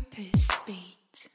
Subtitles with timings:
[0.00, 1.30] Purpose Beat.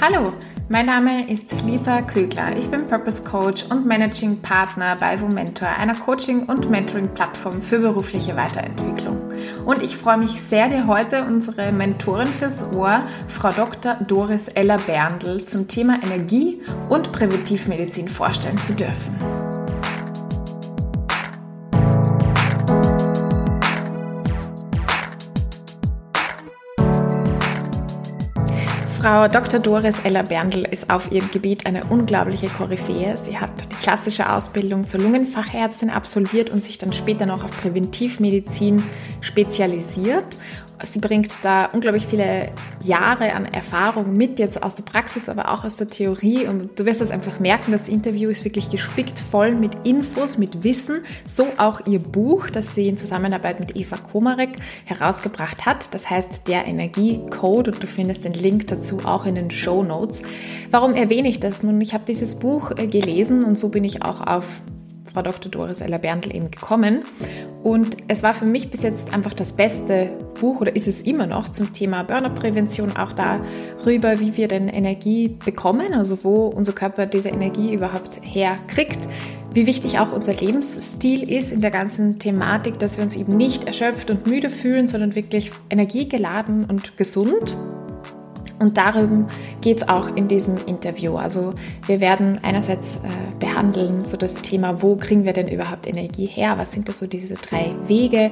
[0.00, 0.32] Hallo,
[0.68, 2.56] mein Name ist Lisa Kögler.
[2.56, 8.36] Ich bin Purpose Coach und Managing Partner bei Womentor, einer Coaching- und Mentoring-Plattform für berufliche
[8.36, 9.21] Weiterentwicklung.
[9.64, 13.96] Und ich freue mich sehr, dir heute unsere Mentorin fürs Ohr, Frau Dr.
[14.06, 19.41] Doris Ella Berndl, zum Thema Energie und Präventivmedizin vorstellen zu dürfen.
[29.02, 29.58] Frau Dr.
[29.58, 33.16] Doris Ella Berndl ist auf ihrem Gebiet eine unglaubliche Koryphäe.
[33.16, 38.80] Sie hat die klassische Ausbildung zur Lungenfachärztin absolviert und sich dann später noch auf Präventivmedizin
[39.20, 40.36] spezialisiert
[40.84, 42.50] sie bringt da unglaublich viele
[42.82, 46.46] Jahre an Erfahrung mit, jetzt aus der Praxis, aber auch aus der Theorie.
[46.46, 50.64] Und du wirst das einfach merken, das Interview ist wirklich gespickt voll mit Infos, mit
[50.64, 51.02] Wissen.
[51.26, 54.50] So auch ihr Buch, das sie in Zusammenarbeit mit Eva Komarek
[54.84, 55.94] herausgebracht hat.
[55.94, 60.22] Das heißt Der Energiecode und du findest den Link dazu auch in den Show Notes.
[60.70, 61.62] Warum erwähne ich das?
[61.62, 64.46] Nun, ich habe dieses Buch äh, gelesen und so bin ich auch auf
[65.12, 65.50] Frau Dr.
[65.50, 67.02] Doris Ella Berndl eben gekommen.
[67.62, 70.10] Und es war für mich bis jetzt einfach das beste
[70.40, 75.28] Buch oder ist es immer noch zum Thema Burnout-Prävention, auch darüber, wie wir denn Energie
[75.28, 79.08] bekommen, also wo unser Körper diese Energie überhaupt herkriegt
[79.54, 83.66] wie wichtig auch unser Lebensstil ist in der ganzen Thematik, dass wir uns eben nicht
[83.66, 87.56] erschöpft und müde fühlen, sondern wirklich energiegeladen und gesund
[88.62, 89.26] und darum
[89.60, 91.16] geht es auch in diesem Interview.
[91.16, 91.52] Also
[91.86, 93.00] wir werden einerseits äh,
[93.40, 96.54] behandeln so das Thema, wo kriegen wir denn überhaupt Energie her?
[96.58, 98.30] Was sind das so diese drei Wege?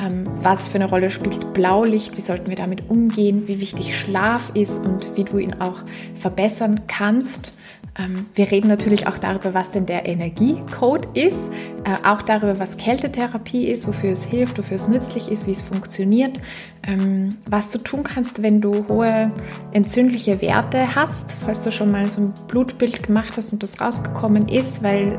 [0.00, 2.16] Ähm, was für eine Rolle spielt Blaulicht?
[2.16, 3.46] Wie sollten wir damit umgehen?
[3.46, 5.82] Wie wichtig Schlaf ist und wie du ihn auch
[6.16, 7.52] verbessern kannst?
[7.98, 11.50] Ähm, wir reden natürlich auch darüber, was denn der Energiecode ist,
[11.84, 15.62] äh, auch darüber, was Kältetherapie ist, wofür es hilft, wofür es nützlich ist, wie es
[15.62, 16.40] funktioniert,
[16.86, 19.32] ähm, was du tun kannst, wenn du hohe
[19.72, 24.48] entzündliche Werte hast, falls du schon mal so ein Blutbild gemacht hast und das rausgekommen
[24.48, 25.18] ist, weil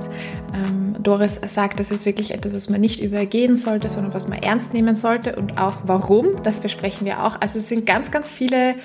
[0.53, 4.41] ähm, Doris sagt, das ist wirklich etwas, was man nicht übergehen sollte, sondern was man
[4.41, 7.39] ernst nehmen sollte und auch warum, das besprechen wir auch.
[7.41, 8.75] Also es sind ganz, ganz viele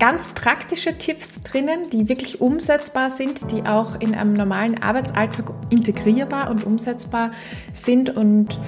[0.00, 6.50] ganz praktische Tipps drinnen, die wirklich umsetzbar sind, die auch in einem normalen Arbeitsalltag integrierbar
[6.50, 7.30] und umsetzbar
[7.74, 8.10] sind.
[8.16, 8.58] Und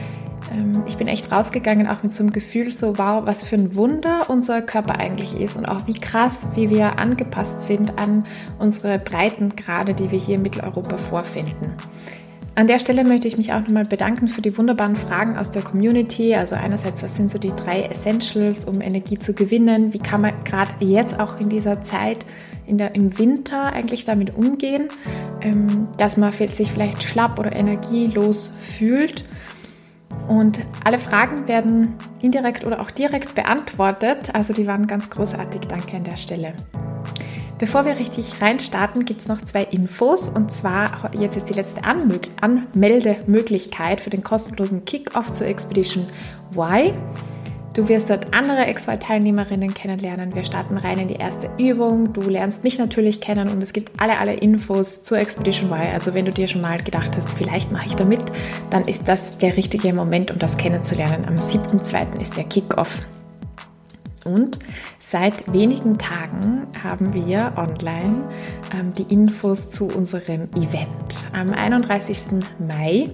[0.52, 3.74] ähm, ich bin echt rausgegangen, auch mit so einem Gefühl, so wow, was für ein
[3.74, 8.26] Wunder unser Körper eigentlich ist und auch wie krass, wie wir angepasst sind an
[8.58, 11.72] unsere Breitengrade, die wir hier in Mitteleuropa vorfinden.
[12.54, 15.62] An der Stelle möchte ich mich auch nochmal bedanken für die wunderbaren Fragen aus der
[15.62, 16.34] Community.
[16.34, 19.94] Also einerseits, was sind so die drei Essentials, um Energie zu gewinnen?
[19.94, 22.26] Wie kann man gerade jetzt auch in dieser Zeit
[22.66, 24.88] in der, im Winter eigentlich damit umgehen,
[25.40, 29.24] ähm, dass man sich vielleicht schlapp oder energielos fühlt?
[30.28, 34.34] Und alle Fragen werden indirekt oder auch direkt beantwortet.
[34.34, 35.62] Also die waren ganz großartig.
[35.62, 36.52] Danke an der Stelle.
[37.62, 40.28] Bevor wir richtig reinstarten, gibt es noch zwei Infos.
[40.28, 46.08] Und zwar, jetzt ist die letzte Anmeldemöglichkeit für den kostenlosen Kick-Off zur Expedition
[46.56, 46.92] Y.
[47.74, 50.34] Du wirst dort andere X2-Teilnehmerinnen kennenlernen.
[50.34, 52.12] Wir starten rein in die erste Übung.
[52.12, 55.92] Du lernst mich natürlich kennen und es gibt alle, alle Infos zur Expedition Y.
[55.92, 58.24] Also wenn du dir schon mal gedacht hast, vielleicht mache ich da mit,
[58.70, 61.26] dann ist das der richtige Moment, um das kennenzulernen.
[61.28, 62.20] Am 7.2.
[62.20, 63.02] ist der Kick-Off.
[64.24, 64.58] Und
[64.98, 68.28] seit wenigen Tagen haben wir online
[68.74, 71.26] ähm, die Infos zu unserem Event.
[71.32, 72.42] Am 31.
[72.58, 73.10] Mai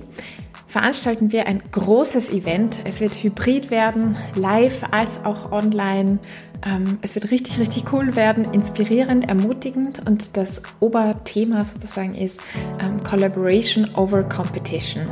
[0.69, 2.79] veranstalten wir ein großes Event.
[2.85, 6.19] Es wird hybrid werden, live als auch online.
[6.65, 12.41] Ähm, es wird richtig, richtig cool werden, inspirierend, ermutigend und das Oberthema sozusagen ist
[12.81, 15.07] ähm, Collaboration over Competition.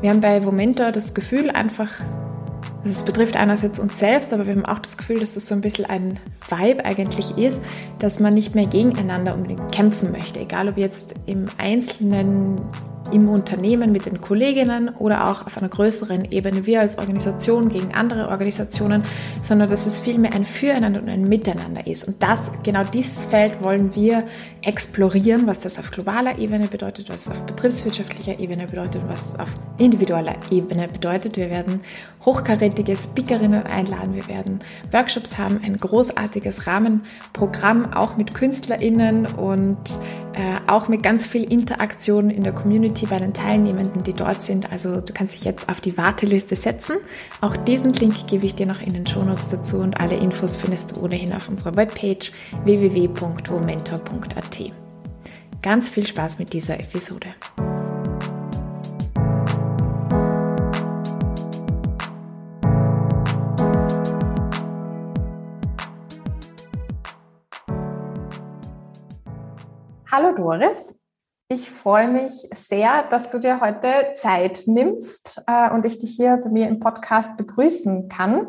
[0.00, 1.90] Wir haben bei Momento das Gefühl, einfach
[2.84, 5.60] es betrifft einerseits uns selbst, aber wir haben auch das Gefühl, dass das so ein
[5.60, 7.62] bisschen ein Vibe eigentlich ist,
[7.98, 10.40] dass man nicht mehr gegeneinander unbedingt kämpfen möchte.
[10.40, 12.60] Egal ob jetzt im Einzelnen
[13.12, 17.94] im Unternehmen mit den Kolleginnen oder auch auf einer größeren Ebene, wir als Organisation gegen
[17.94, 19.02] andere Organisationen,
[19.42, 22.06] sondern dass es vielmehr ein Füreinander und ein Miteinander ist.
[22.06, 24.24] Und das, genau dieses Feld wollen wir
[24.62, 29.38] explorieren, was das auf globaler Ebene bedeutet, was es auf betriebswirtschaftlicher Ebene bedeutet, was es
[29.38, 31.36] auf individueller Ebene bedeutet.
[31.36, 31.80] Wir werden
[32.24, 34.58] hochkarätige Speakerinnen einladen, wir werden
[34.90, 39.78] Workshops haben, ein großartiges Rahmenprogramm, auch mit KünstlerInnen und
[40.34, 44.70] äh, auch mit ganz viel Interaktion in der Community bei den Teilnehmenden, die dort sind.
[44.70, 46.96] Also du kannst dich jetzt auf die Warteliste setzen.
[47.40, 50.96] Auch diesen Link gebe ich dir noch in den Shownotes dazu und alle Infos findest
[50.96, 52.32] du ohnehin auf unserer Webpage
[52.64, 54.72] www.womentor.at.
[55.62, 57.28] ganz viel Spaß mit dieser Episode.
[70.10, 70.98] Hallo Doris,
[71.48, 76.38] ich freue mich sehr, dass du dir heute Zeit nimmst äh, und ich dich hier
[76.42, 78.48] bei mir im Podcast begrüßen kann.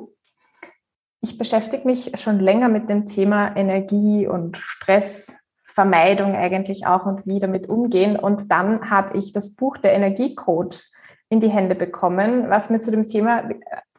[1.21, 7.39] Ich beschäftige mich schon länger mit dem Thema Energie und Stressvermeidung eigentlich auch und wie
[7.39, 8.17] damit umgehen.
[8.17, 10.83] Und dann habe ich das Buch Der Energiecode
[11.29, 13.49] in die Hände bekommen, was mir zu dem Thema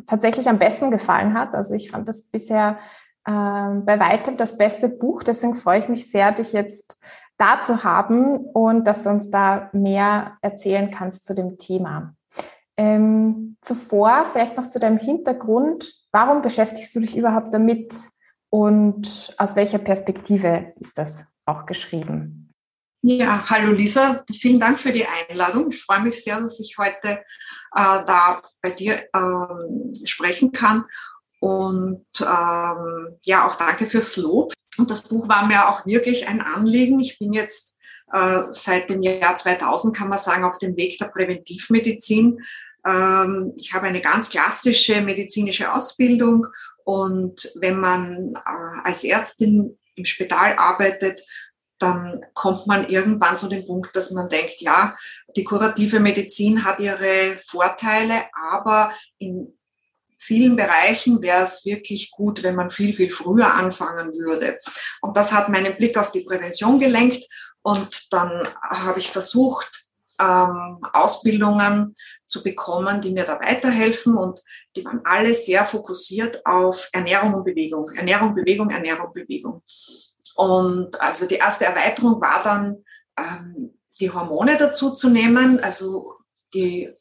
[0.07, 1.55] tatsächlich am besten gefallen hat.
[1.55, 2.79] Also ich fand das bisher
[3.25, 5.23] äh, bei weitem das beste Buch.
[5.23, 7.01] Deswegen freue ich mich sehr, dich jetzt
[7.41, 12.15] da zu haben und dass du uns da mehr erzählen kannst zu dem Thema.
[12.77, 15.95] Ähm, zuvor vielleicht noch zu deinem Hintergrund.
[16.13, 17.95] Warum beschäftigst du dich überhaupt damit
[18.51, 22.53] und aus welcher Perspektive ist das auch geschrieben?
[23.03, 25.71] Ja, hallo Lisa, vielen Dank für die Einladung.
[25.71, 27.19] Ich freue mich sehr, dass ich heute äh,
[27.75, 30.85] da bei dir äh, sprechen kann.
[31.41, 34.53] Und ähm, ja, auch danke fürs Lob.
[34.79, 37.01] Und das Buch war mir auch wirklich ein Anliegen.
[37.01, 37.79] Ich bin jetzt
[38.13, 42.41] äh, seit dem Jahr 2000, kann man sagen, auf dem Weg der Präventivmedizin.
[42.87, 46.47] Ähm, ich habe eine ganz klassische medizinische Ausbildung
[46.85, 51.21] und wenn man äh, als Ärztin im Spital arbeitet,
[51.79, 54.97] dann kommt man irgendwann zu dem Punkt, dass man denkt, ja,
[55.37, 59.59] die kurative Medizin hat ihre Vorteile, aber in
[60.21, 64.59] vielen Bereichen wäre es wirklich gut, wenn man viel, viel früher anfangen würde.
[65.01, 67.27] Und das hat meinen Blick auf die Prävention gelenkt.
[67.63, 69.71] Und dann habe ich versucht,
[70.21, 71.97] ähm, Ausbildungen
[72.27, 74.17] zu bekommen, die mir da weiterhelfen.
[74.17, 74.41] Und
[74.77, 77.91] die waren alle sehr fokussiert auf Ernährung und Bewegung.
[77.95, 79.63] Ernährung, Bewegung, Ernährung, Bewegung.
[80.37, 82.85] Und also die erste Erweiterung war dann,
[83.19, 85.61] ähm, die Hormone dazu zu nehmen.
[85.61, 86.15] Also
[86.53, 86.93] die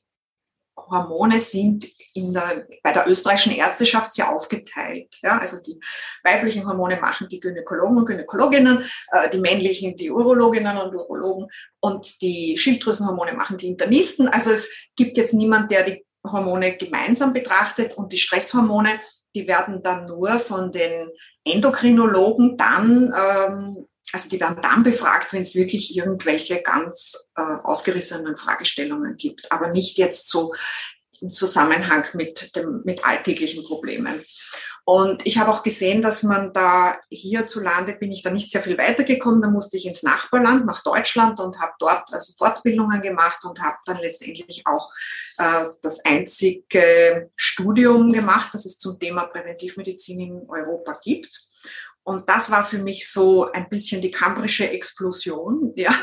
[0.90, 5.16] Hormone sind in der, bei der österreichischen Ärzteschaft sehr aufgeteilt.
[5.22, 5.80] Ja, also die
[6.24, 11.48] weiblichen Hormone machen die Gynäkologen und Gynäkologinnen, äh, die männlichen die Urologinnen und Urologen
[11.80, 14.28] und die Schilddrüsenhormone machen die Internisten.
[14.28, 19.00] Also es gibt jetzt niemand, der die Hormone gemeinsam betrachtet und die Stresshormone,
[19.36, 21.10] die werden dann nur von den
[21.46, 28.38] Endokrinologen dann ähm, also die werden dann befragt, wenn es wirklich irgendwelche ganz äh, ausgerissenen
[28.38, 30.54] Fragestellungen gibt, aber nicht jetzt so
[31.22, 34.24] im Zusammenhang mit, dem, mit alltäglichen Problemen.
[34.92, 38.76] Und ich habe auch gesehen, dass man da hierzulande bin ich da nicht sehr viel
[38.76, 39.40] weitergekommen.
[39.40, 43.78] Da musste ich ins Nachbarland, nach Deutschland und habe dort also Fortbildungen gemacht und habe
[43.86, 44.92] dann letztendlich auch
[45.38, 51.40] äh, das einzige Studium gemacht, das es zum Thema Präventivmedizin in Europa gibt.
[52.02, 55.94] Und das war für mich so ein bisschen die kambrische Explosion, ja,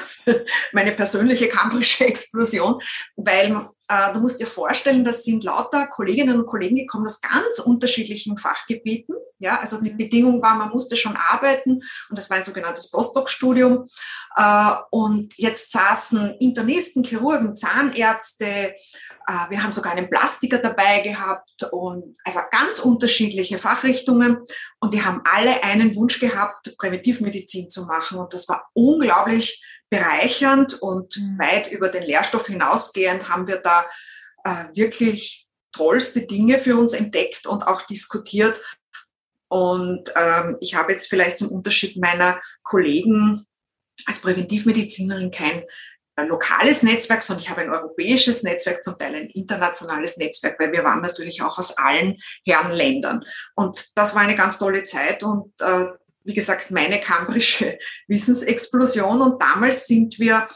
[0.70, 2.80] meine persönliche kambrische Explosion,
[3.16, 8.36] weil du musst dir vorstellen, das sind lauter Kolleginnen und Kollegen gekommen aus ganz unterschiedlichen
[8.36, 9.14] Fachgebieten.
[9.38, 13.86] Ja, also die Bedingung war, man musste schon arbeiten und das war ein sogenanntes Postdoc-Studium.
[14.34, 18.74] Äh, und jetzt saßen Internisten, Chirurgen, Zahnärzte,
[19.26, 24.38] äh, wir haben sogar einen Plastiker dabei gehabt und also ganz unterschiedliche Fachrichtungen.
[24.80, 28.18] Und die haben alle einen Wunsch gehabt, Präventivmedizin zu machen.
[28.18, 31.38] Und das war unglaublich bereichernd und mhm.
[31.38, 33.86] weit über den Lehrstoff hinausgehend haben wir da
[34.44, 38.60] äh, wirklich tollste Dinge für uns entdeckt und auch diskutiert.
[39.48, 43.46] Und ähm, ich habe jetzt vielleicht zum Unterschied meiner Kollegen
[44.06, 45.62] als Präventivmedizinerin kein
[46.16, 50.72] äh, lokales Netzwerk, sondern ich habe ein europäisches Netzwerk, zum Teil ein internationales Netzwerk, weil
[50.72, 53.24] wir waren natürlich auch aus allen Herrenländern.
[53.54, 55.86] Und das war eine ganz tolle Zeit und äh,
[56.26, 57.78] wie gesagt, meine kambrische
[58.08, 59.20] Wissensexplosion.
[59.20, 60.46] Und damals sind wir,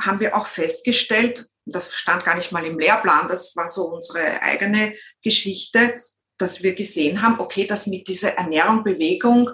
[0.00, 4.42] haben wir auch festgestellt, das stand gar nicht mal im Lehrplan, das war so unsere
[4.42, 6.00] eigene Geschichte,
[6.36, 9.50] dass wir gesehen haben, okay, das mit dieser Ernährung, Bewegung,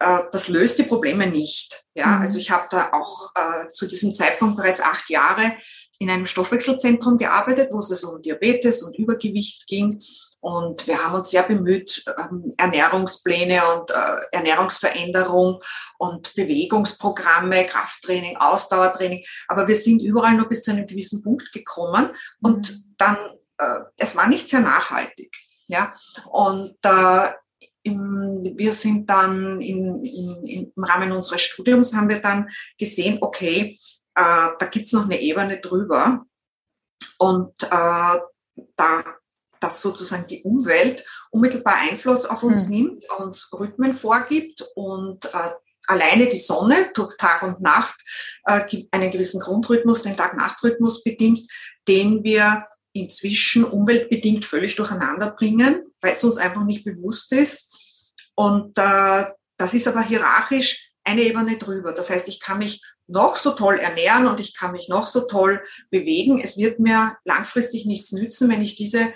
[0.00, 1.84] äh, das löst die Probleme nicht.
[1.94, 2.22] Ja, mhm.
[2.22, 5.56] also ich habe da auch äh, zu diesem Zeitpunkt bereits acht Jahre
[5.98, 10.00] in einem Stoffwechselzentrum gearbeitet, wo es also um Diabetes und Übergewicht ging.
[10.42, 15.62] Und wir haben uns sehr bemüht, ähm, Ernährungspläne und äh, Ernährungsveränderung
[15.98, 19.24] und Bewegungsprogramme, Krafttraining, Ausdauertraining.
[19.46, 22.94] Aber wir sind überall nur bis zu einem gewissen Punkt gekommen und mhm.
[22.98, 23.16] dann,
[23.58, 25.32] äh, es war nicht sehr nachhaltig.
[25.68, 25.92] Ja,
[26.28, 27.30] und äh,
[27.84, 33.76] wir sind dann in, in, im Rahmen unseres Studiums haben wir dann gesehen, okay,
[34.14, 36.24] da gibt's noch eine Ebene drüber.
[37.18, 38.18] Und äh,
[38.76, 39.04] da
[39.62, 42.74] dass sozusagen die Umwelt unmittelbar Einfluss auf uns mhm.
[42.74, 45.50] nimmt, uns Rhythmen vorgibt und äh,
[45.86, 47.94] alleine die Sonne durch Tag und Nacht
[48.44, 51.50] äh, einen gewissen Grundrhythmus, den Tag-Nacht-Rhythmus bedingt,
[51.88, 58.12] den wir inzwischen umweltbedingt völlig durcheinander bringen, weil es uns einfach nicht bewusst ist.
[58.34, 59.24] Und äh,
[59.56, 61.92] das ist aber hierarchisch eine Ebene drüber.
[61.92, 65.22] Das heißt, ich kann mich noch so toll ernähren und ich kann mich noch so
[65.22, 66.40] toll bewegen.
[66.40, 69.12] Es wird mir langfristig nichts nützen, wenn ich diese,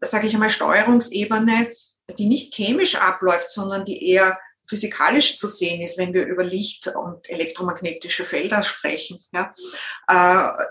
[0.00, 1.72] sage ich einmal, Steuerungsebene,
[2.18, 4.38] die nicht chemisch abläuft, sondern die eher
[4.68, 9.18] physikalisch zu sehen ist, wenn wir über Licht und elektromagnetische Felder sprechen.
[9.32, 9.52] Ja,
[10.08, 10.64] äh,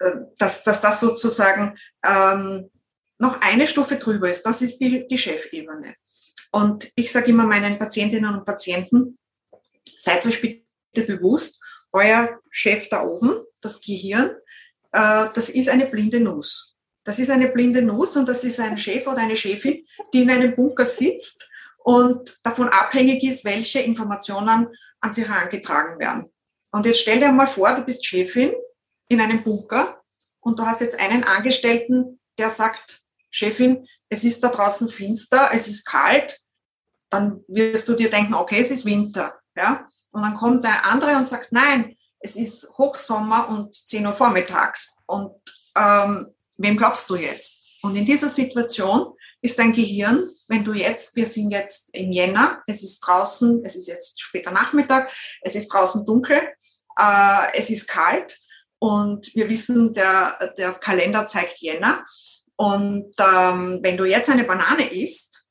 [0.00, 2.70] äh, dass, dass das sozusagen ähm,
[3.18, 4.42] noch eine Stufe drüber ist.
[4.42, 5.94] Das ist die, die Chefebene.
[6.52, 9.18] Und ich sage immer meinen Patientinnen und Patienten,
[9.98, 11.62] seid euch bitte bewusst,
[11.92, 14.30] euer Chef da oben, das Gehirn,
[14.92, 16.76] äh, das ist eine blinde Nuss.
[17.04, 20.30] Das ist eine blinde Nuss und das ist ein Chef oder eine Chefin, die in
[20.30, 24.68] einem Bunker sitzt und davon abhängig ist, welche Informationen
[25.00, 26.30] an sich herangetragen werden.
[26.72, 28.52] Und jetzt stell dir mal vor, du bist Chefin
[29.08, 30.00] in einem Bunker
[30.40, 35.68] und du hast jetzt einen Angestellten, der sagt, Chefin, es ist da draußen finster, es
[35.68, 36.38] ist kalt,
[37.10, 39.38] dann wirst du dir denken, okay, es ist Winter.
[39.56, 39.86] Ja?
[40.10, 45.02] Und dann kommt der andere und sagt, nein, es ist Hochsommer und 10 Uhr vormittags.
[45.06, 45.34] Und
[45.76, 47.60] ähm, wem glaubst du jetzt?
[47.82, 52.62] Und in dieser Situation ist dein Gehirn, wenn du jetzt, wir sind jetzt im Jänner,
[52.66, 56.40] es ist draußen, es ist jetzt später Nachmittag, es ist draußen dunkel,
[56.98, 58.38] äh, es ist kalt
[58.78, 62.04] und wir wissen, der, der Kalender zeigt Jänner.
[62.56, 65.46] Und ähm, wenn du jetzt eine Banane isst,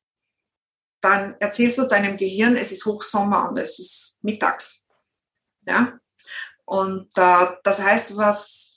[1.01, 4.85] dann erzählst du deinem Gehirn, es ist Hochsommer und es ist mittags.
[5.61, 5.99] Ja?
[6.65, 8.68] Und äh, das heißt, was,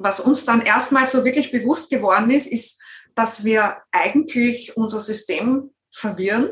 [0.00, 2.80] was uns dann erstmal so wirklich bewusst geworden ist, ist,
[3.14, 6.50] dass wir eigentlich unser System verwirren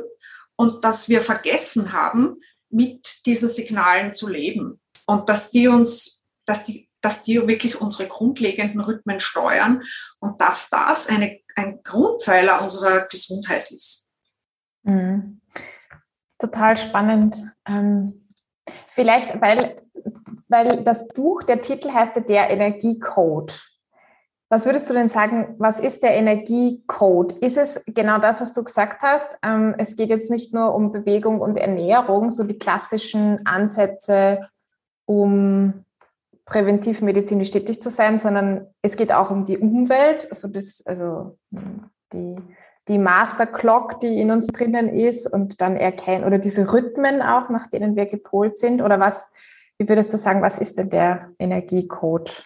[0.57, 2.37] und dass wir vergessen haben,
[2.71, 8.07] mit diesen Signalen zu leben und dass die uns, dass die, dass die wirklich unsere
[8.07, 9.83] grundlegenden Rhythmen steuern
[10.19, 14.09] und dass das eine, ein Grundpfeiler unserer Gesundheit ist.
[14.83, 15.40] Mhm.
[16.38, 17.37] Total spannend.
[17.67, 18.28] Ähm,
[18.90, 19.88] vielleicht, weil,
[20.49, 23.52] weil das Buch, der Titel heißt ja der Energiecode.
[24.50, 27.33] Was würdest du denn sagen, was ist der Energiecode?
[27.33, 29.37] Ist es genau das, was du gesagt hast?
[29.43, 34.49] Ähm, es geht jetzt nicht nur um Bewegung und Ernährung, so die klassischen Ansätze,
[35.05, 35.85] um
[36.47, 41.37] präventivmedizinisch tätig zu sein, sondern es geht auch um die Umwelt, also, das, also
[42.14, 42.37] die,
[42.88, 47.50] die Master Clock, die in uns drinnen ist und dann erkennen, oder diese Rhythmen auch,
[47.50, 49.31] nach denen wir gepolt sind, oder was,
[49.78, 52.44] wie würdest du sagen, was ist denn der Energiecode?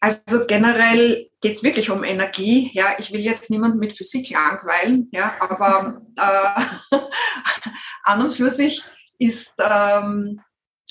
[0.00, 2.70] Also generell geht es wirklich um Energie.
[2.74, 6.98] Ja, ich will jetzt niemanden mit Physik langweilen, ja, aber äh,
[8.04, 8.82] an und für sich
[9.18, 10.40] ist, ähm,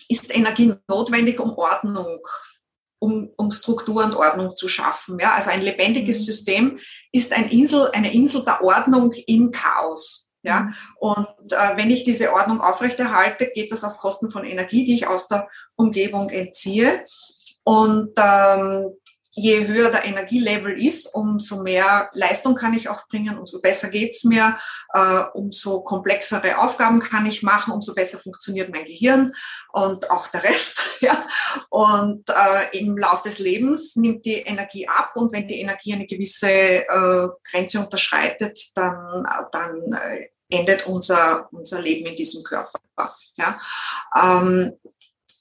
[0.08, 2.20] ist Energie notwendig, um Ordnung,
[3.00, 5.20] um, um Struktur und Ordnung zu schaffen.
[5.20, 6.24] Ja, also ein lebendiges mhm.
[6.24, 6.80] System
[7.12, 10.21] ist ein Insel, eine Insel der Ordnung im Chaos.
[10.44, 10.74] Ja, mhm.
[10.98, 15.08] und äh, wenn ich diese Ordnung aufrechterhalte, geht das auf Kosten von Energie, die ich
[15.08, 17.06] aus der Umgebung entziehe.
[17.64, 18.92] Und ähm,
[19.34, 24.24] je höher der Energielevel ist, umso mehr Leistung kann ich auch bringen, umso besser geht's
[24.24, 24.58] mir,
[24.94, 29.32] äh, umso komplexere Aufgaben kann ich machen, umso besser funktioniert mein Gehirn
[29.72, 30.84] und auch der Rest.
[31.02, 31.26] Ja.
[31.70, 36.06] Und äh, im Lauf des Lebens nimmt die Energie ab und wenn die Energie eine
[36.06, 42.80] gewisse äh, Grenze unterschreitet, dann, dann äh, endet unser, unser Leben in diesem Körper.
[43.36, 43.60] Ja.
[44.16, 44.74] Ähm,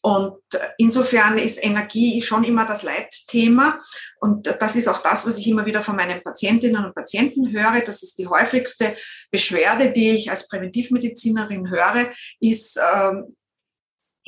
[0.02, 0.35] und
[0.78, 3.78] insofern ist Energie schon immer das Leitthema.
[4.21, 7.83] Und das ist auch das, was ich immer wieder von meinen Patientinnen und Patienten höre.
[7.83, 8.95] Das ist die häufigste
[9.30, 13.35] Beschwerde, die ich als Präventivmedizinerin höre, ist, ähm,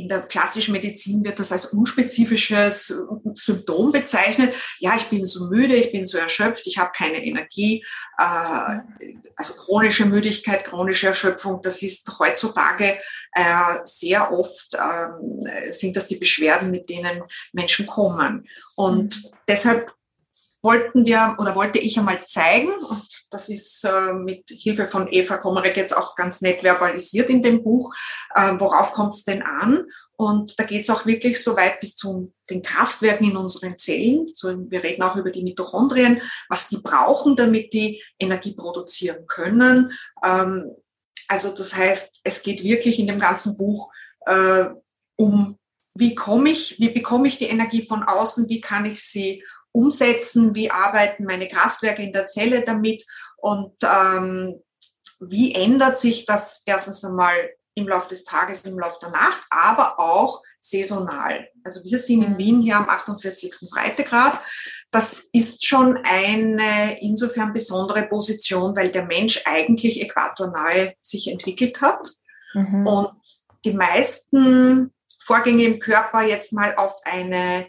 [0.02, 2.92] in der klassischen Medizin wird das als unspezifisches
[3.34, 4.54] Symptom bezeichnet.
[4.80, 7.84] Ja, ich bin so müde, ich bin so erschöpft, ich habe keine Energie.
[8.18, 8.78] Äh,
[9.36, 12.98] also chronische Müdigkeit, chronische Erschöpfung, das ist heutzutage
[13.32, 15.40] äh, sehr oft, ähm,
[15.70, 18.48] sind das die Beschwerden, mit denen Menschen kommen.
[18.74, 19.28] Und mhm.
[19.46, 19.92] deshalb
[20.62, 25.36] wollten wir oder wollte ich einmal zeigen, und das ist äh, mit Hilfe von Eva
[25.38, 27.92] Komarek jetzt auch ganz nett verbalisiert in dem Buch,
[28.34, 29.84] äh, worauf kommt es denn an?
[30.16, 34.30] Und da geht es auch wirklich so weit bis zu den Kraftwerken in unseren Zellen.
[34.34, 39.92] So, wir reden auch über die Mitochondrien, was die brauchen, damit die Energie produzieren können.
[40.22, 40.70] Ähm,
[41.26, 43.90] also das heißt, es geht wirklich in dem ganzen Buch
[44.26, 44.66] äh,
[45.16, 45.58] um,
[45.94, 49.42] wie komme ich, wie bekomme ich die Energie von außen, wie kann ich sie
[49.72, 53.04] umsetzen, wie arbeiten meine Kraftwerke in der Zelle damit
[53.38, 54.62] und ähm,
[55.20, 59.98] wie ändert sich das erstens einmal im Laufe des Tages, im Laufe der Nacht, aber
[59.98, 61.48] auch saisonal.
[61.64, 62.38] Also wir sind in mhm.
[62.38, 63.70] Wien hier am 48.
[63.70, 64.40] Breitegrad.
[64.90, 72.00] Das ist schon eine insofern besondere Position, weil der Mensch eigentlich äquatornahe sich entwickelt hat.
[72.54, 72.86] Mhm.
[72.86, 73.10] Und
[73.64, 77.68] die meisten Vorgänge im Körper jetzt mal auf eine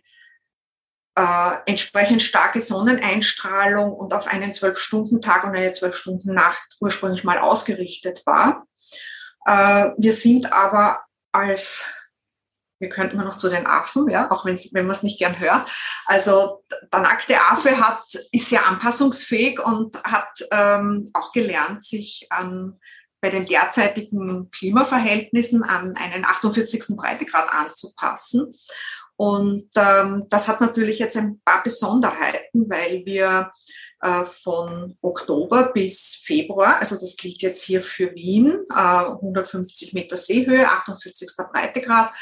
[1.16, 8.66] äh, entsprechend starke Sonneneinstrahlung und auf einen Zwölf-Stunden-Tag und eine Zwölf-Stunden-Nacht ursprünglich mal ausgerichtet war.
[9.46, 11.02] Äh, wir sind aber
[11.32, 11.86] als,
[12.80, 15.40] wir könnten mal noch zu den Affen, ja, auch wenn, wenn man es nicht gern
[15.40, 15.70] hört.
[16.06, 22.80] Also der nackte Affe hat, ist sehr anpassungsfähig und hat ähm, auch gelernt, sich an
[23.22, 26.98] bei den derzeitigen Klimaverhältnissen an einen 48.
[26.98, 28.54] Breitegrad anzupassen.
[29.16, 33.52] Und ähm, das hat natürlich jetzt ein paar Besonderheiten, weil wir
[34.02, 40.18] äh, von Oktober bis Februar, also das gilt jetzt hier für Wien, äh, 150 Meter
[40.18, 41.30] Seehöhe, 48.
[41.52, 42.14] Breitegrad,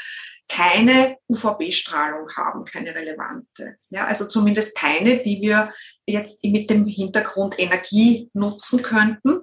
[0.48, 3.76] keine UVB-Strahlung haben, keine relevante.
[3.88, 5.72] Ja, also zumindest keine, die wir
[6.06, 9.40] jetzt mit dem Hintergrund Energie nutzen könnten.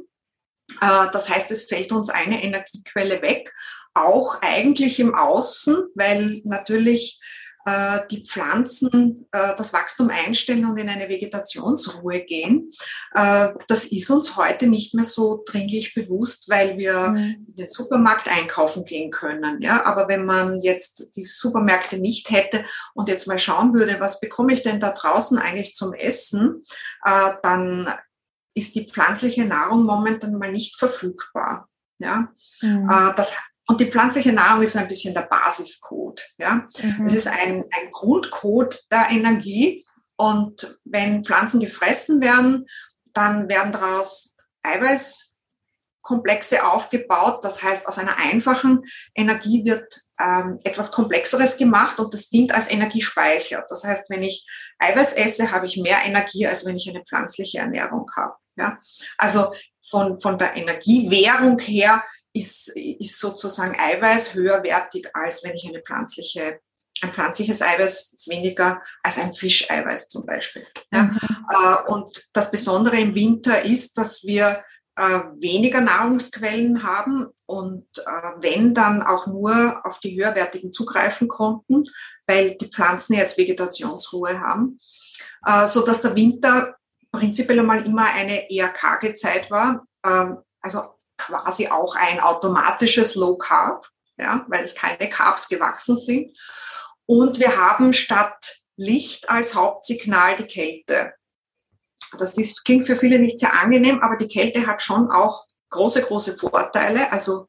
[0.82, 3.54] Äh, das heißt, es fällt uns eine Energiequelle weg,
[3.94, 7.20] auch eigentlich im Außen, weil natürlich
[7.66, 12.72] äh, die Pflanzen äh, das Wachstum einstellen und in eine Vegetationsruhe gehen.
[13.14, 17.46] Das ist uns heute nicht mehr so dringlich bewusst, weil wir mhm.
[17.48, 19.62] in den Supermarkt einkaufen gehen können.
[19.62, 24.20] Ja, aber wenn man jetzt die Supermärkte nicht hätte und jetzt mal schauen würde, was
[24.20, 26.64] bekomme ich denn da draußen eigentlich zum Essen,
[27.04, 27.92] dann
[28.54, 31.70] ist die pflanzliche Nahrung momentan mal nicht verfügbar.
[32.00, 32.30] Ja,
[32.62, 32.90] mhm.
[32.90, 33.34] Äh, das,
[33.68, 36.24] und die pflanzliche Nahrung ist so ein bisschen der Basiscode.
[36.38, 37.06] Ja, mhm.
[37.06, 39.86] es ist ein, ein Grundcode der Energie.
[40.16, 42.66] Und wenn Pflanzen gefressen werden,
[43.14, 47.44] dann werden daraus Eiweißkomplexe aufgebaut.
[47.44, 48.84] Das heißt, aus einer einfachen
[49.16, 53.66] Energie wird ähm, etwas Komplexeres gemacht und das dient als Energiespeicher.
[53.70, 54.46] Das heißt, wenn ich
[54.80, 58.36] Eiweiß esse, habe ich mehr Energie, als wenn ich eine pflanzliche Ernährung habe.
[58.60, 58.80] Ja?
[59.18, 59.54] Also
[59.88, 66.60] von, von der Energiewährung her ist, ist sozusagen Eiweiß höherwertig, als wenn ich eine pflanzliche
[67.02, 70.66] ein pflanzliches Eiweiß ist weniger als ein Fischeiweiß zum Beispiel.
[70.92, 71.04] Ja.
[71.04, 71.20] Mhm.
[71.50, 74.64] Äh, und das Besondere im Winter ist, dass wir
[74.96, 81.86] äh, weniger Nahrungsquellen haben und äh, wenn dann auch nur auf die höherwertigen zugreifen konnten,
[82.28, 84.78] weil die Pflanzen jetzt Vegetationsruhe haben,
[85.66, 86.76] so dass der Winter
[87.12, 90.82] prinzipiell einmal immer eine eher karge Zeit war, ähm, also
[91.18, 96.38] quasi auch ein automatisches Low Carb, ja, weil es keine Carbs gewachsen sind.
[97.06, 101.14] Und wir haben statt Licht als Hauptsignal die Kälte.
[102.18, 106.02] Das ist, klingt für viele nicht sehr angenehm, aber die Kälte hat schon auch große,
[106.02, 107.12] große Vorteile.
[107.12, 107.48] Also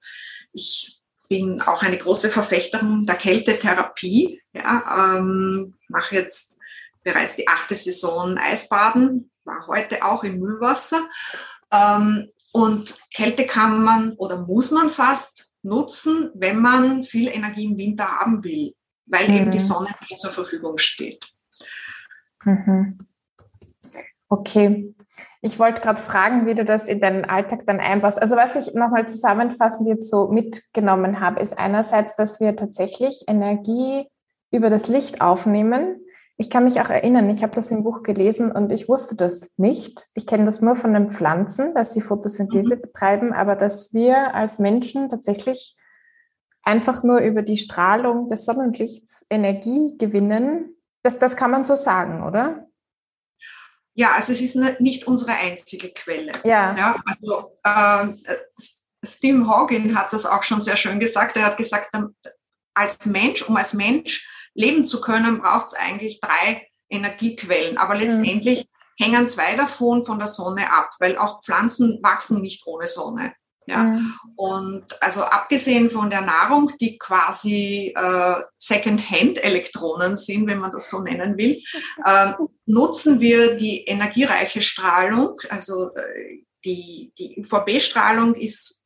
[0.53, 4.43] ich bin auch eine große Verfechterin der Kältetherapie.
[4.53, 6.59] Ja, ähm, mache jetzt
[7.05, 11.09] bereits die achte Saison Eisbaden war heute auch im Müllwasser.
[11.73, 17.77] Ähm, und Kälte kann man oder muss man fast nutzen, wenn man viel Energie im
[17.77, 18.75] Winter haben will,
[19.07, 19.37] weil mhm.
[19.37, 19.63] eben die mhm.
[19.63, 21.25] Sonne nicht zur Verfügung steht.
[22.45, 22.99] Mhm.
[24.29, 24.95] Okay.
[25.43, 28.21] Ich wollte gerade fragen, wie du das in deinen Alltag dann einbaust.
[28.21, 34.07] Also was ich nochmal zusammenfassend jetzt so mitgenommen habe, ist einerseits, dass wir tatsächlich Energie
[34.51, 36.00] über das Licht aufnehmen
[36.41, 39.51] ich kann mich auch erinnern, ich habe das im Buch gelesen und ich wusste das
[39.59, 40.07] nicht.
[40.15, 42.81] Ich kenne das nur von den Pflanzen, dass sie Photosynthese mhm.
[42.81, 45.77] betreiben, aber dass wir als Menschen tatsächlich
[46.63, 52.23] einfach nur über die Strahlung des Sonnenlichts Energie gewinnen, das, das kann man so sagen,
[52.23, 52.67] oder?
[53.93, 56.33] Ja, also es ist nicht unsere einzige Quelle.
[56.45, 56.75] Ja.
[56.75, 58.09] ja also äh,
[59.05, 61.37] Steve Hawking hat das auch schon sehr schön gesagt.
[61.37, 61.91] Er hat gesagt,
[62.73, 67.79] als Mensch, um als Mensch leben zu können, braucht es eigentlich drei Energiequellen.
[67.79, 68.67] Aber letztendlich
[68.99, 69.05] mhm.
[69.05, 73.33] hängen zwei davon von der Sonne ab, weil auch Pflanzen wachsen nicht ohne Sonne.
[73.67, 73.85] Ja.
[73.85, 74.15] Mhm.
[74.37, 81.01] Und also abgesehen von der Nahrung, die quasi äh, Second-Hand-Elektronen sind, wenn man das so
[81.01, 81.63] nennen will,
[82.05, 82.33] äh,
[82.67, 85.37] nutzen wir die energiereiche Strahlung.
[85.51, 88.80] Also äh, die, die UVB-Strahlung ist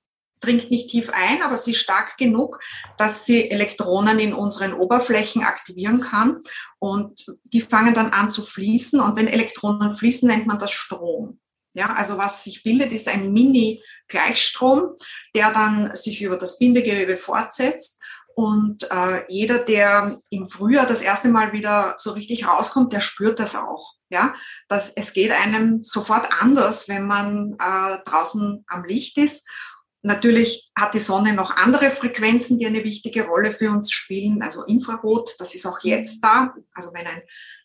[0.45, 2.61] dringt nicht tief ein, aber sie ist stark genug,
[2.99, 6.41] dass sie Elektronen in unseren Oberflächen aktivieren kann
[6.79, 11.41] und die fangen dann an zu fließen und wenn Elektronen fließen, nennt man das Strom.
[11.77, 14.95] Ja, also was sich bildet, ist ein Mini-Gleichstrom,
[15.35, 18.01] der dann sich über das Bindegewebe fortsetzt
[18.35, 23.39] und äh, jeder, der im Frühjahr das erste Mal wieder so richtig rauskommt, der spürt
[23.39, 23.95] das auch.
[24.11, 24.35] Ja,
[24.69, 29.47] dass es geht einem sofort anders, wenn man äh, draußen am Licht ist.
[30.05, 34.43] Natürlich hat die Sonne noch andere Frequenzen, die eine wichtige Rolle für uns spielen.
[34.43, 36.55] Also Infrarot, das ist auch jetzt da.
[36.75, 37.23] Also wenn ein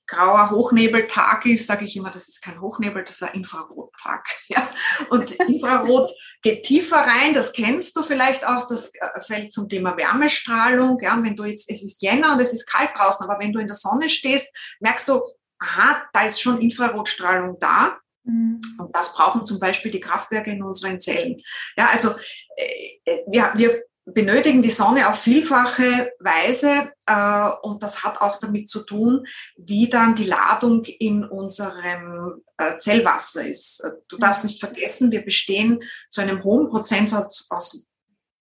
[0.08, 4.25] grauer Hochnebeltag ist, sage ich immer, das ist kein Hochnebel, das ist ein Infrarottag.
[4.47, 4.67] Ja?
[5.10, 9.97] Und Infrarot geht tiefer rein, das kennst du vielleicht auch, das äh, fällt zum Thema
[9.97, 10.97] Wärmestrahlung.
[11.02, 11.21] Ja?
[11.21, 13.67] Wenn du jetzt, es ist Jänner und es ist kalt draußen, aber wenn du in
[13.67, 14.47] der Sonne stehst,
[14.80, 15.21] merkst du,
[15.60, 17.99] aha, da ist schon Infrarotstrahlung da.
[18.30, 18.62] Mhm.
[18.78, 21.42] Und das brauchen zum Beispiel die Kraftwerke in unseren Zellen.
[21.78, 22.10] Ja, also
[22.56, 28.70] äh, wir, wir benötigen die Sonne auf vielfache Weise äh, und das hat auch damit
[28.70, 29.26] zu tun,
[29.58, 33.84] wie dann die Ladung in unserem äh, Zellwasser ist.
[34.08, 34.22] Du mhm.
[34.22, 37.86] darfst nicht vergessen, wir bestehen zu einem hohen Prozentsatz aus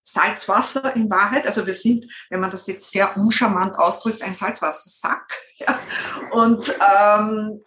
[0.05, 1.47] Salzwasser in Wahrheit.
[1.47, 5.35] Also wir sind, wenn man das jetzt sehr uncharmant ausdrückt, ein Salzwassersack.
[5.59, 5.77] Ja.
[6.31, 7.65] Und ähm,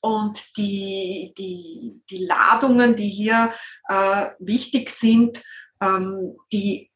[0.00, 3.52] und die, die, die Ladungen, die hier
[3.88, 5.42] äh, wichtig sind,
[5.80, 6.90] ähm, die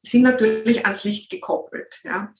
[0.00, 2.00] sind natürlich ans Licht gekoppelt.
[2.04, 2.32] Ja.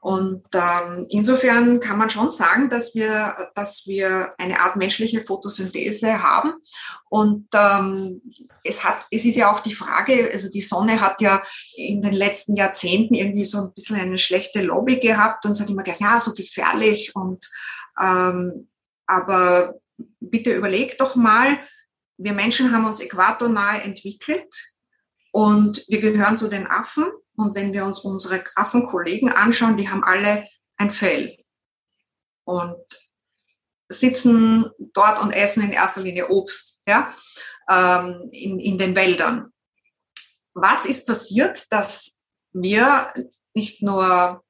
[0.00, 6.22] Und ähm, insofern kann man schon sagen, dass wir, dass wir eine Art menschliche Photosynthese
[6.22, 6.54] haben.
[7.08, 8.20] Und ähm,
[8.64, 11.42] es, hat, es ist ja auch die Frage, also die Sonne hat ja
[11.76, 15.70] in den letzten Jahrzehnten irgendwie so ein bisschen eine schlechte Lobby gehabt und es hat
[15.70, 17.48] immer gesagt, ja, so gefährlich und
[18.00, 18.68] ähm,
[19.06, 19.74] aber
[20.20, 21.58] bitte überleg doch mal,
[22.16, 24.54] wir Menschen haben uns äquatornahe entwickelt
[25.32, 27.04] und wir gehören zu den Affen.
[27.36, 31.36] Und wenn wir uns unsere Affenkollegen anschauen, die haben alle ein Fell
[32.44, 32.76] und
[33.88, 37.12] sitzen dort und essen in erster Linie Obst ja,
[37.68, 39.52] ähm, in, in den Wäldern.
[40.54, 42.20] Was ist passiert, dass
[42.52, 43.12] wir
[43.54, 44.43] nicht nur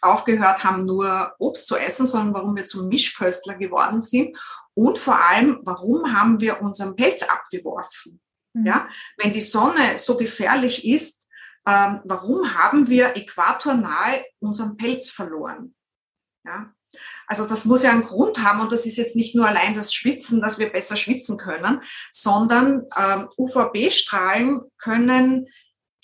[0.00, 4.36] aufgehört haben, nur Obst zu essen, sondern warum wir zum Mischköstler geworden sind
[4.74, 8.20] und vor allem, warum haben wir unseren Pelz abgeworfen?
[8.52, 8.66] Mhm.
[8.66, 11.26] Ja, wenn die Sonne so gefährlich ist,
[11.66, 15.74] ähm, warum haben wir äquatornahe unseren Pelz verloren?
[16.44, 16.72] Ja,
[17.26, 19.92] also das muss ja einen Grund haben und das ist jetzt nicht nur allein das
[19.92, 25.48] Schwitzen, dass wir besser schwitzen können, sondern ähm, UVB-Strahlen können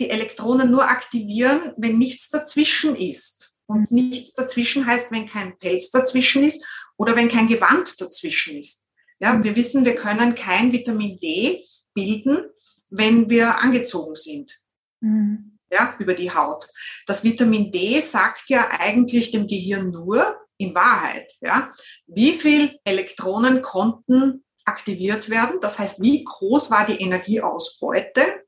[0.01, 3.52] die Elektronen nur aktivieren, wenn nichts dazwischen ist.
[3.67, 6.65] Und nichts dazwischen heißt, wenn kein Pelz dazwischen ist
[6.97, 8.89] oder wenn kein Gewand dazwischen ist.
[9.21, 12.51] Ja, wir wissen, wir können kein Vitamin D bilden,
[12.91, 14.59] wenn wir angezogen sind.
[15.01, 15.59] Mhm.
[15.71, 16.67] Ja, über die Haut.
[17.07, 21.73] Das Vitamin D sagt ja eigentlich dem Gehirn nur, in Wahrheit, ja,
[22.07, 25.59] wie viel Elektronen konnten aktiviert werden.
[25.61, 28.42] Das heißt, wie groß war die Energieausbeute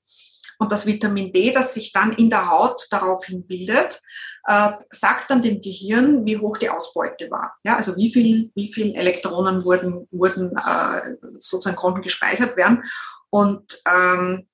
[0.65, 4.01] und das Vitamin D, das sich dann in der Haut daraufhin bildet,
[4.47, 7.55] äh, sagt dann dem Gehirn, wie hoch die Ausbeute war.
[7.65, 12.83] Ja, also wie viel, wie viel Elektronen wurden, wurden äh, sozusagen konnten gespeichert werden.
[13.29, 14.49] Und ähm,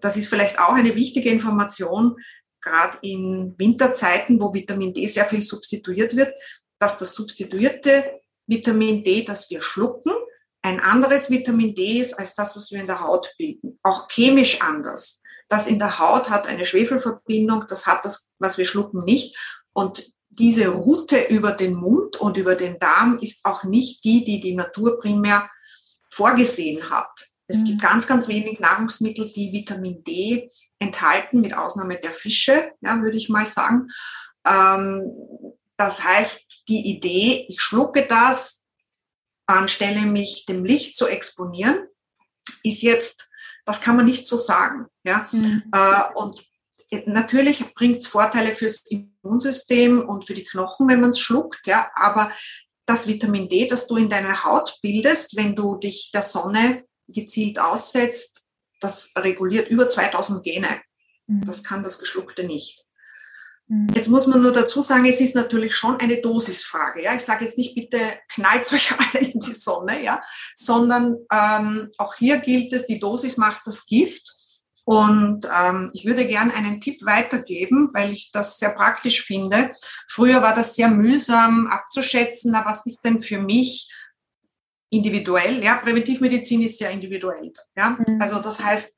[0.00, 2.16] das ist vielleicht auch eine wichtige Information,
[2.60, 6.32] gerade in Winterzeiten, wo Vitamin D sehr viel substituiert wird,
[6.78, 10.12] dass das substituierte Vitamin D, das wir schlucken,
[10.62, 13.78] ein anderes Vitamin D ist als das, was wir in der Haut bilden.
[13.84, 15.15] Auch chemisch anders.
[15.48, 19.36] Das in der Haut hat eine Schwefelverbindung, das hat das, was wir schlucken, nicht.
[19.72, 24.40] Und diese Route über den Mund und über den Darm ist auch nicht die, die
[24.40, 25.48] die Natur primär
[26.10, 27.28] vorgesehen hat.
[27.48, 27.86] Es gibt mhm.
[27.86, 33.28] ganz, ganz wenig Nahrungsmittel, die Vitamin D enthalten, mit Ausnahme der Fische, ja, würde ich
[33.28, 33.88] mal sagen.
[34.44, 35.02] Ähm,
[35.76, 38.64] das heißt, die Idee, ich schlucke das,
[39.46, 41.86] anstelle mich dem Licht zu exponieren,
[42.62, 43.25] ist jetzt
[43.66, 44.86] das kann man nicht so sagen.
[45.04, 45.28] Ja?
[45.32, 45.64] Mhm.
[45.72, 46.42] Äh, und
[47.04, 51.90] natürlich bringt es Vorteile fürs Immunsystem und für die Knochen, wenn man es schluckt, ja,
[51.94, 52.32] aber
[52.86, 57.58] das Vitamin D, das du in deiner Haut bildest, wenn du dich der Sonne gezielt
[57.58, 58.42] aussetzt,
[58.80, 60.80] das reguliert über 2000 Gene.
[61.26, 61.44] Mhm.
[61.44, 62.85] Das kann das Geschluckte nicht.
[63.68, 63.88] Mhm.
[63.94, 67.02] Jetzt muss man nur dazu sagen, es ist natürlich schon eine Dosisfrage.
[67.02, 67.14] Ja?
[67.14, 67.98] Ich sage jetzt nicht, bitte
[68.28, 70.22] knallt euch alle in die Sonne, ja?
[70.54, 74.34] sondern ähm, auch hier gilt es, die Dosis macht das Gift.
[74.84, 79.72] Und ähm, ich würde gern einen Tipp weitergeben, weil ich das sehr praktisch finde.
[80.08, 83.92] Früher war das sehr mühsam abzuschätzen, na, was ist denn für mich
[84.90, 85.60] individuell?
[85.60, 87.52] Ja, Präventivmedizin ist sehr individuell.
[87.76, 88.22] Ja, mhm.
[88.22, 88.96] also das heißt,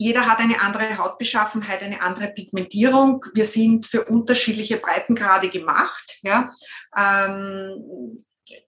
[0.00, 3.22] jeder hat eine andere Hautbeschaffenheit, eine andere Pigmentierung.
[3.34, 6.18] Wir sind für unterschiedliche Breitengrade gemacht.
[6.22, 6.48] Ja.
[6.96, 8.16] Ähm,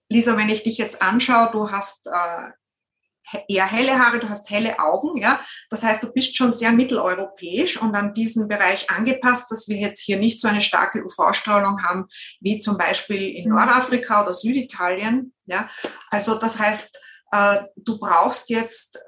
[0.09, 4.77] Lisa, wenn ich dich jetzt anschaue, du hast äh, eher helle Haare, du hast helle
[4.77, 5.39] Augen, ja.
[5.71, 10.01] Das heißt, du bist schon sehr mitteleuropäisch und an diesen Bereich angepasst, dass wir jetzt
[10.01, 12.05] hier nicht so eine starke UV-Strahlung haben,
[12.41, 13.55] wie zum Beispiel in mhm.
[13.55, 15.67] Nordafrika oder Süditalien, ja.
[16.11, 16.99] Also das heißt,
[17.31, 18.99] äh, du brauchst jetzt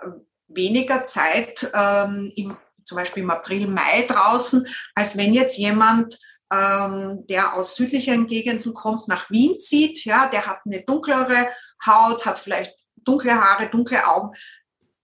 [0.47, 6.17] weniger Zeit ähm, im zum Beispiel im April, Mai draußen, als wenn jetzt jemand,
[6.53, 10.05] ähm, der aus südlicheren Gegenden kommt, nach Wien zieht.
[10.05, 11.49] Ja, der hat eine dunklere
[11.85, 14.35] Haut, hat vielleicht dunkle Haare, dunkle Augen.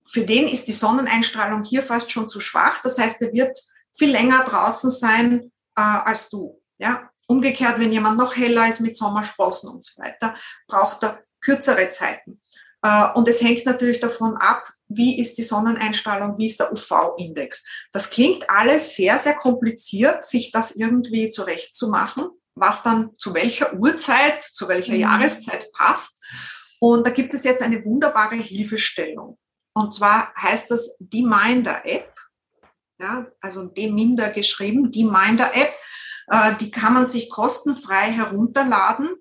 [0.07, 2.81] Für den ist die Sonneneinstrahlung hier fast schon zu schwach.
[2.83, 3.57] Das heißt, er wird
[3.97, 6.61] viel länger draußen sein äh, als du.
[6.77, 10.35] Ja, umgekehrt, wenn jemand noch heller ist mit Sommersprossen und so weiter,
[10.67, 12.41] braucht er kürzere Zeiten.
[12.83, 17.65] Äh, und es hängt natürlich davon ab, wie ist die Sonneneinstrahlung, wie ist der UV-Index.
[17.91, 24.43] Das klingt alles sehr, sehr kompliziert, sich das irgendwie zurechtzumachen, was dann zu welcher Uhrzeit,
[24.43, 25.01] zu welcher mhm.
[25.01, 26.17] Jahreszeit passt.
[26.79, 29.37] Und da gibt es jetzt eine wunderbare Hilfestellung.
[29.73, 32.13] Und zwar heißt das die Minder App,
[32.99, 35.73] ja, also Deminder geschrieben, die Minder App,
[36.27, 39.15] äh, die kann man sich kostenfrei herunterladen.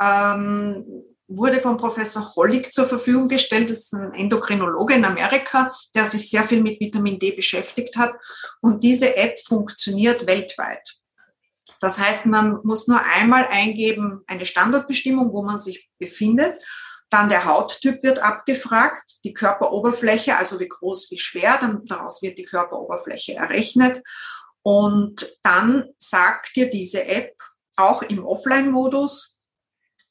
[0.00, 0.84] Ähm,
[1.28, 3.70] wurde von Professor Hollig zur Verfügung gestellt.
[3.70, 8.14] Das ist ein Endokrinologe in Amerika, der sich sehr viel mit Vitamin D beschäftigt hat.
[8.60, 10.88] Und diese App funktioniert weltweit.
[11.80, 16.58] Das heißt, man muss nur einmal eingeben, eine Standortbestimmung, wo man sich befindet.
[17.10, 22.38] Dann der Hauttyp wird abgefragt, die Körperoberfläche, also wie groß, wie schwer, dann daraus wird
[22.38, 24.02] die Körperoberfläche errechnet.
[24.62, 27.34] Und dann sagt dir diese App
[27.76, 29.38] auch im Offline-Modus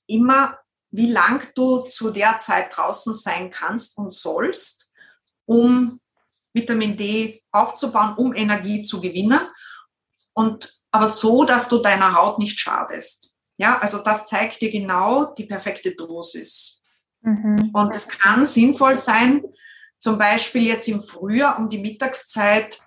[0.08, 0.58] immer,
[0.95, 4.91] wie lang du zu der Zeit draußen sein kannst und sollst,
[5.45, 5.99] um
[6.53, 9.39] Vitamin D aufzubauen, um Energie zu gewinnen.
[10.34, 13.34] Und aber so, dass du deiner Haut nicht schadest.
[13.58, 16.81] Ja, also das zeigt dir genau die perfekte Dosis.
[17.21, 17.71] Mhm.
[17.73, 19.43] Und es kann sinnvoll sein,
[19.99, 22.79] zum Beispiel jetzt im Frühjahr um die Mittagszeit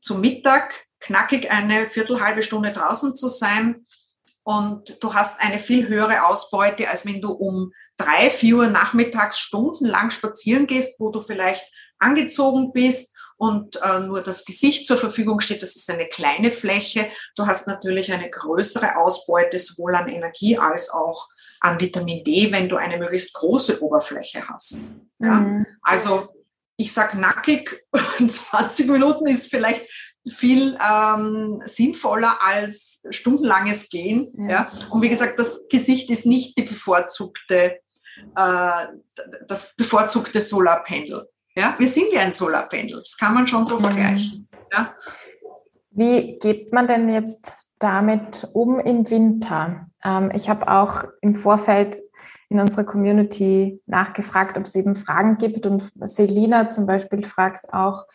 [0.00, 3.86] zum Mittag knackig eine Viertelhalbe Stunde draußen zu sein,
[4.44, 9.38] und du hast eine viel höhere Ausbeute, als wenn du um drei, vier Uhr nachmittags
[9.38, 15.40] stundenlang spazieren gehst, wo du vielleicht angezogen bist und äh, nur das Gesicht zur Verfügung
[15.40, 15.62] steht.
[15.62, 17.08] Das ist eine kleine Fläche.
[17.36, 21.28] Du hast natürlich eine größere Ausbeute sowohl an Energie als auch
[21.60, 24.92] an Vitamin D, wenn du eine möglichst große Oberfläche hast.
[25.20, 25.40] Ja?
[25.40, 25.66] Mhm.
[25.80, 26.28] Also
[26.76, 27.84] ich sag nackig,
[28.26, 29.86] 20 Minuten ist vielleicht
[30.28, 34.32] viel ähm, sinnvoller als stundenlanges Gehen.
[34.36, 34.48] Ja.
[34.48, 34.68] ja.
[34.90, 37.80] Und wie gesagt, das Gesicht ist nicht die bevorzugte,
[38.36, 38.86] äh,
[39.48, 41.28] das bevorzugte Solarpendel.
[41.54, 41.74] Ja.
[41.78, 42.98] Wir sind wie ein Solarpendel.
[42.98, 43.84] Das kann man schon so mhm.
[43.84, 44.48] vergleichen.
[44.72, 44.94] Ja.
[45.90, 49.88] Wie geht man denn jetzt damit um im Winter?
[50.04, 52.00] Ähm, ich habe auch im Vorfeld
[52.48, 55.66] in unserer Community nachgefragt, ob es eben Fragen gibt.
[55.66, 58.06] Und Selina zum Beispiel fragt auch,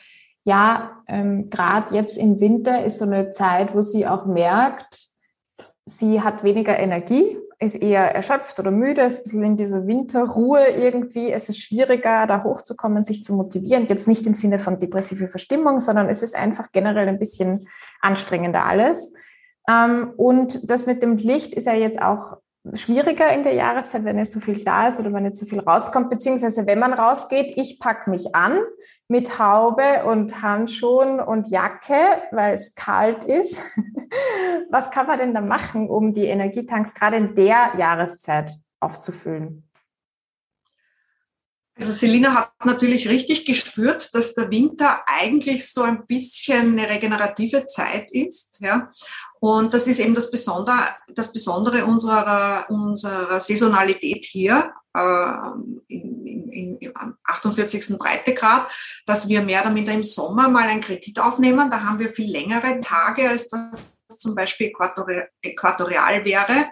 [0.48, 5.10] ja, ähm, gerade jetzt im Winter ist so eine Zeit, wo sie auch merkt,
[5.84, 10.66] sie hat weniger Energie, ist eher erschöpft oder müde, ist ein bisschen in dieser Winterruhe
[10.70, 11.34] irgendwie.
[11.34, 13.88] Es ist schwieriger, da hochzukommen, sich zu motivieren.
[13.88, 17.68] Jetzt nicht im Sinne von depressive Verstimmung, sondern es ist einfach generell ein bisschen
[18.00, 19.12] anstrengender alles.
[19.70, 22.38] Ähm, und das mit dem Licht ist ja jetzt auch
[22.74, 25.60] schwieriger in der Jahreszeit, wenn nicht so viel da ist oder wenn nicht so viel
[25.60, 28.60] rauskommt, beziehungsweise wenn man rausgeht, ich packe mich an
[29.08, 31.94] mit Haube und Handschuhen und Jacke,
[32.32, 33.62] weil es kalt ist.
[34.70, 39.67] Was kann man denn da machen, um die Energietanks gerade in der Jahreszeit aufzufüllen?
[41.80, 47.68] Also Selina hat natürlich richtig gespürt, dass der Winter eigentlich so ein bisschen eine regenerative
[47.68, 48.60] Zeit ist.
[48.62, 48.90] Ja?
[49.40, 55.52] Und das ist eben das Besondere, das Besondere unserer, unserer Saisonalität hier äh,
[55.90, 57.98] im 48.
[58.00, 58.72] Breitegrad,
[59.06, 61.70] dass wir mehr oder minder im Sommer mal einen Kredit aufnehmen.
[61.70, 64.74] Da haben wir viel längere Tage, als das zum Beispiel
[65.42, 66.70] äquatorial wäre.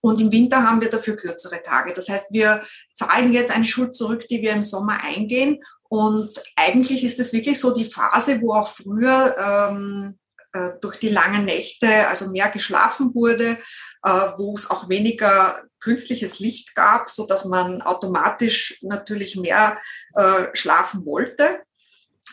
[0.00, 1.92] Und im Winter haben wir dafür kürzere Tage.
[1.92, 2.62] Das heißt, wir
[3.00, 5.62] zahlen jetzt eine Schuld zurück, die wir im Sommer eingehen.
[5.88, 10.18] Und eigentlich ist es wirklich so die Phase, wo auch früher ähm,
[10.52, 13.58] äh, durch die langen Nächte also mehr geschlafen wurde,
[14.04, 19.78] äh, wo es auch weniger künstliches Licht gab, so dass man automatisch natürlich mehr
[20.14, 21.60] äh, schlafen wollte.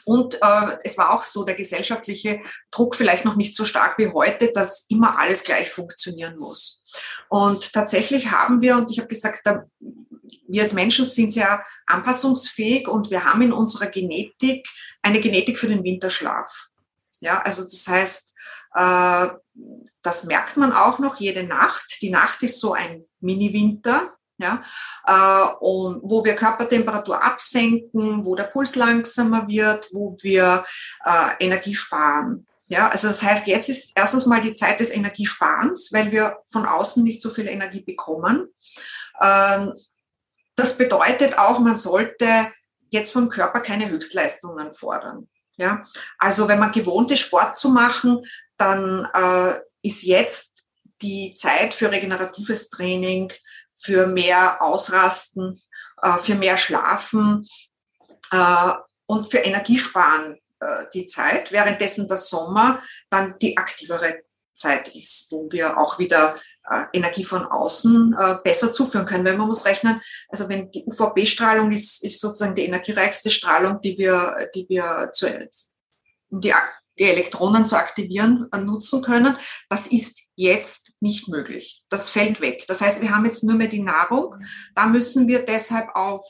[0.06, 4.08] Und äh, es war auch so der gesellschaftliche Druck vielleicht noch nicht so stark wie
[4.08, 6.82] heute, dass immer alles gleich funktionieren muss.
[7.28, 9.66] Und tatsächlich haben wir, und ich habe gesagt, da,
[10.48, 14.68] wir als Menschen sind sehr anpassungsfähig und wir haben in unserer Genetik
[15.02, 16.68] eine Genetik für den Winterschlaf.
[17.20, 18.36] Ja, also das heißt,
[18.76, 19.28] äh,
[20.02, 21.98] das merkt man auch noch jede Nacht.
[22.02, 24.64] Die Nacht ist so ein Mini-Winter ja,
[25.06, 30.64] äh, und wo wir Körpertemperatur absenken, wo der Puls langsamer wird, wo wir
[31.04, 32.46] äh, Energie sparen.
[32.70, 36.66] Ja, also das heißt, jetzt ist erstens mal die Zeit des Energiesparens, weil wir von
[36.66, 38.50] außen nicht so viel Energie bekommen.
[39.22, 39.74] Ähm,
[40.58, 42.52] das bedeutet auch, man sollte
[42.90, 45.30] jetzt vom Körper keine Höchstleistungen fordern.
[45.56, 45.82] Ja,
[46.20, 48.24] also wenn man gewohnt ist, Sport zu machen,
[48.58, 50.68] dann äh, ist jetzt
[51.02, 53.32] die Zeit für regeneratives Training,
[53.76, 55.62] für mehr Ausrasten,
[56.02, 57.48] äh, für mehr Schlafen
[58.32, 58.72] äh,
[59.06, 64.20] und für Energiesparen äh, die Zeit, währenddessen der Sommer dann die aktivere
[64.54, 66.40] Zeit ist, wo wir auch wieder
[66.94, 69.26] Energie von außen äh, besser zuführen können.
[69.26, 73.98] Wenn man muss rechnen, also wenn die UVB-Strahlung ist, ist sozusagen die energiereichste Strahlung, die
[73.98, 75.28] wir, die wir zu,
[76.30, 76.54] um die,
[77.00, 79.38] die Elektronen zu aktivieren, äh, nutzen können.
[79.70, 81.84] Das ist jetzt nicht möglich.
[81.90, 82.66] Das fällt weg.
[82.68, 84.36] Das heißt, wir haben jetzt nur mehr die Nahrung.
[84.76, 86.24] Da müssen wir deshalb auf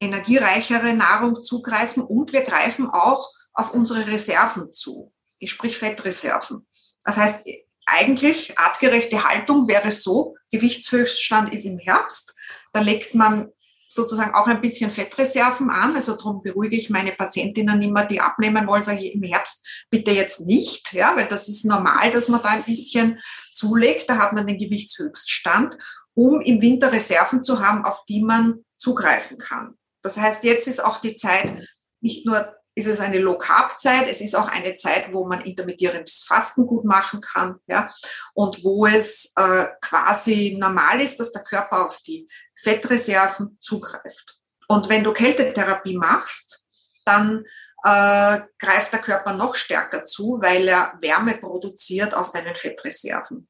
[0.00, 5.12] energiereichere Nahrung zugreifen und wir greifen auch auf unsere Reserven zu.
[5.38, 6.66] Ich sprich Fettreserven.
[7.04, 7.46] Das heißt,
[7.86, 12.34] eigentlich artgerechte Haltung wäre so, Gewichtshöchststand ist im Herbst,
[12.72, 13.50] da legt man
[13.88, 15.94] sozusagen auch ein bisschen Fettreserven an.
[15.94, 20.10] Also darum beruhige ich meine Patientinnen immer, die abnehmen wollen, sage ich im Herbst bitte
[20.10, 23.18] jetzt nicht, ja, weil das ist normal, dass man da ein bisschen
[23.54, 24.10] zulegt.
[24.10, 25.78] Da hat man den Gewichtshöchststand,
[26.14, 29.74] um im Winter Reserven zu haben, auf die man zugreifen kann.
[30.02, 31.66] Das heißt, jetzt ist auch die Zeit,
[32.00, 34.06] nicht nur ist es eine Low-Carb-Zeit.
[34.06, 37.90] Es ist auch eine Zeit, wo man intermittierendes Fasten gut machen kann, ja,
[38.34, 42.28] und wo es äh, quasi normal ist, dass der Körper auf die
[42.62, 44.38] Fettreserven zugreift.
[44.68, 46.64] Und wenn du Kältetherapie machst,
[47.06, 47.44] dann
[47.82, 53.48] äh, greift der Körper noch stärker zu, weil er Wärme produziert aus deinen Fettreserven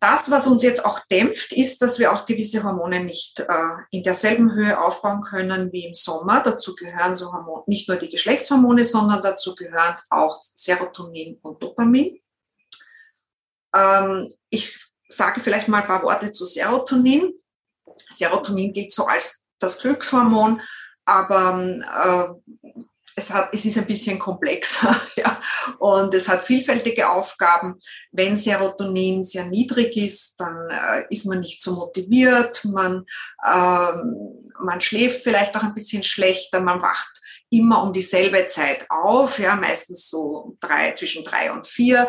[0.00, 4.02] das, was uns jetzt auch dämpft, ist, dass wir auch gewisse Hormone nicht äh, in
[4.02, 6.42] derselben Höhe aufbauen können wie im Sommer.
[6.42, 12.18] Dazu gehören so Hormone, nicht nur die Geschlechtshormone, sondern dazu gehören auch Serotonin und Dopamin.
[13.74, 14.74] Ähm, ich
[15.08, 17.34] sage vielleicht mal ein paar Worte zu Serotonin.
[18.10, 20.62] Serotonin gilt so als das Glückshormon,
[21.04, 22.78] aber äh,
[23.20, 25.40] es, hat, es ist ein bisschen komplexer ja,
[25.78, 27.76] und es hat vielfältige Aufgaben.
[28.12, 33.04] Wenn Serotonin sehr niedrig ist, dann äh, ist man nicht so motiviert, man,
[33.46, 39.38] ähm, man schläft vielleicht auch ein bisschen schlechter, man wacht immer um dieselbe Zeit auf,
[39.38, 42.08] ja, meistens so drei, zwischen drei und vier,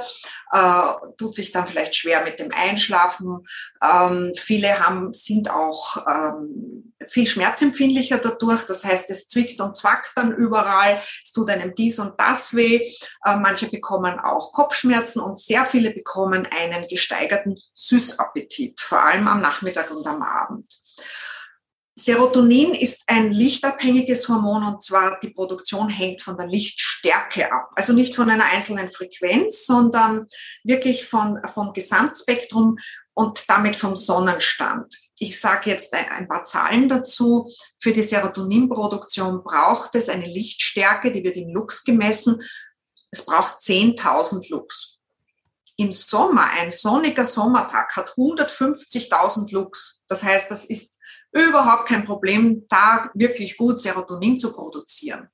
[0.51, 0.81] äh,
[1.17, 3.47] tut sich dann vielleicht schwer mit dem Einschlafen.
[3.83, 8.65] Ähm, viele haben, sind auch ähm, viel schmerzempfindlicher dadurch.
[8.65, 11.01] Das heißt, es zwickt und zwackt dann überall.
[11.23, 12.87] Es tut einem dies und das weh.
[13.25, 19.41] Äh, manche bekommen auch Kopfschmerzen und sehr viele bekommen einen gesteigerten Süßappetit, vor allem am
[19.41, 20.67] Nachmittag und am Abend.
[21.95, 27.69] Serotonin ist ein lichtabhängiges Hormon und zwar die Produktion hängt von der Lichtstärke ab.
[27.75, 30.27] Also nicht von einer einzelnen Frequenz, sondern
[30.63, 32.77] wirklich von, vom Gesamtspektrum
[33.13, 34.95] und damit vom Sonnenstand.
[35.19, 37.47] Ich sage jetzt ein paar Zahlen dazu.
[37.79, 42.41] Für die Serotoninproduktion braucht es eine Lichtstärke, die wird in Lux gemessen.
[43.11, 44.97] Es braucht 10.000 Lux.
[45.75, 50.03] Im Sommer, ein sonniger Sommertag hat 150.000 Lux.
[50.07, 50.97] Das heißt, das ist
[51.31, 55.29] überhaupt kein Problem, da wirklich gut Serotonin zu produzieren.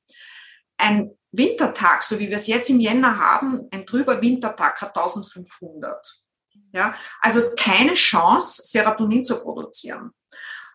[0.78, 6.22] Ein Wintertag, so wie wir es jetzt im Jänner haben, ein trüber Wintertag hat 1500.
[6.74, 10.12] Ja, also keine Chance, Serotonin zu produzieren.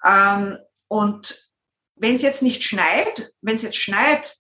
[0.05, 0.59] Ähm,
[0.89, 1.51] und
[1.97, 4.37] wenn es jetzt nicht schneit, wenn es jetzt schneit,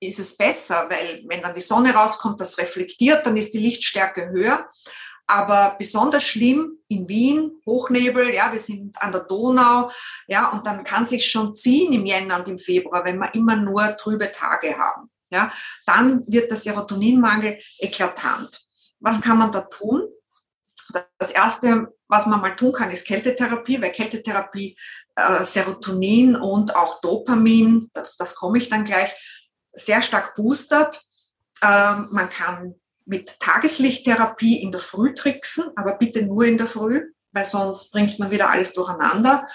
[0.00, 4.28] ist es besser, weil wenn dann die Sonne rauskommt, das reflektiert, dann ist die Lichtstärke
[4.30, 4.68] höher.
[5.30, 9.90] Aber besonders schlimm in Wien, Hochnebel, ja, wir sind an der Donau,
[10.26, 13.54] ja, und dann kann sich schon ziehen im Jänner und im Februar, wenn wir immer
[13.54, 15.10] nur trübe Tage haben.
[15.30, 15.52] Ja,
[15.84, 18.62] dann wird der Serotoninmangel eklatant.
[19.00, 20.08] Was kann man da tun?
[21.18, 24.78] Das erste, was man mal tun kann, ist Kältetherapie, weil Kältetherapie
[25.16, 29.12] äh, Serotonin und auch Dopamin, das, das komme ich dann gleich,
[29.74, 31.02] sehr stark boostert.
[31.62, 32.76] Ähm, man kann
[33.08, 38.18] mit Tageslichttherapie in der Früh tricksen, aber bitte nur in der Früh, weil sonst bringt
[38.18, 39.48] man wieder alles durcheinander.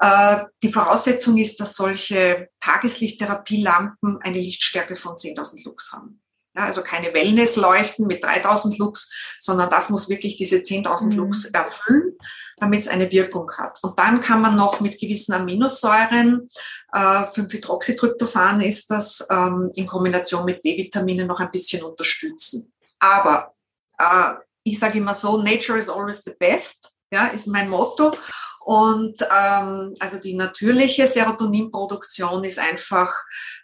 [0.00, 6.22] Äh, die Voraussetzung ist, dass solche Tageslichttherapielampen eine Lichtstärke von 10.000 Lux haben.
[6.56, 9.08] Ja, also keine Wellnessleuchten mit 3000 Lux,
[9.38, 11.12] sondern das muss wirklich diese 10.000 mhm.
[11.12, 12.16] Lux erfüllen,
[12.56, 13.78] damit es eine Wirkung hat.
[13.82, 16.48] Und dann kann man noch mit gewissen Aminosäuren,
[16.92, 22.72] äh, 5-Hydroxytryptophan ist das, ähm, in Kombination mit B-Vitaminen noch ein bisschen unterstützen.
[23.00, 23.54] Aber
[23.98, 28.16] äh, ich sage immer so, Nature is always the best, ja, ist mein Motto.
[28.60, 33.12] Und ähm, also die natürliche Serotoninproduktion ist einfach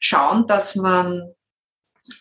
[0.00, 1.34] schauen, dass man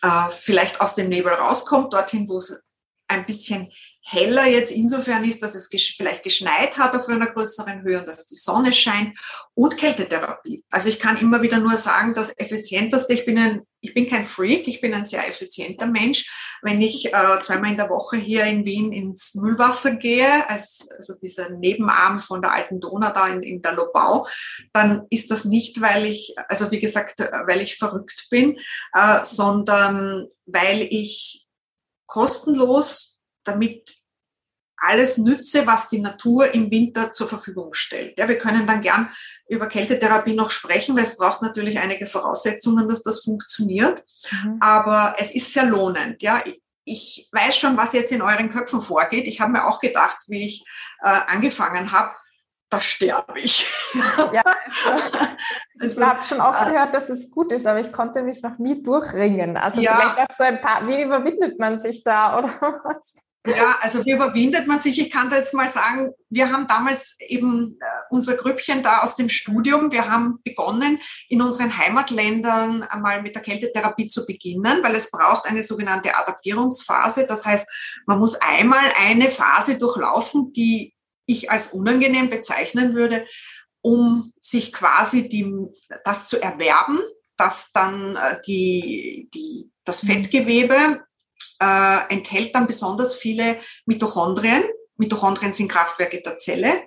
[0.02, 2.62] äh, vielleicht aus dem Nebel rauskommt, dorthin, wo es
[3.08, 7.82] ein bisschen heller jetzt insofern ist, dass es gesch vielleicht geschneit hat auf einer größeren
[7.82, 9.18] Höhe und dass die Sonne scheint
[9.54, 10.64] und Kältetherapie.
[10.70, 14.24] Also ich kann immer wieder nur sagen, das effizienteste, ich bin ein ich bin kein
[14.24, 16.58] Freak, ich bin ein sehr effizienter Mensch.
[16.62, 21.14] Wenn ich äh, zweimal in der Woche hier in Wien ins Mühlwasser gehe, als, also
[21.14, 24.26] dieser Nebenarm von der alten Donau da in, in der Lobau,
[24.72, 28.58] dann ist das nicht, weil ich, also wie gesagt, weil ich verrückt bin,
[28.92, 31.46] äh, sondern weil ich
[32.06, 33.94] kostenlos damit
[34.78, 38.18] alles nütze, was die Natur im Winter zur Verfügung stellt.
[38.18, 39.10] Ja, wir können dann gern
[39.48, 44.02] über Kältetherapie noch sprechen, weil es braucht natürlich einige Voraussetzungen, dass das funktioniert.
[44.42, 44.58] Mhm.
[44.60, 46.22] Aber es ist sehr lohnend.
[46.22, 46.42] Ja,
[46.84, 49.26] ich weiß schon, was jetzt in euren Köpfen vorgeht.
[49.26, 50.64] Ich habe mir auch gedacht, wie ich
[51.02, 52.12] äh, angefangen habe,
[52.70, 53.66] da sterbe ich.
[54.32, 54.42] Ja,
[55.80, 58.42] also, ich habe schon oft äh, gehört, dass es gut ist, aber ich konnte mich
[58.42, 59.56] noch nie durchringen.
[59.56, 63.14] Also ja, vielleicht auch so ein paar, wie überwindet man sich da oder was?
[63.46, 64.98] Ja, also wie überwindet man sich?
[65.00, 69.16] Ich kann da jetzt mal sagen, wir haben damals eben äh, unser Grüppchen da aus
[69.16, 74.94] dem Studium, wir haben begonnen, in unseren Heimatländern einmal mit der Kältetherapie zu beginnen, weil
[74.94, 77.26] es braucht eine sogenannte Adaptierungsphase.
[77.26, 80.94] Das heißt, man muss einmal eine Phase durchlaufen, die
[81.26, 83.26] ich als unangenehm bezeichnen würde,
[83.82, 85.52] um sich quasi die,
[86.04, 87.00] das zu erwerben,
[87.36, 91.05] dass dann äh, die, die, das Fettgewebe
[91.60, 94.64] äh, enthält dann besonders viele Mitochondrien.
[94.96, 96.82] Mitochondrien sind Kraftwerke der Zelle.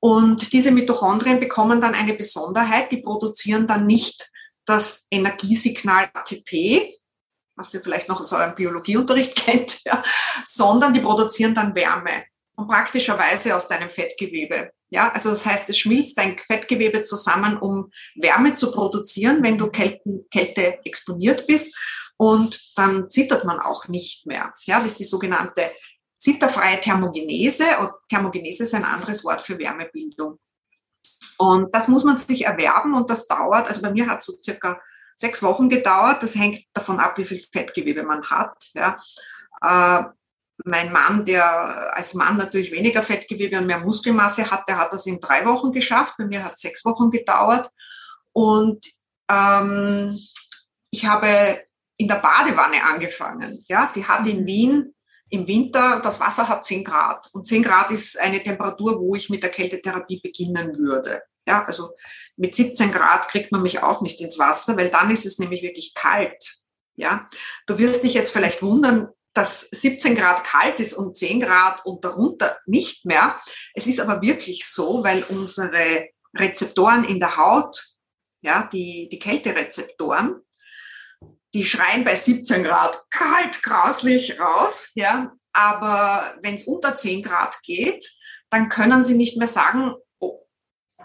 [0.00, 4.30] Und diese Mitochondrien bekommen dann eine Besonderheit, die produzieren dann nicht
[4.64, 6.92] das Energiesignal ATP,
[7.56, 10.02] was ihr vielleicht noch aus eurem Biologieunterricht kennt, ja,
[10.44, 12.24] sondern die produzieren dann Wärme
[12.56, 14.72] und praktischerweise aus deinem Fettgewebe.
[14.90, 19.70] Ja, also das heißt, es schmilzt dein Fettgewebe zusammen, um Wärme zu produzieren, wenn du
[19.70, 20.00] Kälte,
[20.30, 21.74] Kälte exponiert bist
[22.22, 24.54] und dann zittert man auch nicht mehr.
[24.62, 25.72] Ja, das ist die sogenannte
[26.18, 30.38] zitterfreie Thermogenese und Thermogenese ist ein anderes Wort für Wärmebildung.
[31.38, 34.34] Und das muss man sich erwerben und das dauert, also bei mir hat es so
[34.40, 34.80] circa
[35.16, 36.22] sechs Wochen gedauert.
[36.22, 38.70] Das hängt davon ab, wie viel Fettgewebe man hat.
[38.74, 38.94] Ja.
[39.60, 40.04] Äh,
[40.64, 45.06] mein Mann, der als Mann natürlich weniger Fettgewebe und mehr Muskelmasse hat, der hat das
[45.06, 46.14] in drei Wochen geschafft.
[46.18, 47.68] Bei mir hat es sechs Wochen gedauert.
[48.30, 48.86] Und
[49.28, 50.16] ähm,
[50.92, 51.58] ich habe
[51.96, 53.64] in der Badewanne angefangen.
[53.68, 54.46] Ja, die hat in mhm.
[54.46, 54.94] Wien
[55.30, 57.26] im Winter, das Wasser hat 10 Grad.
[57.32, 61.22] Und 10 Grad ist eine Temperatur, wo ich mit der Kältetherapie beginnen würde.
[61.46, 61.94] Ja, also
[62.36, 65.62] mit 17 Grad kriegt man mich auch nicht ins Wasser, weil dann ist es nämlich
[65.62, 66.58] wirklich kalt.
[66.94, 67.26] Ja,
[67.66, 72.04] du wirst dich jetzt vielleicht wundern, dass 17 Grad kalt ist und 10 Grad und
[72.04, 73.40] darunter nicht mehr.
[73.72, 77.82] Es ist aber wirklich so, weil unsere Rezeptoren in der Haut,
[78.42, 80.41] ja, die, die Kälterezeptoren,
[81.54, 85.32] die schreien bei 17 Grad kalt, grauslich raus, ja.
[85.52, 88.10] Aber wenn es unter 10 Grad geht,
[88.50, 90.46] dann können sie nicht mehr sagen, oh,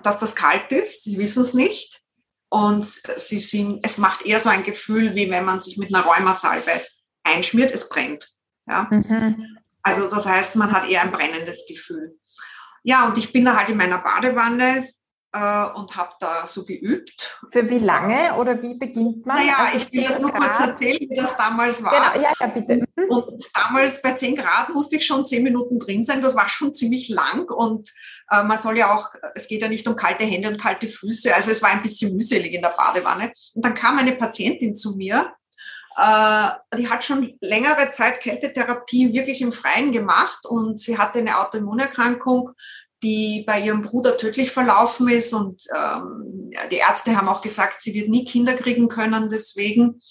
[0.04, 1.04] dass das kalt ist.
[1.04, 2.02] Sie wissen es nicht.
[2.50, 6.06] Und sie sind, es macht eher so ein Gefühl, wie wenn man sich mit einer
[6.06, 6.82] Rheumasalbe
[7.24, 8.30] einschmiert, es brennt.
[8.68, 8.88] Ja.
[8.90, 9.58] Mhm.
[9.84, 12.18] Also das heißt, man hat eher ein brennendes Gefühl.
[12.84, 14.88] Ja, und ich bin da halt in meiner Badewanne
[15.34, 17.40] äh, und habe da so geübt.
[17.52, 19.38] Für wie lange oder wie beginnt man?
[19.38, 22.14] Naja, also ich will das nur kurz erzählen, wie das damals war.
[22.14, 22.76] Genau, ja, ja, bitte.
[22.96, 23.10] Mhm.
[23.10, 26.22] Und damals bei 10 Grad musste ich schon 10 Minuten drin sein.
[26.22, 27.92] Das war schon ziemlich lang und
[28.32, 31.34] äh, man soll ja auch, es geht ja nicht um kalte Hände und kalte Füße.
[31.34, 33.32] Also es war ein bisschen mühselig in der Badewanne.
[33.54, 35.34] Und dann kam eine Patientin zu mir,
[35.98, 41.40] äh, die hat schon längere Zeit Kältetherapie wirklich im Freien gemacht und sie hatte eine
[41.40, 42.52] Autoimmunerkrankung,
[43.04, 45.34] die bei ihrem Bruder tödlich verlaufen ist.
[45.34, 50.02] Und ähm, die Ärzte haben auch gesagt, sie wird nie Kinder kriegen können deswegen.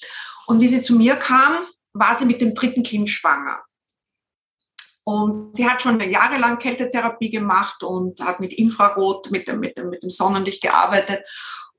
[0.47, 3.61] Und wie sie zu mir kam, war sie mit dem dritten Kind schwanger.
[5.05, 9.89] Und sie hat schon jahrelang Kältetherapie gemacht und hat mit Infrarot, mit dem, mit dem,
[9.89, 11.22] mit dem Sonnenlicht gearbeitet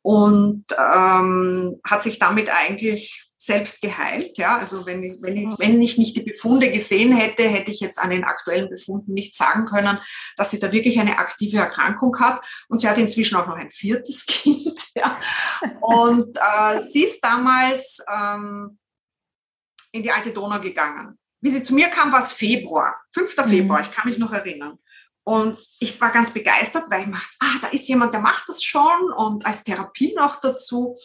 [0.01, 4.38] und ähm, hat sich damit eigentlich selbst geheilt.
[4.38, 7.80] Ja, also wenn ich, wenn ich, wenn ich nicht die Befunde gesehen hätte, hätte ich
[7.80, 9.98] jetzt an den aktuellen Befunden nicht sagen können,
[10.36, 12.45] dass sie da wirklich eine aktive Erkrankung hat.
[12.68, 14.86] Und sie hat inzwischen auch noch ein viertes Kind.
[14.93, 15.18] Ja.
[15.82, 18.78] Und äh, sie ist damals ähm,
[19.91, 21.18] in die alte Donau gegangen.
[21.41, 23.38] Wie sie zu mir kam, war es Februar, 5.
[23.38, 23.50] Mhm.
[23.50, 24.78] Februar, ich kann mich noch erinnern.
[25.24, 28.64] Und ich war ganz begeistert, weil ich dachte, ah, da ist jemand, der macht das
[28.64, 30.95] schon und als Therapie noch dazu.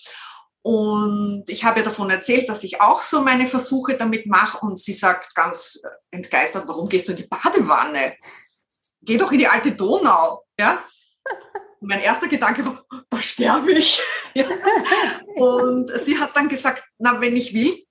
[0.62, 4.64] Und ich habe ihr davon erzählt, dass ich auch so meine Versuche damit mache.
[4.64, 8.14] Und sie sagt ganz entgeistert, warum gehst du in die Badewanne?
[9.02, 10.44] Geh doch in die alte Donau.
[10.58, 10.82] Ja?
[11.80, 14.00] Und mein erster Gedanke war, da sterbe ich.
[14.34, 14.46] Ja?
[15.36, 17.84] Und sie hat dann gesagt, na, wenn ich will,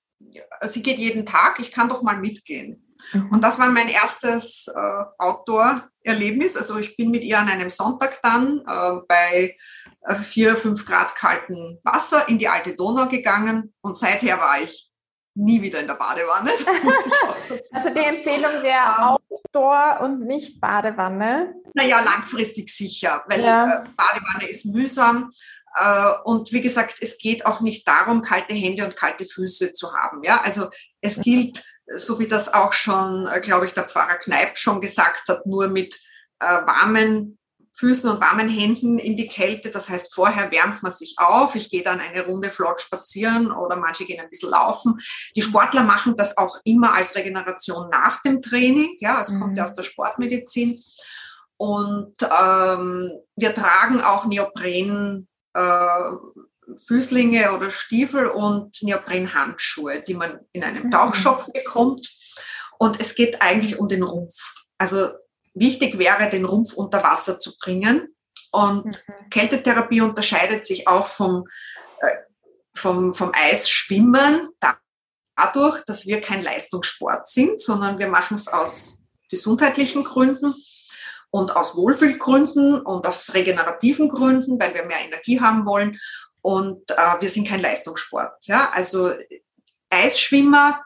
[0.63, 2.90] sie geht jeden Tag, ich kann doch mal mitgehen.
[3.13, 3.29] Mhm.
[3.31, 6.57] Und das war mein erstes äh, Outdoor-Erlebnis.
[6.57, 9.57] Also ich bin mit ihr an einem Sonntag dann äh, bei
[10.01, 14.91] äh, vier, fünf Grad kaltem Wasser in die alte Donau gegangen und seither war ich
[15.33, 16.51] nie wieder in der Badewanne.
[17.71, 21.53] also die Empfehlung wäre ähm, Outdoor und nicht Badewanne.
[21.73, 23.83] Naja, langfristig sicher, weil ja.
[23.83, 25.31] Äh, Badewanne ist mühsam.
[25.75, 29.93] Äh, und wie gesagt, es geht auch nicht darum, kalte Hände und kalte Füße zu
[29.93, 30.23] haben.
[30.23, 31.63] Ja, also es gilt,
[31.95, 35.67] so wie das auch schon, äh, glaube ich, der Pfarrer Kneip schon gesagt hat, nur
[35.67, 35.99] mit
[36.43, 37.37] warmen
[37.73, 39.71] Füßen und warmen Händen in die Kälte.
[39.71, 41.55] Das heißt, vorher wärmt man sich auf.
[41.55, 44.99] Ich gehe dann eine Runde flott spazieren oder manche gehen ein bisschen laufen.
[45.35, 48.97] Die Sportler machen das auch immer als Regeneration nach dem Training.
[48.99, 49.39] Ja, es mhm.
[49.39, 50.79] kommt ja aus der Sportmedizin.
[51.57, 55.27] Und ähm, wir tragen auch Neopren.
[55.53, 56.11] Äh,
[56.77, 60.91] Füßlinge oder Stiefel und Neoprenhandschuhe, die man in einem mhm.
[60.91, 62.09] Tauchshop bekommt.
[62.77, 64.53] Und es geht eigentlich um den Rumpf.
[64.77, 65.09] Also
[65.53, 68.15] wichtig wäre, den Rumpf unter Wasser zu bringen.
[68.51, 69.29] Und mhm.
[69.29, 71.45] Kältetherapie unterscheidet sich auch vom,
[72.01, 72.17] äh,
[72.73, 74.49] vom, vom Eisschwimmen
[75.35, 80.53] dadurch, dass wir kein Leistungssport sind, sondern wir machen es aus gesundheitlichen Gründen
[81.31, 85.97] und aus Wohlfühlgründen und aus regenerativen Gründen, weil wir mehr Energie haben wollen.
[86.41, 88.45] Und äh, wir sind kein Leistungssport.
[88.47, 88.71] Ja?
[88.71, 89.13] Also
[89.89, 90.83] Eisschwimmer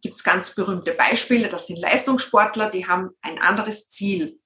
[0.00, 1.48] gibt es ganz berühmte Beispiele.
[1.48, 4.40] Das sind Leistungssportler, die haben ein anderes Ziel.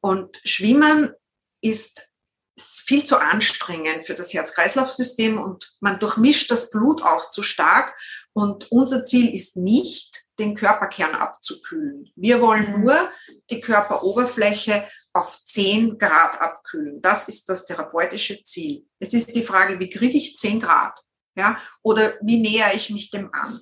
[0.00, 1.12] Und Schwimmen
[1.60, 2.06] ist
[2.58, 7.98] viel zu anstrengend für das Herz-Kreislauf-System und man durchmischt das Blut auch zu stark.
[8.32, 12.10] Und unser Ziel ist nicht, den Körperkern abzukühlen.
[12.16, 12.80] Wir wollen mhm.
[12.80, 13.10] nur
[13.50, 17.02] die Körperoberfläche auf 10 Grad abkühlen.
[17.02, 18.86] Das ist das therapeutische Ziel.
[18.98, 20.98] Jetzt ist die Frage, wie kriege ich 10 Grad?
[21.34, 23.60] Ja, oder wie nähere ich mich dem an?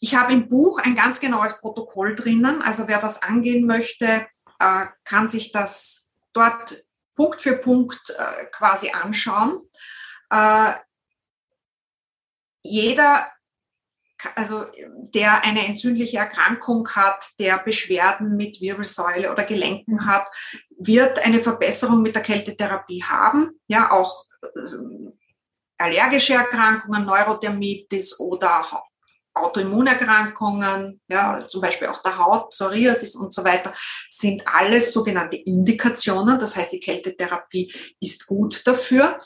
[0.00, 2.62] Ich habe im Buch ein ganz genaues Protokoll drinnen.
[2.62, 4.26] Also wer das angehen möchte,
[4.58, 6.82] äh, kann sich das dort
[7.14, 9.60] Punkt für Punkt äh, quasi anschauen.
[10.30, 10.74] Äh,
[12.62, 13.30] jeder,
[14.34, 14.64] also
[15.14, 20.26] der eine entzündliche Erkrankung hat, der Beschwerden mit Wirbelsäule oder Gelenken hat,
[20.78, 23.50] wird eine Verbesserung mit der Kältetherapie haben.
[23.66, 24.24] Ja, auch
[25.78, 28.64] allergische Erkrankungen, Neurodermitis oder
[29.42, 33.72] Autoimmunerkrankungen, ja, zum Beispiel auch der Haut, Psoriasis und so weiter,
[34.08, 36.38] sind alles sogenannte Indikationen.
[36.38, 39.18] Das heißt, die Kältetherapie ist gut dafür.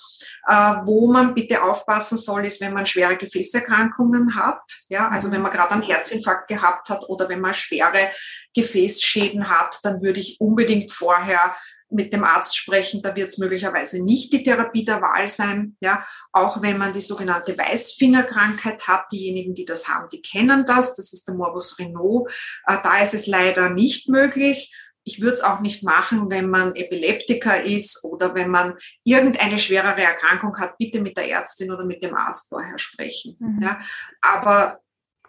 [0.47, 0.55] Äh,
[0.85, 4.63] wo man bitte aufpassen soll, ist, wenn man schwere Gefäßerkrankungen hat.
[4.89, 8.11] Ja, also wenn man gerade einen Herzinfarkt gehabt hat oder wenn man schwere
[8.55, 11.55] Gefäßschäden hat, dann würde ich unbedingt vorher
[11.95, 15.77] mit dem Arzt sprechen, da wird es möglicherweise nicht die Therapie der Wahl sein.
[15.81, 20.95] Ja, auch wenn man die sogenannte Weißfingerkrankheit hat, diejenigen, die das haben, die kennen das.
[20.95, 22.31] Das ist der Morbus Renault.
[22.67, 24.75] Äh, da ist es leider nicht möglich.
[25.05, 28.75] Ich würde es auch nicht machen, wenn man Epileptiker ist oder wenn man
[29.05, 30.79] irgendeine schwerere Erkrankung hat.
[30.79, 33.37] Bitte mit der Ärztin oder mit dem Arzt vorher sprechen.
[33.39, 33.63] Mhm.
[33.63, 33.79] Ja,
[34.23, 34.81] aber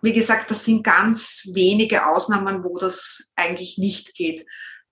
[0.02, 4.46] wie gesagt, das sind ganz wenige Ausnahmen, wo das eigentlich nicht geht.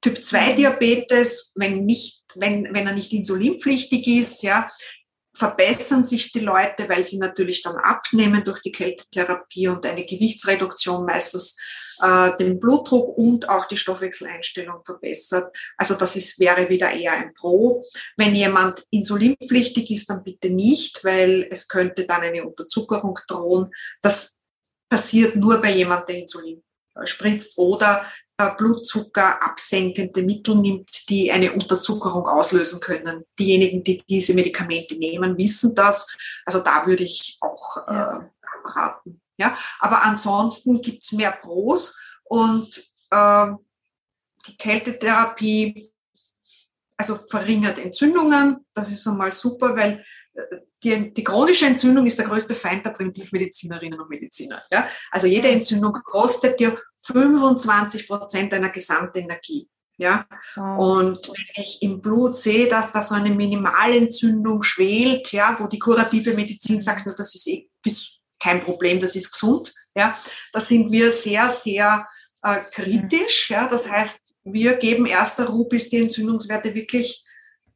[0.03, 4.69] Typ 2 Diabetes, wenn nicht, wenn, wenn er nicht insulinpflichtig ist, ja,
[5.35, 11.05] verbessern sich die Leute, weil sie natürlich dann abnehmen durch die Kältetherapie und eine Gewichtsreduktion
[11.05, 11.55] meistens
[12.01, 15.55] äh, den Blutdruck und auch die Stoffwechseleinstellung verbessert.
[15.77, 17.83] Also das ist, wäre wieder eher ein Pro.
[18.17, 23.71] Wenn jemand insulinpflichtig ist, dann bitte nicht, weil es könnte dann eine Unterzuckerung drohen.
[24.01, 24.37] Das
[24.89, 26.63] passiert nur bei jemandem, der Insulin
[27.05, 33.25] spritzt oder äh, Blutzucker absenkende Mittel nimmt, die eine Unterzuckerung auslösen können.
[33.37, 36.07] Diejenigen, die diese Medikamente nehmen, wissen das.
[36.45, 38.19] Also da würde ich auch äh,
[38.57, 39.21] abraten.
[39.37, 39.57] Ja?
[39.79, 43.47] Aber ansonsten gibt es mehr Pros und äh,
[44.47, 45.93] die Kältetherapie
[46.97, 48.65] also verringert Entzündungen.
[48.73, 52.91] Das ist einmal super, weil äh, die, die, chronische Entzündung ist der größte Feind der
[52.91, 54.61] Primitivmedizinerinnen und Mediziner.
[54.71, 54.87] Ja?
[55.11, 59.69] Also jede Entzündung kostet dir 25 Prozent deiner Gesamtenergie.
[59.97, 60.27] Ja?
[60.55, 60.79] Wow.
[60.79, 65.79] Und wenn ich im Blut sehe, dass da so eine Minimalentzündung schwelt, ja, wo die
[65.79, 67.69] kurative Medizin sagt, na, das ist eh
[68.39, 70.17] kein Problem, das ist gesund, ja,
[70.51, 72.07] da sind wir sehr, sehr
[72.41, 73.49] äh, kritisch.
[73.49, 73.67] Ja?
[73.67, 77.22] Das heißt, wir geben erster Ruhe, bis die Entzündungswerte wirklich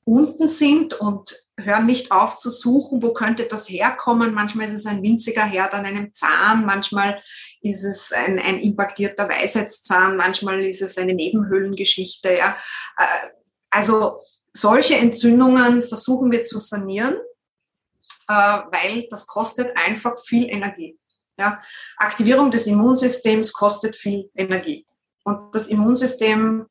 [0.08, 4.34] unten sind und hören nicht auf zu suchen, wo könnte das herkommen.
[4.34, 7.22] Manchmal ist es ein winziger Herd an einem Zahn, manchmal
[7.62, 12.38] ist es ein, ein impaktierter Weisheitszahn, manchmal ist es eine Nebenhöhlengeschichte.
[12.38, 12.58] Ja.
[12.97, 13.28] Äh,
[13.70, 14.22] also
[14.53, 17.18] solche Entzündungen versuchen wir zu sanieren,
[18.30, 20.97] äh, weil das kostet einfach viel Energie.
[21.38, 21.62] Ja.
[21.97, 24.88] Aktivierung des Immunsystems kostet viel Energie.
[25.26, 26.68] Und das Immunsystem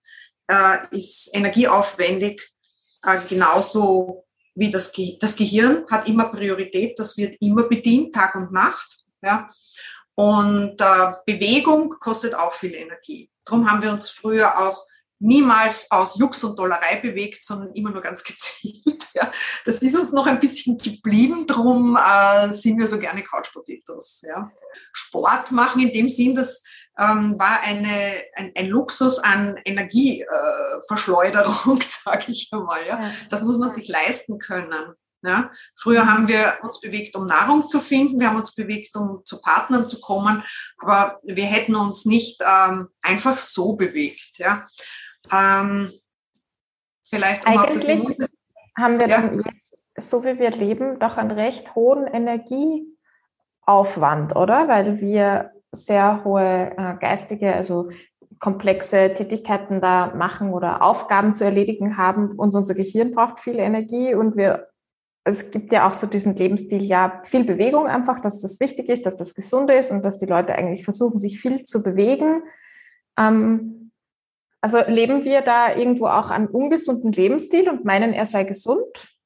[0.49, 2.56] äh, ist energieaufwendig,
[3.03, 4.24] äh, genauso
[4.55, 9.05] wie das, Ge das Gehirn hat immer Priorität, das wird immer bedient, Tag und Nacht.
[9.22, 9.49] Ja?
[10.14, 13.30] Und äh, Bewegung kostet auch viel Energie.
[13.44, 14.86] Darum haben wir uns früher auch
[15.18, 19.09] niemals aus Jux und Dollerei bewegt, sondern immer nur ganz gezielt.
[19.14, 19.30] Ja.
[19.64, 24.22] Das ist uns noch ein bisschen geblieben, darum äh, sind wir so gerne Couch Potatoes.
[24.26, 24.51] Ja.
[24.92, 26.62] Sport machen in dem Sinn, das
[26.99, 32.86] ähm, war eine, ein, ein, Luxus an Energieverschleuderung, äh, sage ich einmal.
[32.86, 33.01] Ja.
[33.28, 34.94] Das muss man sich leisten können.
[35.22, 35.51] Ja.
[35.76, 36.09] Früher mhm.
[36.09, 39.86] haben wir uns bewegt, um Nahrung zu finden, wir haben uns bewegt, um zu Partnern
[39.86, 40.42] zu kommen,
[40.78, 44.38] aber wir hätten uns nicht ähm, einfach so bewegt.
[44.38, 44.66] Ja.
[45.32, 45.90] Ähm,
[47.09, 48.16] vielleicht um Eigentlich
[48.78, 49.22] haben wir ja.
[49.22, 54.68] dann jetzt, so wie wir leben, doch einen recht hohen Energieaufwand, oder?
[54.68, 57.91] Weil wir sehr hohe äh, geistige, also
[58.39, 64.14] komplexe Tätigkeiten da machen oder Aufgaben zu erledigen haben und unser Gehirn braucht viel Energie
[64.14, 64.68] und wir
[65.29, 69.07] es gibt ja auch so diesen Lebensstil, ja, viel Bewegung einfach, dass das wichtig ist,
[69.07, 72.45] dass das gesund ist und dass die Leute eigentlich versuchen, sich viel zu bewegen.
[73.18, 73.91] Ähm,
[74.61, 79.16] also leben wir da irgendwo auch einen ungesunden Lebensstil und meinen, er sei gesund?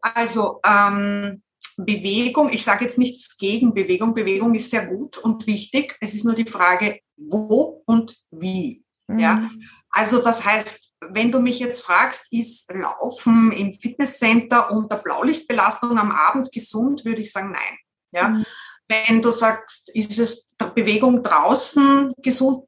[0.00, 1.42] Also ähm,
[1.84, 4.14] Bewegung, ich sage jetzt nichts gegen Bewegung.
[4.14, 5.96] Bewegung ist sehr gut und wichtig.
[6.00, 8.84] Es ist nur die Frage, wo und wie.
[9.08, 9.18] Mhm.
[9.18, 9.50] Ja,
[9.90, 16.12] also das heißt, wenn du mich jetzt fragst, ist Laufen im Fitnesscenter unter Blaulichtbelastung am
[16.12, 17.78] Abend gesund, würde ich sagen, nein.
[18.12, 18.28] Ja.
[18.28, 18.44] Mhm.
[18.88, 22.64] Wenn du sagst, ist es Bewegung draußen gesund,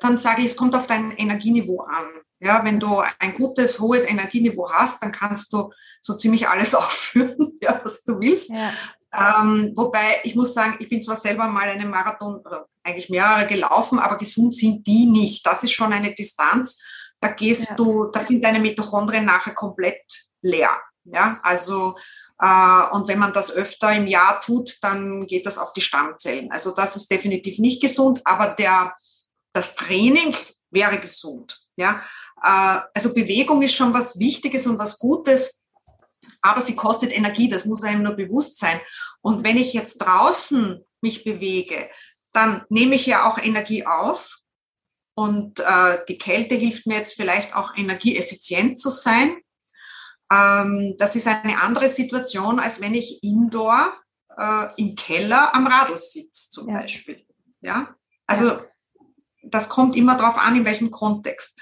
[0.00, 2.08] dann sage ich, es kommt auf dein Energieniveau an.
[2.44, 5.70] Ja, wenn du ein gutes, hohes Energieniveau hast, dann kannst du
[6.00, 8.50] so ziemlich alles aufführen, ja, was du willst.
[8.50, 8.72] Ja.
[9.14, 13.46] Ähm, wobei ich muss sagen, ich bin zwar selber mal einen Marathon oder eigentlich mehrere
[13.46, 15.46] gelaufen, aber gesund sind die nicht.
[15.46, 16.82] Das ist schon eine Distanz.
[17.20, 17.74] Da gehst ja.
[17.76, 20.02] du, da sind deine Mitochondrien nachher komplett
[20.40, 20.80] leer.
[21.04, 21.94] Ja, also
[22.40, 26.50] äh, und wenn man das öfter im Jahr tut, dann geht das auf die Stammzellen.
[26.50, 28.96] Also das ist definitiv nicht gesund, aber der,
[29.52, 30.34] das Training
[30.72, 31.60] wäre gesund.
[31.76, 32.02] Ja,
[32.42, 35.62] äh, also Bewegung ist schon was Wichtiges und was Gutes,
[36.40, 37.48] aber sie kostet Energie.
[37.48, 38.80] Das muss einem nur bewusst sein.
[39.20, 41.88] Und wenn ich jetzt draußen mich bewege,
[42.32, 44.38] dann nehme ich ja auch Energie auf.
[45.14, 49.36] Und äh, die Kälte hilft mir jetzt vielleicht auch energieeffizient zu sein.
[50.32, 53.94] Ähm, das ist eine andere Situation, als wenn ich indoor
[54.36, 56.80] äh, im Keller am Radl sitze zum ja.
[56.80, 57.26] Beispiel.
[57.60, 57.94] Ja,
[58.26, 58.64] also ja.
[59.54, 61.58] Das kommt immer darauf an, in welchem Kontext.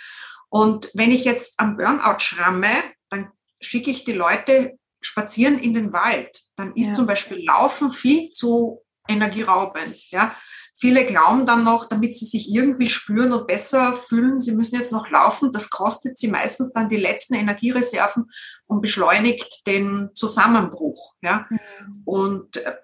[0.49, 2.71] Und wenn ich jetzt am Burnout schramme,
[3.09, 3.31] dann
[3.61, 6.41] schicke ich die Leute spazieren in den Wald.
[6.57, 6.95] Dann ist ja.
[6.95, 10.11] zum Beispiel Laufen viel zu energieraubend.
[10.11, 10.35] Ja,
[10.81, 14.93] Viele glauben dann noch, damit sie sich irgendwie spüren und besser fühlen, sie müssen jetzt
[14.93, 15.53] noch laufen.
[15.53, 18.31] Das kostet sie meistens dann die letzten Energiereserven
[18.65, 21.17] und beschleunigt den Zusammenbruch.
[21.21, 21.47] Ja?
[21.51, 22.03] Mhm.
[22.07, 22.77] Und äh,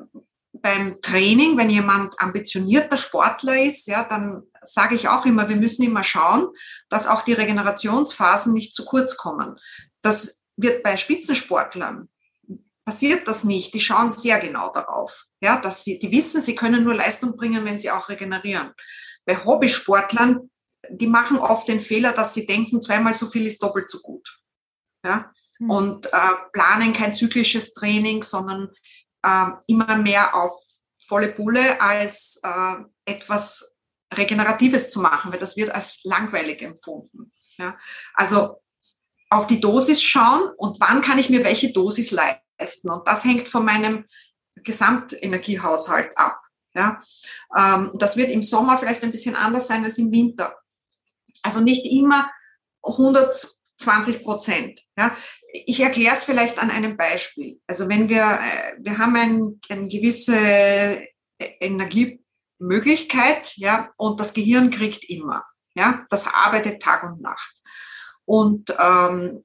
[0.67, 5.85] beim Training, wenn jemand ambitionierter Sportler ist, ja, dann sage ich auch immer, wir müssen
[5.85, 6.49] immer schauen,
[6.89, 9.61] dass auch die Regenerationsphasen nicht zu kurz kommen.
[10.03, 12.09] Das wird bei Spitzensportlern
[12.85, 13.75] passiert das nicht.
[13.75, 15.27] Die schauen sehr genau darauf.
[15.41, 18.73] Ja, dass sie, die wissen, sie können nur Leistung bringen, wenn sie auch regenerieren.
[19.25, 20.51] Bei Hobbysportlern,
[20.91, 24.41] die machen oft den Fehler, dass sie denken, zweimal so viel ist doppelt so gut.
[25.05, 25.71] Ja, mhm.
[25.71, 28.71] und äh, planen kein zyklisches Training, sondern
[29.27, 30.53] äh, immer mehr auf
[30.99, 33.77] volle Bulle als äh, etwas
[34.13, 37.33] Regeneratives zu machen, weil das wird als langweilig empfunden.
[37.57, 37.77] Ja,
[38.15, 38.63] also
[39.31, 42.91] auf die Dosis schauen und wann kann ich mir welche Dosis leisten.
[42.91, 44.05] Und das hängt von meinem
[44.57, 46.41] Gesamtenergiehaushalt ab.
[46.75, 47.01] Ja,
[47.57, 50.57] ähm, das wird im Sommer vielleicht ein bisschen anders sein als im Winter.
[51.43, 52.31] Also nicht immer
[53.81, 54.81] 120 Prozent.
[54.97, 55.17] Ja,
[55.53, 57.61] ich erkläre es vielleicht an einem Beispiel.
[57.67, 61.07] Also wenn wir, äh, wir haben ein, eine gewisse
[61.39, 65.45] Energiemöglichkeit, ja, und das Gehirn kriegt immer.
[65.75, 67.61] Ja, das arbeitet Tag und Nacht.
[68.25, 69.45] Und ähm,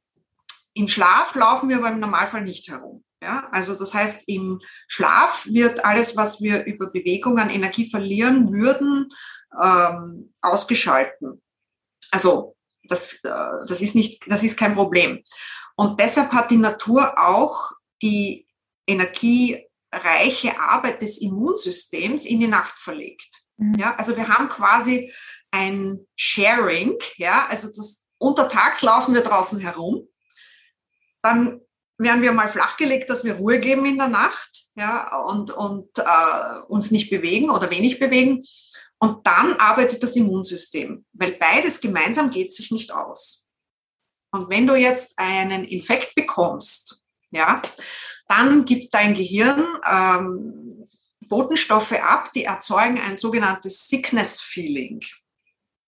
[0.73, 3.03] im Schlaf laufen wir aber im Normalfall nicht herum.
[3.21, 8.51] Ja, also das heißt, im Schlaf wird alles, was wir über Bewegung an Energie verlieren
[8.51, 9.09] würden,
[9.61, 11.39] ähm, ausgeschalten.
[12.09, 15.23] Also das, äh, das, ist nicht, das ist kein Problem.
[15.75, 17.71] Und deshalb hat die Natur auch
[18.01, 18.47] die
[18.87, 23.43] energiereiche Arbeit des Immunsystems in die Nacht verlegt.
[23.57, 23.75] Mhm.
[23.75, 25.13] Ja, also wir haben quasi
[25.51, 30.07] ein Sharing, ja, also das untertags laufen wir draußen herum
[31.21, 31.61] dann
[31.97, 36.61] werden wir mal flachgelegt, dass wir Ruhe geben in der Nacht ja, und, und äh,
[36.67, 38.43] uns nicht bewegen oder wenig bewegen.
[39.03, 43.47] Und dann arbeitet das Immunsystem, weil beides gemeinsam geht sich nicht aus.
[44.31, 47.63] Und wenn du jetzt einen Infekt bekommst, ja,
[48.27, 50.87] dann gibt dein Gehirn ähm,
[51.21, 55.01] Botenstoffe ab, die erzeugen ein sogenanntes Sickness-Feeling.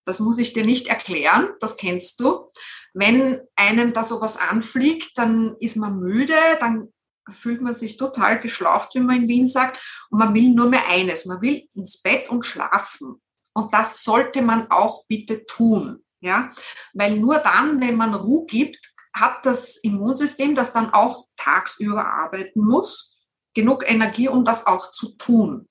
[0.06, 2.50] Das muss ich dir nicht erklären, das kennst du.
[2.94, 6.93] Wenn einem da sowas anfliegt, dann ist man müde, dann
[7.30, 10.86] fühlt man sich total geschlaucht, wie man in Wien sagt, und man will nur mehr
[10.88, 13.20] eines, man will ins Bett und schlafen.
[13.54, 16.50] Und das sollte man auch bitte tun, ja,
[16.92, 22.64] weil nur dann, wenn man Ruhe gibt, hat das Immunsystem, das dann auch tagsüber arbeiten
[22.64, 23.16] muss,
[23.54, 25.68] genug Energie, um das auch zu tun.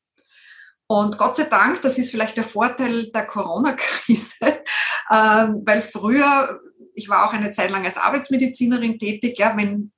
[0.88, 4.36] Und Gott sei Dank, das ist vielleicht der Vorteil der Corona-Krise,
[5.10, 6.60] äh, weil früher,
[6.94, 9.93] ich war auch eine Zeit lang als Arbeitsmedizinerin tätig, ja, wenn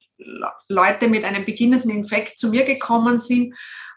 [0.70, 3.54] Leute mit einem beginnenden Infekt zu mir gekommen sind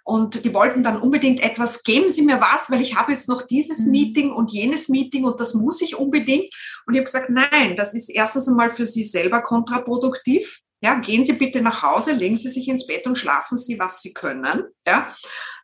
[0.09, 3.43] und die wollten dann unbedingt etwas, geben Sie mir was, weil ich habe jetzt noch
[3.43, 3.91] dieses mhm.
[3.91, 6.49] Meeting und jenes Meeting und das muss ich unbedingt.
[6.87, 10.61] Und ich habe gesagt, nein, das ist erstens einmal für Sie selber kontraproduktiv.
[10.81, 14.01] Ja, gehen Sie bitte nach Hause, legen Sie sich ins Bett und schlafen Sie, was
[14.01, 14.63] Sie können.
[14.87, 15.15] Ja,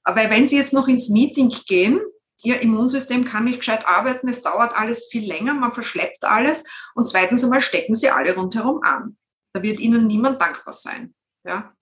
[0.02, 2.02] aber wenn Sie jetzt noch ins Meeting gehen,
[2.42, 7.08] Ihr Immunsystem kann nicht gescheit arbeiten, es dauert alles viel länger, man verschleppt alles und
[7.08, 9.16] zweitens einmal stecken Sie alle rundherum an.
[9.54, 11.14] Da wird Ihnen niemand dankbar sein.
[11.44, 11.74] Ja,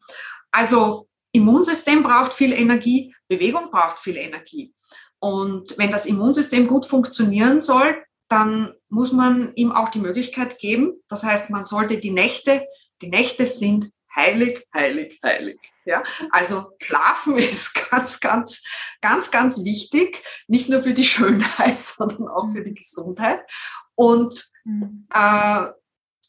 [0.52, 4.74] also Immunsystem braucht viel Energie, Bewegung braucht viel Energie.
[5.18, 11.02] Und wenn das Immunsystem gut funktionieren soll, dann muss man ihm auch die Möglichkeit geben.
[11.08, 12.62] Das heißt, man sollte die Nächte
[13.02, 15.58] die Nächte sind heilig, heilig, heilig.
[15.84, 18.62] Ja, also Schlafen ist ganz, ganz,
[19.00, 23.40] ganz, ganz wichtig, nicht nur für die Schönheit, sondern auch für die Gesundheit.
[23.96, 25.06] Und mhm.
[25.12, 25.66] äh,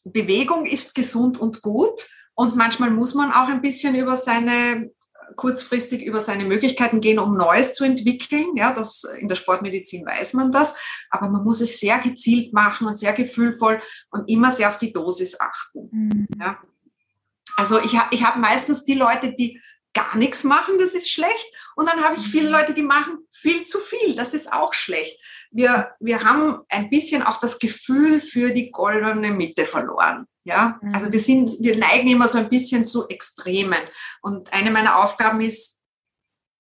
[0.04, 2.08] Bewegung ist gesund und gut.
[2.36, 4.92] Und manchmal muss man auch ein bisschen über seine
[5.36, 8.56] kurzfristig über seine Möglichkeiten gehen, um Neues zu entwickeln.
[8.56, 10.76] Ja, das, in der Sportmedizin weiß man das.
[11.10, 13.82] Aber man muss es sehr gezielt machen und sehr gefühlvoll
[14.12, 15.90] und immer sehr auf die Dosis achten.
[15.92, 16.28] Mhm.
[16.40, 16.58] Ja.
[17.56, 19.62] Also ich, ich habe meistens die Leute, die
[19.94, 21.54] gar nichts machen, das ist schlecht.
[21.76, 22.54] Und dann habe ich viele mhm.
[22.54, 25.20] Leute, die machen viel zu viel, das ist auch schlecht.
[25.52, 30.28] Wir, wir haben ein bisschen auch das Gefühl für die goldene Mitte verloren.
[30.46, 33.82] Ja, also wir sind, wir neigen immer so ein bisschen zu Extremen.
[34.22, 35.82] Und eine meiner Aufgaben ist,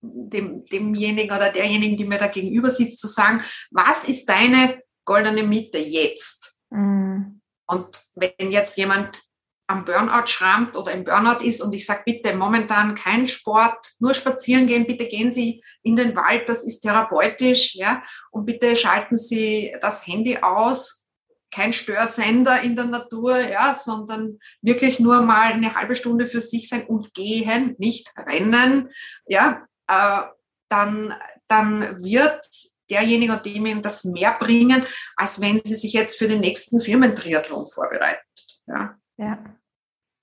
[0.01, 5.43] dem, demjenigen oder derjenigen, die mir da gegenüber sitzt, zu sagen, was ist deine goldene
[5.43, 6.57] Mitte jetzt?
[6.69, 7.41] Mhm.
[7.67, 9.21] Und wenn jetzt jemand
[9.67, 14.13] am Burnout schrammt oder im Burnout ist und ich sage, bitte momentan kein Sport, nur
[14.13, 19.15] spazieren gehen, bitte gehen Sie in den Wald, das ist therapeutisch, ja, und bitte schalten
[19.15, 21.07] Sie das Handy aus,
[21.49, 26.67] kein Störsender in der Natur, ja, sondern wirklich nur mal eine halbe Stunde für sich
[26.67, 28.89] sein und gehen, nicht rennen,
[29.25, 30.23] ja, äh,
[30.67, 31.13] dann,
[31.47, 32.41] dann wird
[32.89, 34.85] derjenige oder dem das mehr bringen,
[35.15, 38.23] als wenn sie sich jetzt für den nächsten Firmentriathlon vorbereitet.
[38.67, 38.97] Ja.
[39.17, 39.43] Ja.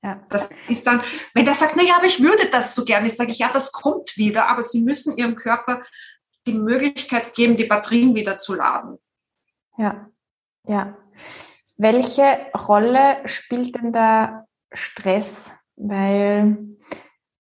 [0.03, 0.25] Ja.
[0.31, 1.03] Das ist dann,
[1.35, 3.71] wenn der sagt, naja, aber ich würde das so gerne, ich sage ich, ja, das
[3.71, 5.85] kommt wieder, aber Sie müssen Ihrem Körper
[6.47, 8.99] die Möglichkeit geben, die Batterien wieder zu laden.
[9.77, 10.09] Ja,
[10.67, 10.97] ja.
[11.77, 15.51] Welche Rolle spielt denn da Stress?
[15.77, 16.57] Weil,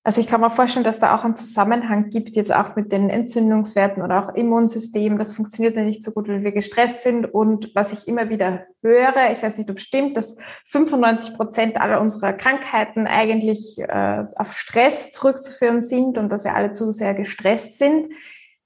[0.02, 3.10] also ich kann mir vorstellen, dass da auch einen Zusammenhang gibt, jetzt auch mit den
[3.10, 5.18] Entzündungswerten oder auch Immunsystem.
[5.18, 7.26] Das funktioniert ja nicht so gut, weil wir gestresst sind.
[7.26, 10.38] Und was ich immer wieder höre, ich weiß nicht, ob es stimmt, dass
[10.68, 16.70] 95 Prozent aller unserer Krankheiten eigentlich äh, auf Stress zurückzuführen sind und dass wir alle
[16.70, 18.08] zu sehr gestresst sind.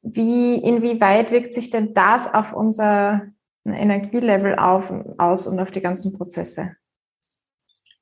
[0.03, 3.23] Wie, inwieweit wirkt sich denn das auf unser
[3.65, 6.77] Energielevel auf, aus und auf die ganzen Prozesse?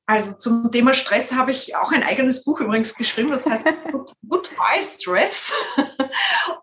[0.07, 3.67] Also zum Thema Stress habe ich auch ein eigenes Buch übrigens geschrieben, das heißt
[4.29, 5.53] Goodbye Stress.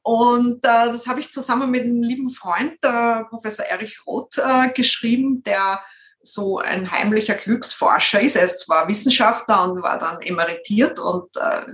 [0.04, 4.74] Und äh, das habe ich zusammen mit einem lieben Freund, äh, Professor Erich Roth, äh,
[4.74, 5.82] geschrieben, der
[6.22, 8.36] so ein heimlicher Glücksforscher ist.
[8.36, 11.66] Er ist zwar Wissenschaftler und war dann emeritiert und äh,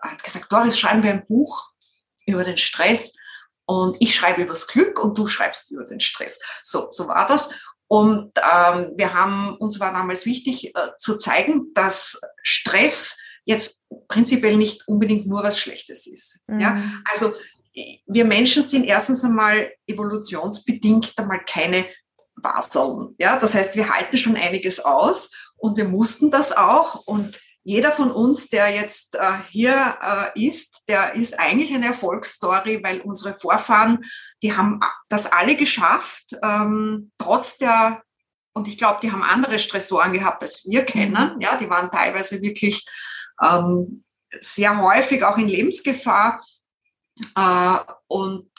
[0.00, 1.70] hat gesagt, Doris, schreiben wir ein Buch
[2.26, 3.12] über den Stress.
[3.66, 6.40] Und ich schreibe über das Glück und du schreibst über den Stress.
[6.62, 7.50] So, so war das.
[7.92, 14.56] Und ähm, wir haben, uns war damals wichtig äh, zu zeigen, dass Stress jetzt prinzipiell
[14.56, 16.38] nicht unbedingt nur was Schlechtes ist.
[16.46, 16.60] Mhm.
[16.60, 16.80] Ja?
[17.10, 17.32] Also
[18.06, 21.84] wir Menschen sind erstens einmal evolutionsbedingt einmal keine
[22.36, 23.12] Baseln.
[23.18, 23.40] Ja?
[23.40, 27.08] Das heißt, wir halten schon einiges aus und wir mussten das auch.
[27.08, 32.82] Und jeder von uns, der jetzt äh, hier äh, ist, der ist eigentlich eine Erfolgsstory,
[32.82, 34.04] weil unsere Vorfahren,
[34.42, 38.02] die haben das alle geschafft, ähm, trotz der,
[38.54, 41.34] und ich glaube, die haben andere Stressoren gehabt, als wir kennen.
[41.34, 41.40] Mhm.
[41.40, 42.86] Ja, die waren teilweise wirklich
[43.42, 44.04] ähm,
[44.40, 46.42] sehr häufig auch in Lebensgefahr.
[47.36, 47.76] Äh,
[48.08, 48.50] und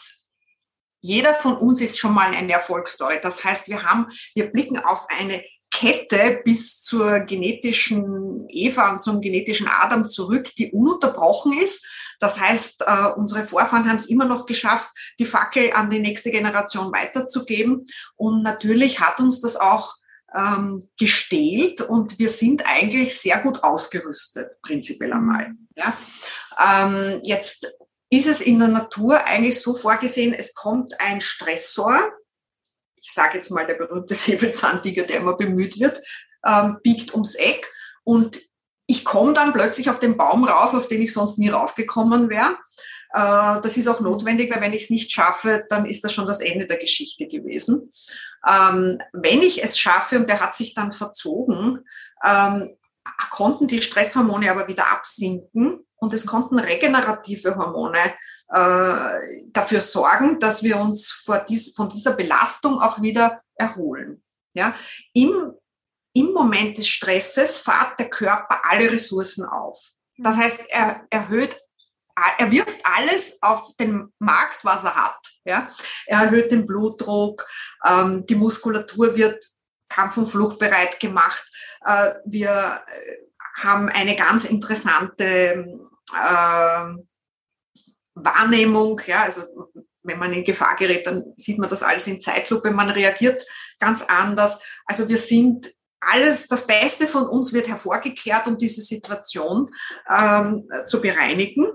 [1.02, 3.20] jeder von uns ist schon mal eine Erfolgsstory.
[3.22, 9.22] Das heißt, wir haben, wir blicken auf eine Kette bis zur genetischen Eva und zum
[9.22, 11.86] genetischen Adam zurück, die ununterbrochen ist.
[12.19, 16.30] Das heißt, äh, unsere Vorfahren haben es immer noch geschafft, die Fackel an die nächste
[16.30, 17.86] Generation weiterzugeben.
[18.15, 19.95] Und natürlich hat uns das auch
[20.36, 25.51] ähm, gestählt und wir sind eigentlich sehr gut ausgerüstet, prinzipiell einmal.
[25.76, 25.97] Ja?
[26.59, 27.67] Ähm, jetzt
[28.09, 32.11] ist es in der Natur eigentlich so vorgesehen, es kommt ein Stressor,
[33.02, 35.99] ich sage jetzt mal der berühmte Säbelzahntiger, der immer bemüht wird,
[36.45, 37.72] ähm, biegt ums Eck
[38.04, 38.39] und
[38.88, 42.58] ich komme dann plötzlich auf den Baum rauf, auf den ich sonst nie raufgekommen wäre.
[43.14, 46.26] Äh, das ist auch notwendig, weil wenn ich es nicht schaffe, dann ist das schon
[46.26, 47.91] das Ende der Geschichte gewesen.
[48.47, 51.86] Ähm, wenn ich es schaffe und der hat sich dann verzogen,
[52.24, 52.76] ähm,
[53.30, 58.14] konnten die Stresshormone aber wieder absinken und es konnten regenerative Hormone
[58.49, 64.24] äh, dafür sorgen, dass wir uns dies, von dieser Belastung auch wieder erholen.
[64.53, 64.76] Ja?
[65.14, 65.53] Im,
[66.14, 69.91] Im Moment des Stresses fahrt der Körper alle Ressourcen auf.
[70.18, 71.57] Das heißt, er erhöht,
[72.38, 75.20] er wirft alles auf den Markt, was er hat.
[75.45, 75.70] Ja?
[76.05, 77.45] Er erhöht den Blutdruck,
[77.86, 79.43] ähm, die Muskulatur wird
[79.92, 81.44] Kampf- und Fluchtbereit gemacht.
[81.86, 85.66] Äh, wir äh, haben eine ganz interessante
[86.14, 86.96] äh,
[88.16, 89.42] Wahrnehmung, ja, also
[90.04, 93.46] wenn man in Gefahr gerät, dann sieht man das alles in Zeitlupe, man reagiert
[93.80, 94.60] ganz anders.
[94.86, 99.70] Also wir sind alles, das Beste von uns wird hervorgekehrt, um diese Situation
[100.10, 101.68] ähm, zu bereinigen.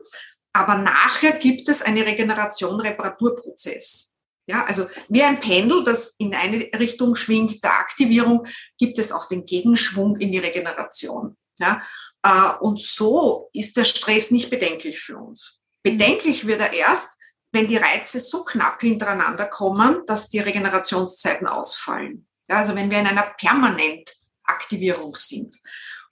[0.52, 4.15] Aber nachher gibt es eine Regeneration, Reparaturprozess.
[4.46, 8.46] Ja, also wie ein Pendel, das in eine Richtung schwingt, der Aktivierung,
[8.78, 11.36] gibt es auch den Gegenschwung in die Regeneration.
[11.58, 11.82] Ja,
[12.22, 15.62] äh, und so ist der Stress nicht bedenklich für uns.
[15.82, 17.10] Bedenklich wird er erst,
[17.52, 22.26] wenn die Reize so knapp hintereinander kommen, dass die Regenerationszeiten ausfallen.
[22.48, 24.12] Ja, also wenn wir in einer permanent
[24.44, 25.56] Aktivierung sind.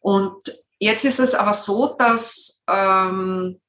[0.01, 0.43] Und
[0.79, 3.61] jetzt ist es aber so, dass ähm,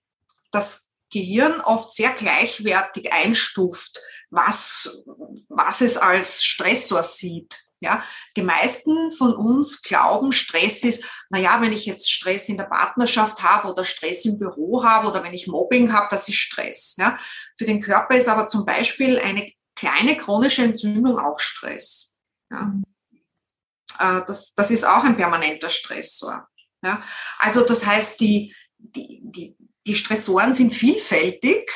[0.51, 0.84] das
[1.15, 5.01] Gehirn oft sehr gleichwertig einstuft, was,
[5.47, 7.61] was es als Stressor sieht.
[7.79, 8.03] Ja,
[8.35, 12.65] die meisten von uns glauben, Stress ist, na ja, wenn ich jetzt Stress in der
[12.65, 16.95] Partnerschaft habe oder Stress im Büro habe oder wenn ich Mobbing habe, das ist Stress.
[16.97, 17.17] Ja,
[17.57, 22.17] für den Körper ist aber zum Beispiel eine kleine chronische Entzündung auch Stress.
[22.51, 22.73] Ja,
[23.99, 26.47] äh, das, das ist auch ein permanenter Stressor.
[26.83, 27.01] Ja,
[27.39, 29.55] also das heißt, die, die, die,
[29.85, 31.69] die Stressoren sind vielfältig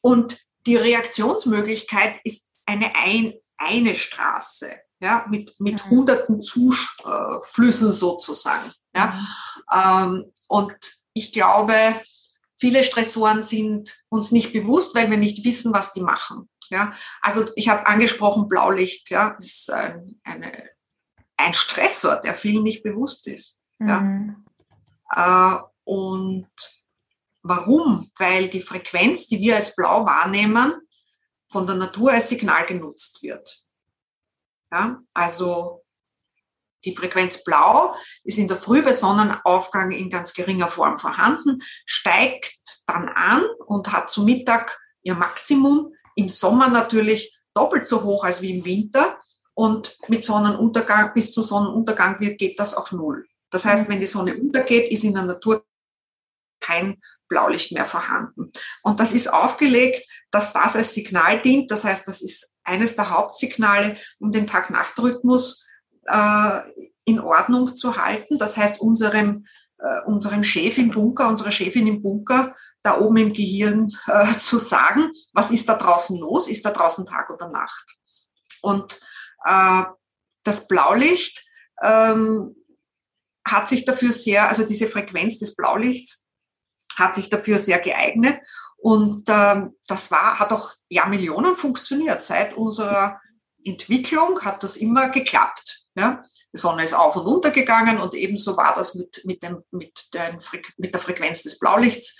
[0.00, 5.90] und die Reaktionsmöglichkeit ist eine, ein, eine Straße, ja, mit, mit mhm.
[5.90, 8.70] hunderten Zuflüssen sozusagen.
[8.94, 9.06] Ja.
[9.06, 10.24] Mhm.
[10.24, 10.76] Ähm, und
[11.12, 11.74] ich glaube,
[12.58, 16.48] viele Stressoren sind uns nicht bewusst, weil wir nicht wissen, was die machen.
[16.68, 16.92] Ja.
[17.20, 20.70] Also ich habe angesprochen, Blaulicht, ja, ist ein, eine,
[21.36, 23.60] ein Stressor, der vielen nicht bewusst ist.
[23.78, 24.44] Mhm.
[25.16, 25.58] Ja.
[25.58, 26.48] Äh, und
[27.42, 28.10] Warum?
[28.16, 30.74] Weil die Frequenz, die wir als blau wahrnehmen,
[31.48, 33.62] von der Natur als Signal genutzt wird.
[34.70, 35.82] Ja, also
[36.84, 42.82] die Frequenz blau ist in der Früh bei Sonnenaufgang in ganz geringer Form vorhanden, steigt
[42.86, 45.92] dann an und hat zu Mittag ihr Maximum.
[46.14, 49.18] Im Sommer natürlich doppelt so hoch als wie im Winter.
[49.54, 53.26] Und mit Sonnenuntergang, bis zum Sonnenuntergang wird, geht das auf Null.
[53.50, 55.64] Das heißt, wenn die Sonne untergeht, ist in der Natur
[56.60, 58.50] kein Blaulicht mehr vorhanden.
[58.82, 61.70] Und das ist aufgelegt, dass das als Signal dient.
[61.70, 65.66] Das heißt, das ist eines der Hauptsignale, um den Tag-Nacht-Rhythmus
[66.06, 66.60] äh,
[67.04, 68.38] in Ordnung zu halten.
[68.38, 69.46] Das heißt, unserem,
[69.78, 74.58] äh, unserem Chef im Bunker, unserer Chefin im Bunker, da oben im Gehirn äh, zu
[74.58, 76.48] sagen, was ist da draußen los?
[76.48, 77.96] Ist da draußen Tag oder Nacht?
[78.60, 79.00] Und
[79.46, 79.82] äh,
[80.44, 81.44] das Blaulicht
[81.82, 82.56] ähm,
[83.46, 86.26] hat sich dafür sehr, also diese Frequenz des Blaulichts
[86.96, 88.40] hat sich dafür sehr geeignet.
[88.76, 92.22] Und ähm, das war, hat auch Jahrmillionen funktioniert.
[92.22, 93.20] Seit unserer
[93.64, 95.82] Entwicklung hat das immer geklappt.
[95.94, 96.22] Ja?
[96.52, 100.12] Die Sonne ist auf und unter gegangen und ebenso war das mit, mit, dem, mit,
[100.14, 100.40] den,
[100.78, 102.18] mit der Frequenz des Blaulichts.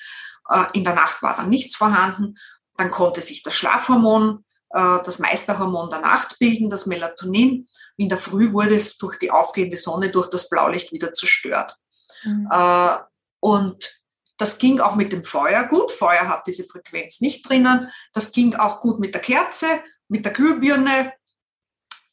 [0.49, 2.37] Äh, in der Nacht war dann nichts vorhanden.
[2.77, 7.68] Dann konnte sich das Schlafhormon, äh, das Meisterhormon der Nacht bilden, das Melatonin.
[7.97, 11.77] In der Früh wurde es durch die aufgehende Sonne, durch das Blaulicht wieder zerstört.
[12.25, 12.49] Mhm.
[12.51, 12.97] Äh,
[13.41, 13.99] und
[14.41, 15.91] das ging auch mit dem Feuer gut.
[15.93, 17.91] Feuer hat diese Frequenz nicht drinnen.
[18.12, 19.66] Das ging auch gut mit der Kerze,
[20.09, 21.12] mit der Glühbirne,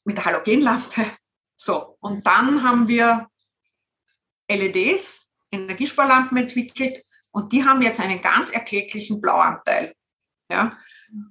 [0.04, 1.12] mit der Halogenlampe.
[1.58, 3.28] So, und dann haben wir
[4.50, 9.94] LEDs, Energiesparlampen entwickelt und die haben jetzt einen ganz erkläglichen Blauanteil.
[10.50, 10.78] Ja?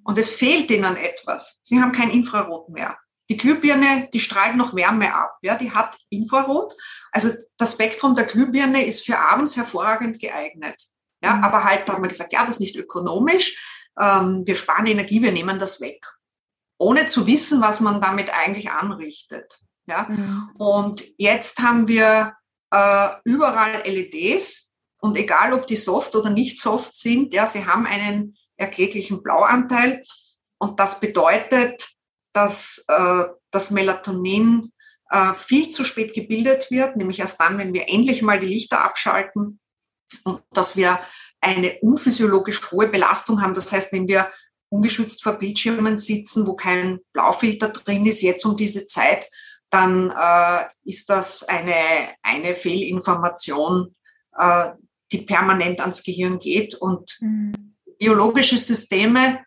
[0.05, 1.61] und es fehlt ihnen etwas.
[1.62, 2.99] Sie haben kein Infrarot mehr.
[3.29, 5.39] Die Glühbirne, die strahlt noch Wärme ab.
[5.43, 6.74] Ja, die hat Infrarot.
[7.11, 10.77] Also das Spektrum der Glühbirne ist für abends hervorragend geeignet.
[11.22, 11.45] Ja, mhm.
[11.45, 13.91] aber halt, da haben wir gesagt, ja, das ist nicht ökonomisch.
[13.99, 16.07] Ähm, wir sparen Energie, wir nehmen das weg.
[16.79, 19.59] Ohne zu wissen, was man damit eigentlich anrichtet.
[19.87, 20.51] Ja, mhm.
[20.59, 22.35] und jetzt haben wir
[22.70, 27.87] äh, überall LEDs und egal, ob die soft oder nicht soft sind, ja, sie haben
[27.87, 30.03] einen erkläglichen Blauanteil.
[30.59, 31.89] Und das bedeutet,
[32.37, 34.72] dass äh, das Melatonin
[35.11, 38.84] äh, viel zu spät gebildet wird, nämlich erst dann, wenn wir endlich mal die Lichter
[38.84, 39.59] abschalten
[40.24, 41.01] und dass wir
[41.41, 43.55] eine unphysiologisch hohe Belastung haben.
[43.55, 44.30] Das heißt, wenn wir
[44.68, 49.28] ungeschützt vor Bildschirmen sitzen, wo kein Blaufilter drin ist, jetzt um diese Zeit,
[49.70, 53.95] dann äh, ist das eine, eine Fehlinformation,
[54.37, 54.72] äh,
[55.11, 56.74] die permanent ans Gehirn geht.
[56.74, 57.76] Und mhm.
[57.99, 59.45] biologische Systeme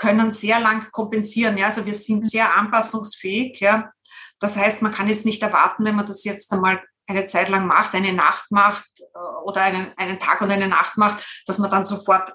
[0.00, 1.58] können sehr lang kompensieren.
[1.58, 1.66] Ja?
[1.66, 3.60] Also wir sind sehr anpassungsfähig.
[3.60, 3.92] Ja?
[4.40, 7.66] Das heißt, man kann jetzt nicht erwarten, wenn man das jetzt einmal eine Zeit lang
[7.66, 11.70] macht, eine Nacht macht äh, oder einen, einen Tag und eine Nacht macht, dass man
[11.70, 12.32] dann sofort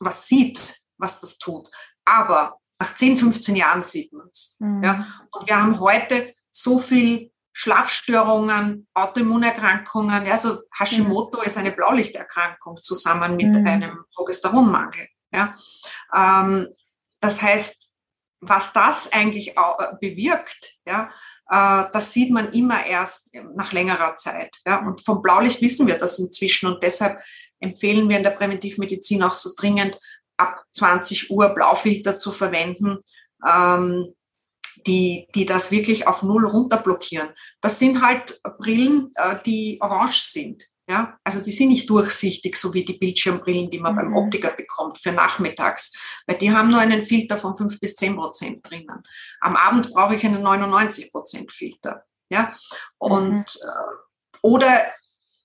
[0.00, 1.70] was sieht, was das tut.
[2.04, 4.56] Aber nach 10, 15 Jahren sieht man es.
[4.58, 4.82] Mhm.
[4.82, 5.06] Ja?
[5.30, 10.26] Und wir haben heute so viel Schlafstörungen, Autoimmunerkrankungen.
[10.26, 11.44] Also Hashimoto mhm.
[11.44, 13.66] ist eine Blaulichterkrankung zusammen mit mhm.
[13.66, 15.06] einem Progesteronmangel.
[15.32, 15.54] Ja?
[16.12, 16.68] Ähm,
[17.20, 17.90] das heißt,
[18.40, 21.10] was das eigentlich auch äh, bewirkt, ja,
[21.48, 24.56] äh, das sieht man immer erst nach längerer Zeit.
[24.66, 24.86] Ja.
[24.86, 27.20] Und vom Blaulicht wissen wir das inzwischen und deshalb
[27.60, 29.98] empfehlen wir in der Präventivmedizin auch so dringend,
[30.36, 32.98] ab 20 Uhr Blaufilter zu verwenden,
[33.46, 34.12] ähm,
[34.86, 37.30] die, die das wirklich auf Null runterblockieren.
[37.62, 40.64] Das sind halt Brillen, äh, die orange sind.
[40.88, 43.96] Ja, also die sind nicht durchsichtig, so wie die Bildschirmbrillen, die man mhm.
[43.96, 45.92] beim Optiker bekommt für nachmittags,
[46.26, 49.02] weil die haben nur einen Filter von 5 bis 10 Prozent drinnen.
[49.40, 52.04] Am Abend brauche ich einen 99 Prozent Filter.
[52.28, 52.52] Ja,
[52.98, 53.42] und mhm.
[53.42, 54.80] äh, oder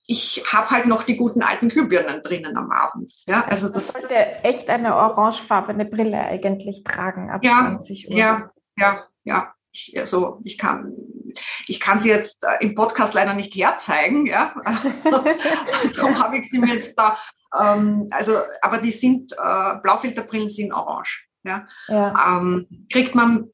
[0.06, 3.12] ich habe halt noch die guten alten Glühbirnen drinnen am Abend.
[3.26, 4.14] Ja, also das, das sollte
[4.44, 8.16] echt eine orangefarbene Brille eigentlich tragen ab ja, 20 Uhr.
[8.16, 9.54] Ja, ja, ja.
[9.72, 10.92] Ich, also ich kann,
[11.66, 14.54] ich kann sie jetzt äh, im Podcast leider nicht herzeigen, ja.
[15.96, 17.16] Darum habe ich sie mir jetzt da.
[17.58, 21.26] Ähm, also, aber die sind äh, Blaufilterbrillen sind orange.
[21.44, 21.66] Ja.
[21.88, 22.38] ja.
[22.38, 23.48] Ähm, kriegt man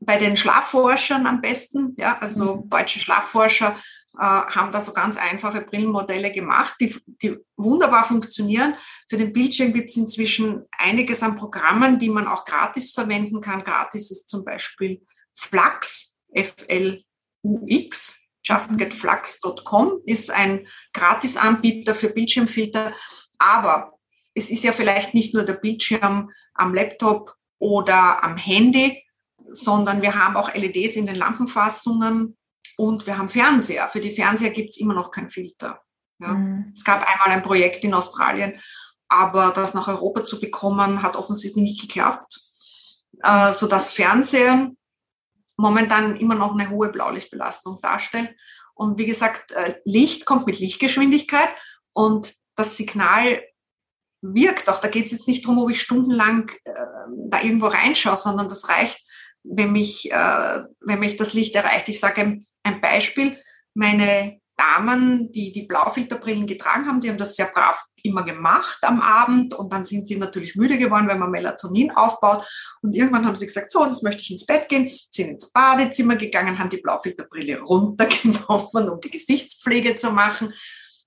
[0.00, 2.68] bei den Schlafforschern am besten, ja, also mhm.
[2.68, 3.76] deutsche Schlafforscher
[4.18, 8.74] äh, haben da so ganz einfache Brillenmodelle gemacht, die, die wunderbar funktionieren.
[9.08, 13.64] Für den Bildschirm gibt es inzwischen einiges an Programmen, die man auch gratis verwenden kann.
[13.64, 15.00] Gratis ist zum Beispiel
[15.34, 22.92] Flux, F-L-U-X, justgetflux.com ist ein Gratisanbieter für Bildschirmfilter.
[23.38, 23.92] Aber
[24.34, 29.02] es ist ja vielleicht nicht nur der Bildschirm am Laptop oder am Handy,
[29.46, 32.36] sondern wir haben auch LEDs in den Lampenfassungen
[32.76, 33.88] und wir haben Fernseher.
[33.88, 35.80] Für die Fernseher gibt es immer noch kein Filter.
[36.18, 36.34] Ja.
[36.34, 36.72] Mhm.
[36.74, 38.60] Es gab einmal ein Projekt in Australien,
[39.08, 42.40] aber das nach Europa zu bekommen, hat offensichtlich nicht geklappt,
[43.22, 44.76] äh, sodass Fernsehen
[45.56, 48.34] momentan immer noch eine hohe Blaulichtbelastung darstellt.
[48.74, 51.48] Und wie gesagt, äh, Licht kommt mit Lichtgeschwindigkeit
[51.92, 53.42] und das Signal
[54.20, 54.80] wirkt auch.
[54.80, 56.72] Da geht es jetzt nicht darum, ob ich stundenlang äh,
[57.28, 59.00] da irgendwo reinschaue, sondern das reicht,
[59.42, 61.88] wenn mich, äh, wenn mich das Licht erreicht.
[61.88, 63.38] Ich sage ein, ein Beispiel.
[63.74, 69.00] Meine Damen, die die Blaufilterbrillen getragen haben, die haben das sehr brav immer gemacht am
[69.00, 72.46] Abend und dann sind sie natürlich müde geworden, wenn man Melatonin aufbaut.
[72.82, 76.16] Und irgendwann haben sie gesagt, so, jetzt möchte ich ins Bett gehen, sind ins Badezimmer
[76.16, 80.52] gegangen, haben die Blaufilterbrille runtergenommen, um die Gesichtspflege zu machen.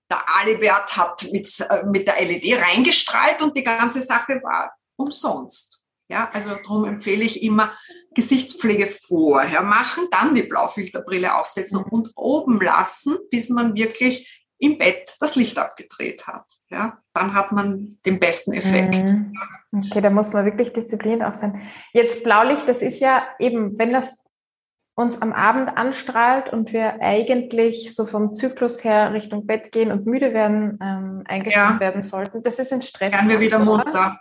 [0.10, 5.84] Der Alibert hat mit, äh, mit der LED reingestrahlt und die ganze Sache war umsonst.
[6.10, 7.78] Ja, also darum empfehle ich immer,
[8.18, 15.16] Gesichtspflege vorher machen, dann die Blaufilterbrille aufsetzen und oben lassen, bis man wirklich im Bett
[15.20, 16.46] das Licht abgedreht hat.
[16.70, 19.08] Ja, dann hat man den besten Effekt.
[19.08, 19.34] Mhm.
[19.72, 21.62] Okay, da muss man wirklich diszipliniert auch sein.
[21.94, 24.18] Jetzt Blaulicht, das ist ja eben, wenn das
[24.96, 30.08] uns am Abend anstrahlt und wir eigentlich so vom Zyklus her Richtung Bett gehen und
[30.08, 31.80] müde werden, ähm, eingestellt ja.
[31.80, 32.42] werden sollten.
[32.42, 33.14] Das ist ein Stress.
[33.14, 34.20] Werden wir wieder munter.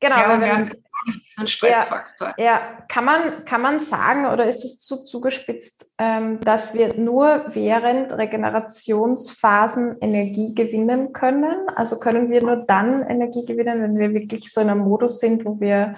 [0.00, 0.16] Genau.
[0.16, 0.76] Ja, wenn, ist
[1.38, 2.34] ein Stressfaktor.
[2.36, 6.94] Ja, ja, Kann, man, kann man sagen oder ist es zu zugespitzt, ähm, dass wir
[6.94, 11.68] nur während Regenerationsphasen Energie gewinnen können?
[11.74, 15.44] Also können wir nur dann Energie gewinnen, wenn wir wirklich so in einem Modus sind,
[15.44, 15.94] wo wir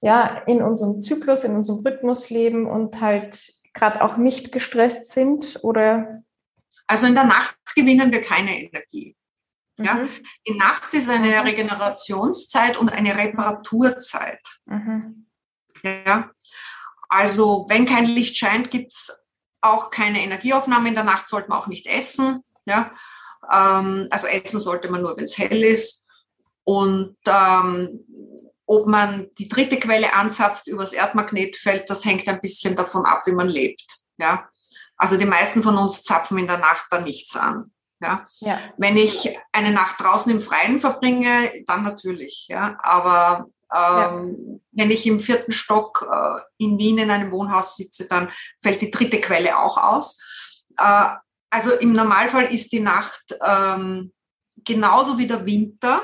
[0.00, 5.60] ja in unserem Zyklus, in unserem Rhythmus leben und halt gerade auch nicht gestresst sind
[5.62, 6.22] oder?
[6.86, 9.16] Also in der Nacht gewinnen wir keine Energie.
[9.84, 9.94] Ja?
[9.94, 10.08] Mhm.
[10.46, 11.46] Die Nacht ist eine mhm.
[11.46, 14.40] Regenerationszeit und eine Reparaturzeit.
[14.66, 15.26] Mhm.
[15.82, 16.30] Ja?
[17.08, 19.12] Also wenn kein Licht scheint, gibt es
[19.60, 20.88] auch keine Energieaufnahme.
[20.88, 22.44] In der Nacht sollte man auch nicht essen.
[22.64, 22.92] Ja?
[23.50, 26.06] Ähm, also essen sollte man nur, wenn es hell ist.
[26.64, 28.04] Und ähm,
[28.66, 33.32] ob man die dritte Quelle anzapft übers Erdmagnetfeld, das hängt ein bisschen davon ab, wie
[33.32, 33.84] man lebt.
[34.18, 34.48] Ja?
[34.96, 37.72] Also die meisten von uns zapfen in der Nacht da nichts an.
[38.00, 38.26] Ja?
[38.40, 38.58] ja.
[38.76, 42.46] Wenn ich eine Nacht draußen im Freien verbringe, dann natürlich.
[42.48, 42.78] Ja?
[42.82, 44.58] Aber ähm, ja.
[44.72, 48.90] wenn ich im vierten Stock äh, in Wien in einem Wohnhaus sitze, dann fällt die
[48.90, 50.20] dritte Quelle auch aus.
[50.78, 51.08] Äh,
[51.50, 54.12] also im Normalfall ist die Nacht ähm,
[54.64, 56.02] genauso wie der Winter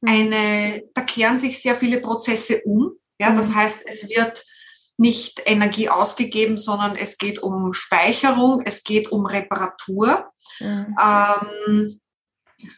[0.00, 0.08] mhm.
[0.08, 2.92] eine, da kehren sich sehr viele Prozesse um.
[3.18, 3.56] Ja, das mhm.
[3.56, 4.44] heißt, es wird
[4.96, 10.29] nicht Energie ausgegeben, sondern es geht um Speicherung, es geht um Reparatur.
[10.60, 10.96] Mhm.
[11.00, 12.00] Ähm,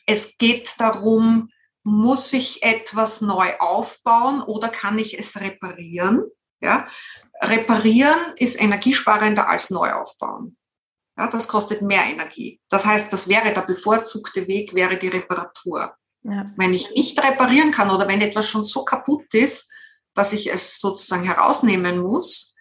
[0.06, 1.50] es geht darum,
[1.84, 6.24] muss ich etwas neu aufbauen oder kann ich es reparieren?
[6.60, 6.86] Ja?
[7.40, 10.56] Reparieren ist energiesparender als neu aufbauen.
[11.18, 12.60] Ja, das kostet mehr Energie.
[12.70, 15.94] Das heißt, das wäre der bevorzugte Weg, wäre die Reparatur.
[16.22, 16.46] Ja.
[16.56, 19.70] Wenn ich nicht reparieren kann oder wenn etwas schon so kaputt ist,
[20.14, 22.54] dass ich es sozusagen herausnehmen muss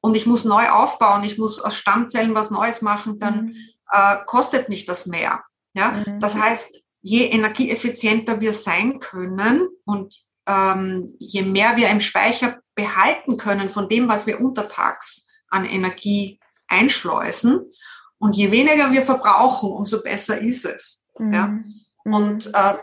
[0.00, 3.56] und ich muss neu aufbauen, ich muss aus Stammzellen was Neues machen, dann mhm.
[3.90, 5.42] Äh, kostet mich das mehr.
[5.74, 6.02] Ja?
[6.06, 6.20] Mhm.
[6.20, 10.14] Das heißt, je energieeffizienter wir sein können und
[10.46, 16.40] ähm, je mehr wir im Speicher behalten können von dem, was wir untertags an Energie
[16.68, 17.70] einschleusen
[18.18, 21.02] und je weniger wir verbrauchen, umso besser ist es.
[21.18, 21.32] Mhm.
[21.32, 21.46] Ja?
[21.46, 22.14] Mhm.
[22.14, 22.74] Und äh,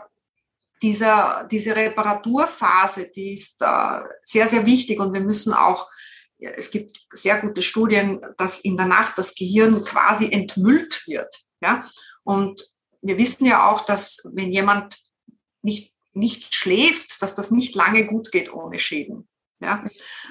[0.82, 5.88] dieser, diese Reparaturphase, die ist äh, sehr, sehr wichtig und wir müssen auch,
[6.38, 11.34] es gibt sehr gute Studien, dass in der Nacht das Gehirn quasi entmüllt wird.
[11.60, 11.88] Ja?
[12.22, 12.64] Und
[13.02, 14.96] wir wissen ja auch, dass wenn jemand
[15.62, 19.28] nicht, nicht schläft, dass das nicht lange gut geht ohne Schäden.
[19.60, 19.84] Ja?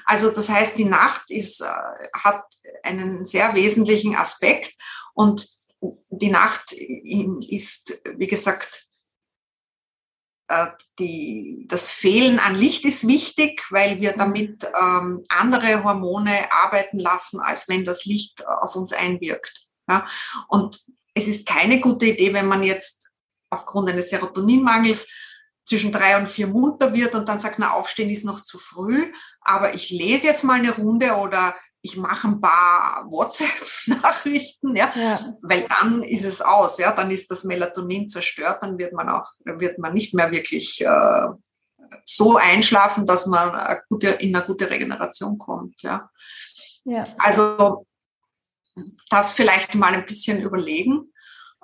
[0.06, 1.66] Also das heißt, die Nacht ist, äh,
[2.14, 2.44] hat
[2.84, 4.74] einen sehr wesentlichen Aspekt
[5.14, 5.48] und
[6.10, 8.87] die Nacht ist, wie gesagt,
[11.00, 17.42] die, das Fehlen an Licht ist wichtig, weil wir damit ähm, andere Hormone arbeiten lassen,
[17.42, 19.66] als wenn das Licht auf uns einwirkt.
[19.90, 20.06] Ja?
[20.48, 20.80] Und
[21.14, 23.10] es ist keine gute Idee, wenn man jetzt
[23.50, 25.08] aufgrund eines Serotoninmangels
[25.66, 29.12] zwischen drei und vier munter wird und dann sagt, na, aufstehen ist noch zu früh,
[29.42, 35.20] aber ich lese jetzt mal eine Runde oder ich mache ein paar WhatsApp-Nachrichten, ja, ja,
[35.42, 39.32] weil dann ist es aus, ja, dann ist das Melatonin zerstört, dann wird man auch,
[39.44, 41.28] wird man nicht mehr wirklich äh,
[42.04, 46.10] so einschlafen, dass man eine gute, in eine gute Regeneration kommt, ja.
[46.84, 47.04] ja.
[47.20, 47.86] Also
[49.10, 51.14] das vielleicht mal ein bisschen überlegen,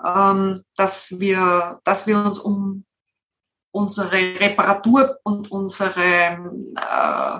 [0.03, 2.85] ähm, dass wir, dass wir uns um
[3.71, 6.03] unsere Reparatur und unsere
[6.75, 7.39] äh,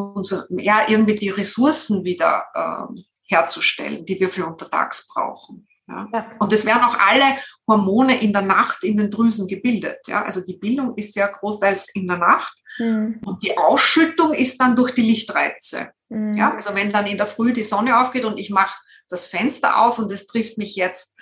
[0.00, 5.66] unser, ja, irgendwie die Ressourcen wieder äh, herzustellen, die wir für untertags brauchen.
[5.88, 6.08] Ja.
[6.12, 6.26] Ja.
[6.38, 9.98] Und es werden auch alle Hormone in der Nacht in den Drüsen gebildet.
[10.06, 10.22] Ja.
[10.22, 13.20] Also die Bildung ist ja großteils in der Nacht mhm.
[13.24, 15.90] und die Ausschüttung ist dann durch die Lichtreize.
[16.08, 16.34] Mhm.
[16.34, 16.54] Ja.
[16.54, 18.78] Also wenn dann in der Früh die Sonne aufgeht und ich mache
[19.08, 21.16] das Fenster auf und es trifft mich jetzt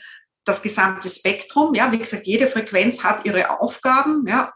[0.44, 1.74] das gesamte Spektrum.
[1.74, 4.26] Ja, wie gesagt, jede Frequenz hat ihre Aufgaben.
[4.26, 4.52] Ja,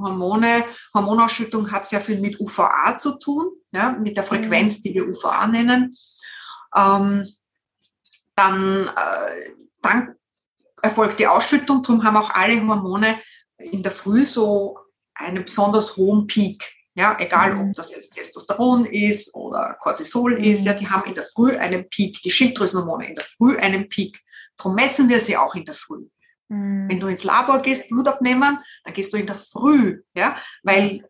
[0.00, 0.64] Hormone,
[0.94, 5.46] Hormonausschüttung hat sehr viel mit UVA zu tun, ja, mit der Frequenz, die wir UVA
[5.46, 5.94] nennen.
[6.74, 7.26] Ähm,
[8.34, 9.50] dann, äh,
[9.82, 10.14] dann
[10.82, 13.18] erfolgt die Ausschüttung, darum haben auch alle Hormone
[13.58, 14.78] in der Früh so
[15.14, 16.64] einen besonders hohen Peak.
[16.94, 17.72] Ja, egal ob mhm.
[17.72, 20.66] das jetzt Testosteron ist oder Cortisol ist, mhm.
[20.66, 24.20] ja, die haben in der Früh einen Peak, die Schilddrüsenhormone in der Früh einen Peak.
[24.58, 26.06] Darum messen wir sie auch in der Früh.
[26.52, 26.88] Mhm.
[26.88, 31.08] Wenn du ins Labor gehst, Blut abnehmen, dann gehst du in der Früh, ja, weil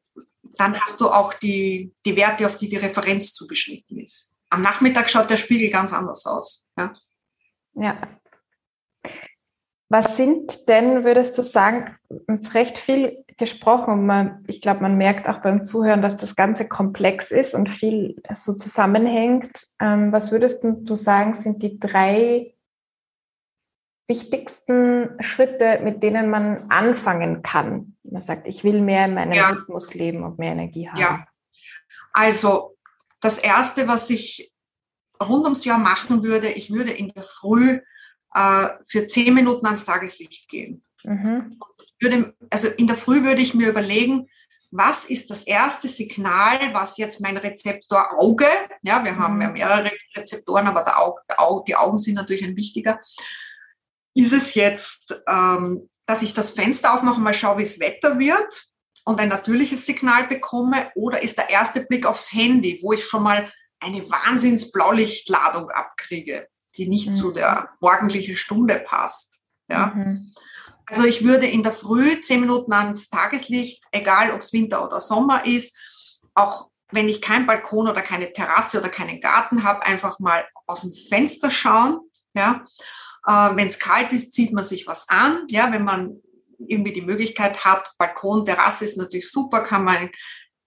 [0.56, 4.32] dann hast du auch die, die Werte, auf die die Referenz zugeschnitten ist.
[4.50, 6.66] Am Nachmittag schaut der Spiegel ganz anders aus.
[6.76, 6.94] Ja.
[7.74, 7.96] ja.
[9.88, 11.96] Was sind denn, würdest du sagen,
[12.26, 14.06] uns recht viel gesprochen.
[14.06, 18.16] Man, ich glaube, man merkt auch beim Zuhören, dass das Ganze komplex ist und viel
[18.32, 19.66] so zusammenhängt.
[19.80, 22.54] Ähm, was würdest du sagen, sind die drei
[24.08, 27.96] wichtigsten Schritte, mit denen man anfangen kann?
[28.02, 29.50] Man sagt, ich will mehr in meinem ja.
[29.50, 31.00] Rhythmus leben und mehr Energie haben.
[31.00, 31.26] Ja.
[32.12, 32.76] Also
[33.20, 34.52] das Erste, was ich
[35.22, 37.80] rund ums Jahr machen würde, ich würde in der Früh
[38.34, 40.84] äh, für zehn Minuten ans Tageslicht gehen.
[41.04, 41.58] Mhm.
[42.00, 44.28] Würde, also in der Früh würde ich mir überlegen,
[44.70, 48.48] was ist das erste Signal, was jetzt mein Rezeptor Auge,
[48.82, 49.54] ja, wir haben ja mhm.
[49.54, 50.98] mehrere Rezeptoren, aber
[51.38, 52.98] Auge, die Augen sind natürlich ein wichtiger,
[54.14, 58.18] ist es jetzt, ähm, dass ich das Fenster aufmache und mal schaue, wie es Wetter
[58.18, 58.66] wird
[59.04, 60.90] und ein natürliches Signal bekomme?
[60.94, 66.88] Oder ist der erste Blick aufs Handy, wo ich schon mal eine Wahnsinns-Blaulichtladung abkriege, die
[66.88, 67.14] nicht mhm.
[67.14, 69.44] zu der morgendlichen Stunde passt?
[69.68, 69.92] Ja.
[69.94, 70.34] Mhm.
[70.86, 75.00] Also ich würde in der Früh zehn Minuten ans Tageslicht, egal ob es Winter oder
[75.00, 75.74] Sommer ist,
[76.34, 80.82] auch wenn ich keinen Balkon oder keine Terrasse oder keinen Garten habe, einfach mal aus
[80.82, 82.00] dem Fenster schauen.
[82.34, 82.64] Ja.
[83.26, 85.46] Äh, wenn es kalt ist, zieht man sich was an.
[85.48, 86.20] Ja, wenn man
[86.58, 90.10] irgendwie die Möglichkeit hat, Balkon, Terrasse ist natürlich super, kann man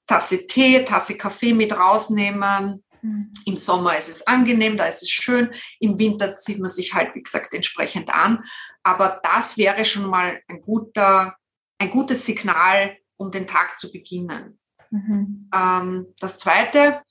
[0.08, 2.84] Tasse Tee, Tasse Kaffee mit rausnehmen.
[3.02, 3.34] Mhm.
[3.46, 5.52] Im Sommer ist es angenehm, da ist es schön.
[5.80, 8.44] Im Winter zieht man sich halt, wie gesagt, entsprechend an.
[8.84, 11.36] Aber das wäre schon mal ein guter,
[11.80, 14.60] ein gutes Signal, um den Tag zu beginnen.
[14.92, 15.50] Mhm.
[15.54, 17.02] Ähm, das zweite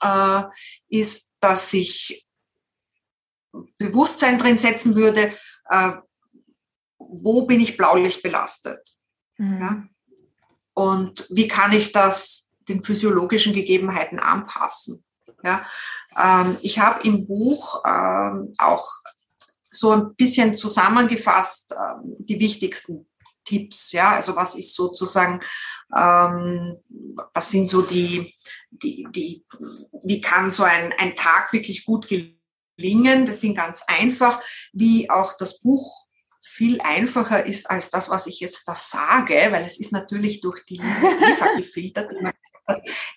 [0.00, 0.42] äh,
[0.88, 2.26] ist, dass ich
[3.78, 5.34] Bewusstsein drin setzen würde,
[5.68, 5.92] äh,
[6.98, 8.80] wo bin ich Blaulicht belastet?
[9.38, 9.60] Mhm.
[9.60, 9.84] Ja?
[10.74, 15.04] Und wie kann ich das den physiologischen Gegebenheiten anpassen?
[15.42, 15.66] Ja?
[16.16, 18.86] Ähm, ich habe im Buch ähm, auch
[19.70, 23.08] so ein bisschen zusammengefasst ähm, die wichtigsten
[23.44, 23.92] Tipps.
[23.92, 24.12] Ja?
[24.12, 25.40] Also was ist sozusagen,
[25.96, 26.76] ähm,
[27.34, 28.34] was sind so die,
[28.70, 29.44] die, die,
[30.04, 32.39] wie kann so ein, ein Tag wirklich gut gelingen?
[33.26, 34.40] Das sind ganz einfach,
[34.72, 36.06] wie auch das Buch
[36.42, 40.64] viel einfacher ist als das, was ich jetzt da sage, weil es ist natürlich durch
[40.66, 42.12] die Eva gefiltert.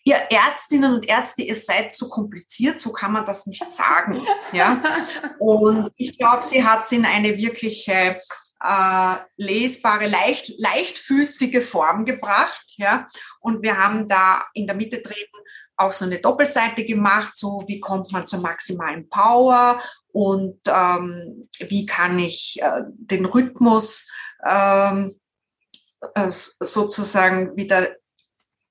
[0.03, 4.25] Ihr Ärztinnen und Ärzte, ihr seid zu kompliziert, so kann man das nicht sagen.
[4.51, 5.05] Ja?
[5.39, 8.21] Und ich glaube, sie hat es in eine wirkliche
[8.61, 12.75] äh, lesbare, leicht, leichtfüßige Form gebracht.
[12.77, 13.07] Ja?
[13.39, 15.15] Und wir haben da in der Mitte drin
[15.77, 19.81] auch so eine Doppelseite gemacht, so wie kommt man zur maximalen Power
[20.11, 24.07] und ähm, wie kann ich äh, den Rhythmus
[24.45, 25.15] ähm,
[26.15, 27.95] äh, sozusagen wieder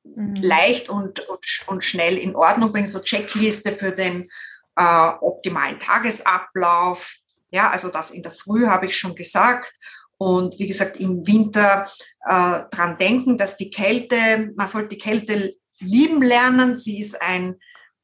[0.05, 0.37] mhm.
[0.37, 4.29] leicht und, und, und, schnell in Ordnung bringen, so Checkliste für den
[4.77, 7.17] äh, optimalen Tagesablauf.
[7.51, 9.73] Ja, also das in der Früh habe ich schon gesagt.
[10.19, 11.91] Und wie gesagt, im Winter
[12.25, 16.77] äh, dran denken, dass die Kälte, man sollte die Kälte lieben lernen.
[16.77, 17.57] Sie ist ein,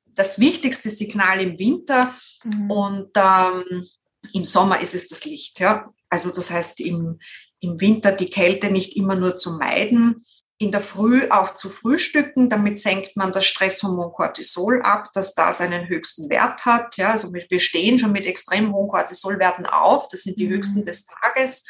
[0.06, 2.14] das wichtigste Signal im Winter
[2.44, 2.70] mhm.
[2.70, 3.86] und ähm,
[4.32, 5.60] im Sommer ist es das Licht.
[5.60, 5.92] Ja?
[6.08, 7.18] Also das heißt, im,
[7.60, 10.24] im Winter die Kälte nicht immer nur zu meiden,
[10.60, 12.50] in der Früh auch zu frühstücken.
[12.50, 16.96] Damit senkt man das Stresshormon Cortisol ab, das da seinen höchsten Wert hat.
[16.96, 20.08] Ja, also wir stehen schon mit extrem hohen Cortisolwerten auf.
[20.08, 20.54] Das sind die mhm.
[20.54, 21.64] höchsten des Tages.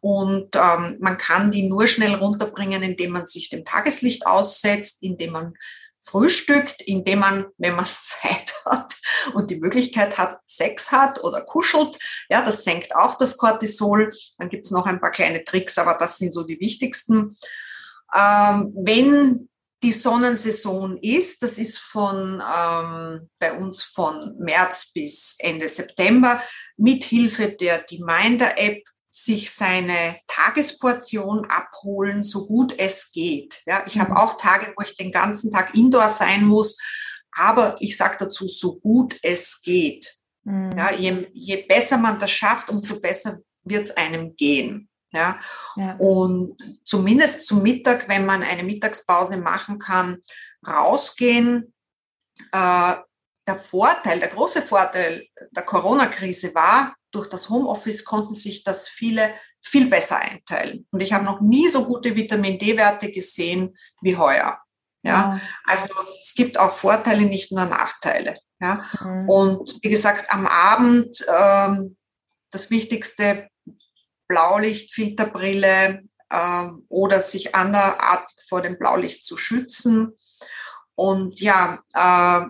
[0.00, 5.32] Und ähm, man kann die nur schnell runterbringen, indem man sich dem Tageslicht aussetzt, indem
[5.32, 5.54] man
[6.00, 8.94] frühstückt, indem man, wenn man Zeit hat
[9.34, 11.98] und die Möglichkeit hat, Sex hat oder kuschelt.
[12.28, 14.10] Ja, das senkt auch das Cortisol.
[14.38, 17.36] Dann gibt's noch ein paar kleine Tricks, aber das sind so die wichtigsten.
[18.14, 19.48] Ähm, wenn
[19.82, 26.42] die Sonnensaison ist, das ist von ähm, bei uns von März bis Ende September,
[26.76, 28.82] mit Hilfe der Deminder-App
[29.18, 33.62] sich seine Tagesportion abholen, so gut es geht.
[33.66, 34.16] Ja, ich habe mhm.
[34.16, 36.78] auch Tage, wo ich den ganzen Tag indoor sein muss,
[37.32, 40.14] aber ich sage dazu, so gut es geht.
[40.44, 40.70] Mhm.
[40.76, 44.88] Ja, je, je besser man das schafft, umso besser wird es einem gehen.
[45.10, 45.40] Ja?
[45.74, 45.96] ja?
[45.96, 50.18] Und zumindest zum Mittag, wenn man eine Mittagspause machen kann,
[50.64, 51.74] rausgehen.
[52.52, 52.94] Äh,
[53.48, 59.34] der Vorteil, der große Vorteil der Corona-Krise war, durch das Homeoffice konnten sich das viele
[59.60, 60.86] viel besser einteilen.
[60.92, 64.60] Und ich habe noch nie so gute Vitamin D-Werte gesehen wie heuer.
[65.02, 65.88] Ja, also
[66.20, 68.38] es gibt auch Vorteile, nicht nur Nachteile.
[68.60, 69.28] Ja, mhm.
[69.28, 71.96] und wie gesagt, am Abend ähm,
[72.50, 73.48] das Wichtigste
[74.28, 80.18] Blaulicht, Filterbrille ähm, oder sich anderartig vor dem Blaulicht zu schützen.
[80.94, 82.48] Und ja, äh,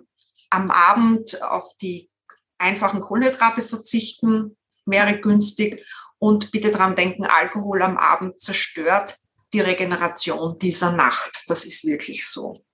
[0.51, 2.11] am Abend auf die
[2.59, 4.58] einfachen Kohlenhydrate verzichten,
[4.91, 5.85] wäre günstig.
[6.19, 9.19] Und bitte daran denken, Alkohol am Abend zerstört
[9.53, 11.45] die Regeneration dieser Nacht.
[11.47, 12.65] Das ist wirklich so.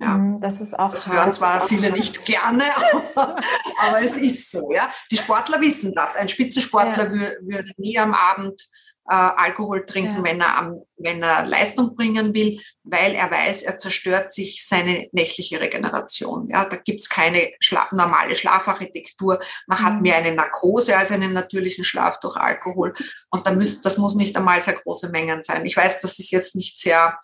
[0.00, 0.16] Ja.
[0.16, 0.92] Mhm, das ist auch.
[0.92, 2.64] Das hören zwar viele nicht gerne,
[3.16, 3.36] aber,
[3.80, 4.70] aber, es ist so.
[4.72, 4.92] Ja.
[5.10, 6.14] Die Sportler wissen das.
[6.14, 7.32] Ein Spitzensportler ja.
[7.40, 8.68] würde nie am Abend
[9.08, 10.24] äh, Alkohol trinken, ja.
[10.24, 15.08] wenn, er am, wenn er Leistung bringen will, weil er weiß, er zerstört sich seine
[15.12, 16.48] nächtliche Regeneration.
[16.48, 19.38] Ja, da gibt's keine Schla normale Schlafarchitektur.
[19.66, 19.84] Man mhm.
[19.84, 22.94] hat mehr eine Narkose als einen natürlichen Schlaf durch Alkohol.
[23.30, 25.64] Und da müsst, das muss nicht einmal sehr große Mengen sein.
[25.66, 27.18] Ich weiß, das ist jetzt nicht sehr,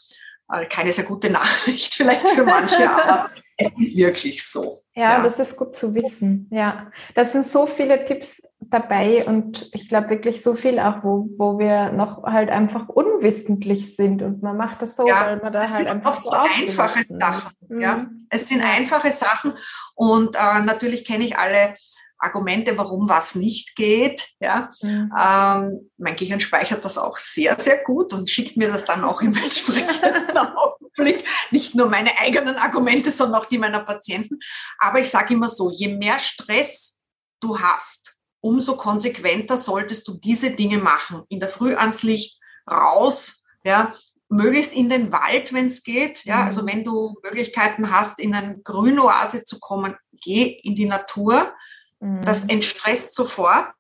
[0.53, 4.83] äh, keine sehr gute Nachricht vielleicht für manche, aber es ist wirklich so.
[4.95, 6.49] Ja, ja, das ist gut zu wissen.
[6.51, 11.29] Ja, das sind so viele Tipps dabei und ich glaube wirklich so viel auch, wo,
[11.37, 15.53] wo wir noch halt einfach unwissentlich sind und man macht das so, ja, weil man
[15.53, 17.53] da es halt sind einfach oft so einfache Sachen.
[17.69, 17.81] Mhm.
[17.81, 19.55] Ja, es sind einfache Sachen
[19.95, 21.75] und äh, natürlich kenne ich alle
[22.19, 24.29] Argumente, warum was nicht geht.
[24.41, 25.13] Ja, mhm.
[25.19, 29.21] ähm, mein Gehirn speichert das auch sehr, sehr gut und schickt mir das dann auch
[29.21, 31.25] im entsprechenden Augenblick.
[31.51, 34.39] Nicht nur meine eigenen Argumente, sondern auch die meiner Patienten.
[34.79, 37.01] Aber ich sage immer so, je mehr Stress
[37.41, 38.14] du hast,
[38.45, 41.23] umso konsequenter solltest du diese Dinge machen.
[41.31, 42.39] In der Früh ans Licht,
[42.71, 43.95] raus, ja,
[44.29, 46.27] möglichst in den Wald, wenn es geht.
[46.27, 46.67] Ja, also mhm.
[46.67, 51.55] wenn du Möglichkeiten hast, in eine Grünoase zu kommen, geh in die Natur.
[52.01, 52.51] Das mhm.
[52.51, 53.73] entstresst sofort,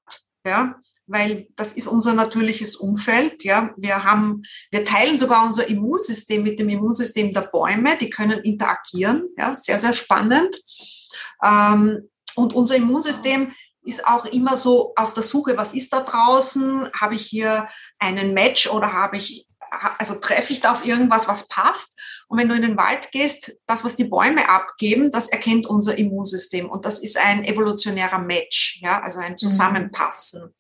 [0.46, 0.76] ja,
[1.06, 3.44] weil das ist unser natürliches Umfeld.
[3.44, 7.98] Ja, wir haben, wir teilen sogar unser Immunsystem mit dem Immunsystem der Bäume.
[7.98, 9.28] Die können interagieren.
[9.36, 10.56] Ja, sehr, sehr spannend.
[11.44, 13.52] Ähm, und unser Immunsystem
[13.85, 16.89] ist auch immer so auf der Suche, was ist da draußen?
[16.98, 19.47] Habe ich hier einen Match oder habe ich
[19.98, 21.98] also treffe ich da auf irgendwas, was passt.
[22.28, 25.98] Und wenn du in den Wald gehst, das, was die Bäume abgeben, das erkennt unser
[25.98, 26.69] Immunsystem.
[26.69, 29.36] Und das ist ein evolutionärer Match, ja, also ein mhm.
[29.36, 30.44] Zusammenpassen.
[30.44, 30.55] Mhm.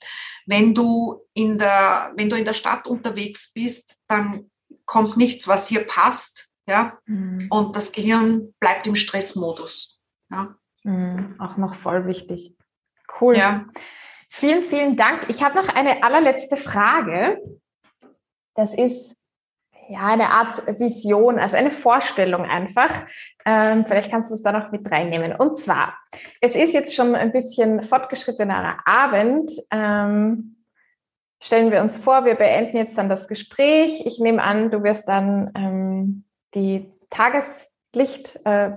[0.46, 4.50] Wenn du in der, wenn du in der Stadt unterwegs bist, dann
[4.84, 6.98] kommt nichts, was hier passt, ja.
[7.06, 7.46] Mhm.
[7.50, 10.00] Und das Gehirn bleibt im Stressmodus.
[10.30, 10.54] Ja.
[10.82, 11.36] Mhm.
[11.38, 12.56] Auch noch voll wichtig.
[13.20, 13.36] Cool.
[13.36, 13.64] Ja.
[14.28, 15.26] Vielen, vielen Dank.
[15.28, 17.38] Ich habe noch eine allerletzte Frage
[18.54, 19.20] das ist
[19.88, 23.06] ja eine Art Vision, also eine Vorstellung einfach.
[23.44, 25.34] Ähm, vielleicht kannst du es da noch mit reinnehmen.
[25.34, 25.98] Und zwar,
[26.40, 29.50] es ist jetzt schon ein bisschen fortgeschrittener Abend.
[29.70, 30.64] Ähm,
[31.42, 34.06] stellen wir uns vor, wir beenden jetzt dann das Gespräch.
[34.06, 36.24] Ich nehme an, du wirst dann ähm,
[36.54, 37.73] die Tageslichtbrille,
[38.44, 38.70] äh,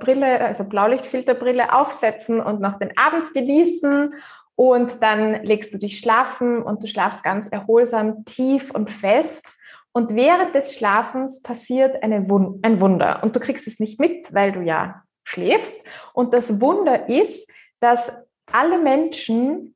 [0.45, 4.13] also Blaulichtfilterbrille aufsetzen und noch den Abend genießen
[4.57, 9.55] und dann legst du dich schlafen und du schlafst ganz erholsam, tief und fest.
[9.91, 13.21] Und während des Schlafens passiert Wund ein Wunder.
[13.23, 15.75] Und du kriegst es nicht mit, weil du ja schläfst.
[16.13, 17.47] Und das Wunder ist,
[17.79, 18.11] dass
[18.51, 19.75] alle Menschen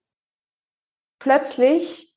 [1.20, 2.16] plötzlich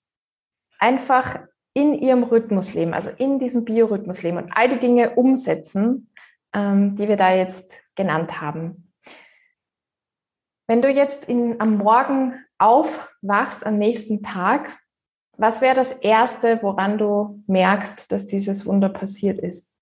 [0.78, 1.40] einfach
[1.74, 6.08] in ihrem Rhythmus leben, also in diesem Biorhythmus leben und all die Dinge umsetzen,
[6.54, 8.92] ähm, die wir da jetzt genannt haben.
[10.66, 14.78] Wenn du jetzt in, am Morgen aufwachst, am nächsten Tag,
[15.36, 19.72] was wäre das Erste, woran du merkst, dass dieses Wunder passiert ist?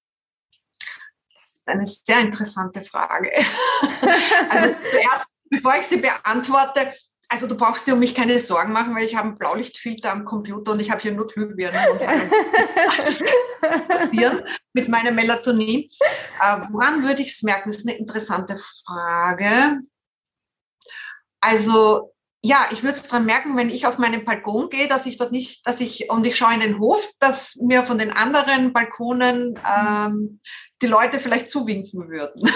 [1.35, 3.31] Das ist eine sehr interessante Frage.
[4.49, 6.93] also zuerst, bevor ich sie beantworte,
[7.32, 10.26] also du brauchst dir um mich keine Sorgen machen, weil ich habe einen Blaulichtfilter am
[10.26, 11.98] Computer und ich habe hier nur Glühbirnen und
[13.88, 14.44] passieren
[14.74, 15.86] mit meinem Melatonin.
[16.40, 17.70] Äh, woran würde ich es merken?
[17.70, 19.80] Das ist eine interessante Frage.
[21.40, 22.12] Also
[22.44, 25.32] ja, ich würde es dran merken, wenn ich auf meinen Balkon gehe, dass ich dort
[25.32, 29.59] nicht, dass ich, und ich schaue in den Hof, dass mir von den anderen Balkonen
[29.66, 30.40] ähm,
[30.82, 32.50] die Leute vielleicht zuwinken würden.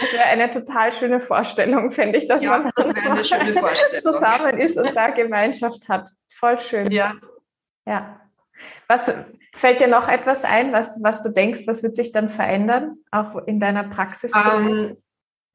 [0.00, 2.86] Das wäre eine total schöne Vorstellung, finde ich, dass ja, man das
[4.02, 6.08] zusammen ist und da Gemeinschaft hat.
[6.34, 6.90] Voll schön.
[6.90, 7.14] Ja.
[7.86, 8.20] Ja.
[8.86, 9.12] Was
[9.54, 13.36] fällt dir noch etwas ein, was, was du denkst, was wird sich dann verändern, auch
[13.46, 14.32] in deiner Praxis?
[14.34, 14.96] Ähm,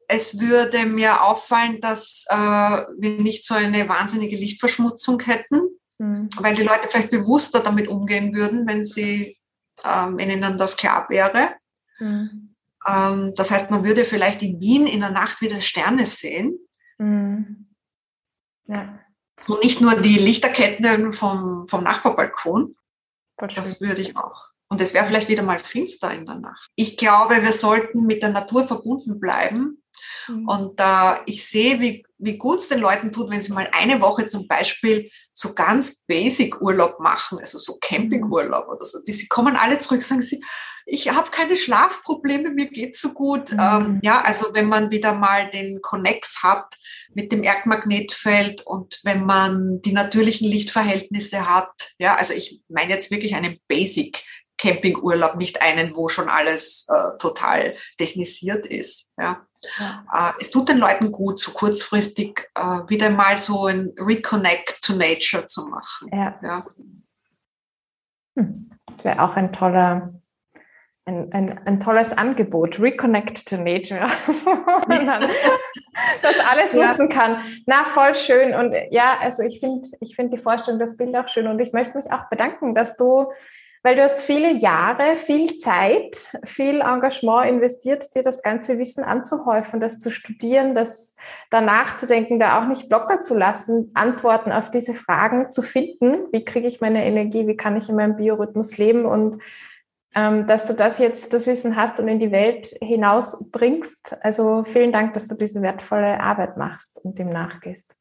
[0.07, 5.61] es würde mir auffallen, dass äh, wir nicht so eine wahnsinnige Lichtverschmutzung hätten,
[5.97, 6.29] mhm.
[6.39, 9.37] weil die Leute vielleicht bewusster damit umgehen würden, wenn sie,
[9.85, 11.55] ähm, ihnen das klar wäre.
[11.99, 12.52] Mhm.
[12.87, 16.57] Ähm, das heißt, man würde vielleicht in Wien in der Nacht wieder Sterne sehen.
[16.97, 17.67] Mhm.
[18.67, 18.99] Ja.
[19.47, 22.75] Und nicht nur die Lichterketten vom, vom Nachbarbalkon.
[23.37, 24.47] Das würde ich auch.
[24.69, 26.69] Und es wäre vielleicht wieder mal finster in der Nacht.
[26.75, 29.83] Ich glaube, wir sollten mit der Natur verbunden bleiben
[30.27, 30.47] Mhm.
[30.47, 34.01] Und äh, ich sehe, wie, wie gut es den Leuten tut, wenn sie mal eine
[34.01, 38.99] Woche zum Beispiel so ganz basic Urlaub machen, also so Campingurlaub oder so.
[39.05, 40.43] Die, sie kommen alle zurück, sagen sie,
[40.85, 43.51] ich habe keine Schlafprobleme, mir geht's so gut.
[43.51, 43.59] Mhm.
[43.59, 46.75] Ähm, ja, also wenn man wieder mal den Connex hat
[47.13, 53.11] mit dem Erdmagnetfeld und wenn man die natürlichen Lichtverhältnisse hat, ja, also ich meine jetzt
[53.11, 54.23] wirklich einen Basic
[54.57, 59.09] Campingurlaub, nicht einen, wo schon alles äh, total technisiert ist.
[59.17, 59.45] Ja.
[59.79, 60.05] Ja.
[60.11, 64.93] Äh, es tut den Leuten gut, so kurzfristig äh, wieder mal so ein Reconnect to
[64.93, 66.09] Nature zu machen.
[66.11, 66.39] Ja.
[66.41, 66.63] ja.
[68.37, 68.69] Hm.
[68.85, 70.13] Das wäre auch ein toller,
[71.05, 74.05] ein, ein, ein tolles Angebot, Reconnect to Nature,
[74.45, 75.21] wo man dann
[76.21, 76.89] das alles ja.
[76.89, 77.37] nutzen kann.
[77.65, 78.53] Na, voll schön.
[78.53, 81.47] Und ja, also ich finde ich find die Vorstellung, das Bild auch schön.
[81.47, 83.31] Und ich möchte mich auch bedanken, dass du
[83.83, 89.81] weil du hast viele Jahre, viel Zeit, viel Engagement investiert, dir das ganze Wissen anzuhäufen,
[89.81, 91.17] das zu studieren, das
[91.51, 96.27] danach zu denken, da auch nicht locker zu lassen, Antworten auf diese Fragen zu finden.
[96.31, 97.45] Wie kriege ich meine Energie?
[97.45, 99.05] Wie kann ich in meinem Biorhythmus leben?
[99.05, 99.41] Und
[100.15, 104.15] ähm, dass du das jetzt, das Wissen hast und in die Welt hinaus bringst.
[104.21, 107.93] Also vielen Dank, dass du diese wertvolle Arbeit machst und dem nachgehst.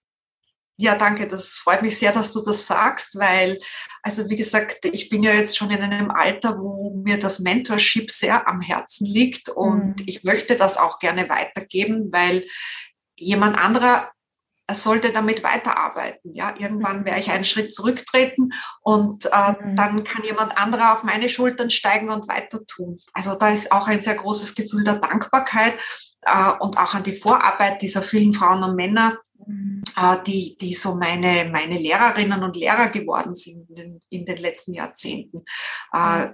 [0.78, 1.28] Ja, danke.
[1.28, 3.61] Das freut mich sehr, dass du das sagst, weil,
[4.03, 8.11] also wie gesagt, ich bin ja jetzt schon in einem Alter, wo mir das Mentorship
[8.11, 10.05] sehr am Herzen liegt und mhm.
[10.07, 12.44] ich möchte das auch gerne weitergeben, weil
[13.16, 14.11] jemand anderer
[14.70, 16.35] sollte damit weiterarbeiten.
[16.35, 19.77] Ja, irgendwann werde ich einen Schritt zurücktreten und äh, mhm.
[19.77, 22.99] dann kann jemand anderer auf meine Schultern steigen und weiter tun.
[23.12, 25.74] Also da ist auch ein sehr großes Gefühl der Dankbarkeit
[26.23, 29.31] äh, und auch an die Vorarbeit dieser vielen Frauen und Männer, mhm.
[30.27, 34.73] Die, die so meine, meine Lehrerinnen und Lehrer geworden sind in den, in den letzten
[34.73, 35.43] Jahrzehnten.
[35.93, 36.32] Äh, mhm.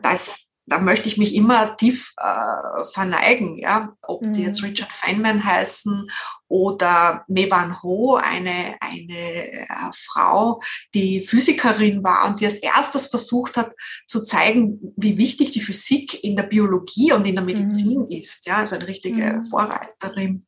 [0.66, 4.32] da möchte ich mich immer tief äh, verneigen, ja, ob mhm.
[4.32, 4.68] die jetzt mhm.
[4.68, 6.08] Richard Feynman heißen
[6.48, 10.60] oder Mewan Ho, eine, eine äh, Frau,
[10.94, 13.72] die Physikerin war und die als erstes versucht hat
[14.06, 18.06] zu zeigen, wie wichtig die Physik in der Biologie und in der Medizin mhm.
[18.10, 19.44] ist, ja, also eine richtige mhm.
[19.44, 20.47] Vorreiterin.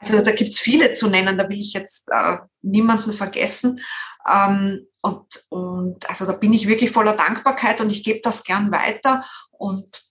[0.00, 3.80] Also da gibt's viele zu nennen, da will ich jetzt äh, niemanden vergessen.
[4.30, 8.72] Ähm, und, und also da bin ich wirklich voller Dankbarkeit und ich gebe das gern
[8.72, 9.24] weiter.
[9.50, 10.02] Und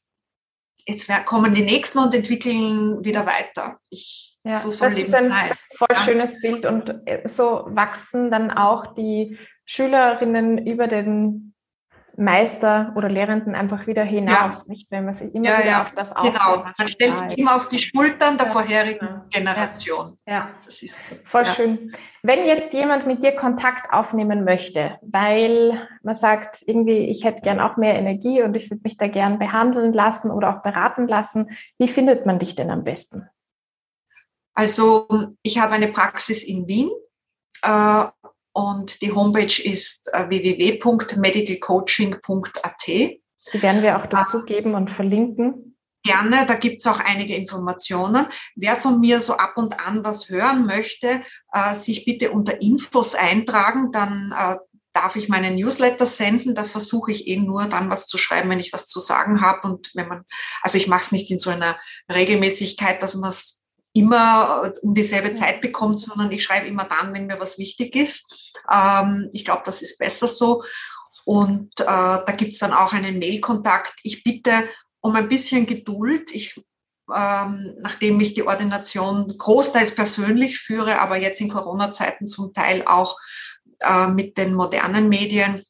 [0.85, 3.79] jetzt kommen die Nächsten und entwickeln wieder weiter.
[3.89, 5.51] Ich, ja, so das Leben ist ein sein.
[5.75, 5.97] voll ja.
[5.97, 11.53] schönes Bild und äh, so wachsen dann auch die Schülerinnen über den
[12.19, 14.63] Meister oder Lehrenden einfach wieder hinaus, ja.
[14.67, 14.91] nicht?
[14.91, 15.81] Wenn man sich immer ja, wieder ja.
[15.83, 16.33] auf das aufbaut.
[16.33, 20.17] Genau, man stellt sich immer auf die Schultern der vorherigen Generation.
[20.27, 21.93] Ja, das ist voll schön.
[22.21, 27.61] Wenn jetzt jemand mit dir Kontakt aufnehmen möchte, weil man sagt, irgendwie, ich hätte gern
[27.61, 31.51] auch mehr Energie und ich würde mich da gern behandeln lassen oder auch beraten lassen,
[31.77, 33.29] wie findet man dich denn am besten?
[34.53, 35.07] Also
[35.41, 36.89] ich habe eine Praxis in Wien
[37.63, 38.05] äh,
[38.53, 42.87] und die Homepage ist äh, www.medicalcoaching.at.
[42.87, 43.21] Die
[43.61, 45.69] werden wir auch dazu geben und verlinken.
[46.03, 48.27] Gerne, da gibt es auch einige Informationen.
[48.55, 51.21] Wer von mir so ab und an was hören möchte,
[51.51, 54.55] äh, sich bitte unter Infos eintragen, dann äh,
[54.93, 56.55] darf ich meinen Newsletter senden.
[56.55, 59.67] Da versuche ich eh nur dann was zu schreiben, wenn ich was zu sagen habe.
[59.67, 60.23] Und wenn man,
[60.61, 61.77] also ich mache es nicht in so einer
[62.11, 63.58] Regelmäßigkeit, dass man es
[63.99, 68.53] immer um dieselbe Zeit bekommt, sondern ich schreibe immer dann, wenn mir was wichtig ist.
[68.71, 70.63] Ähm, ich glaube, das ist besser so.
[71.25, 73.93] Und äh, da gibt es dann auch einen Mailkontakt.
[74.03, 74.63] Ich bitte
[75.01, 76.33] um ein bisschen Geduld.
[76.33, 76.55] Ich,
[77.13, 83.17] ähm, nachdem ich die Ordination großteils persönlich führe, aber jetzt in Corona-Zeiten zum Teil auch
[83.79, 85.63] äh, mit den modernen Medien,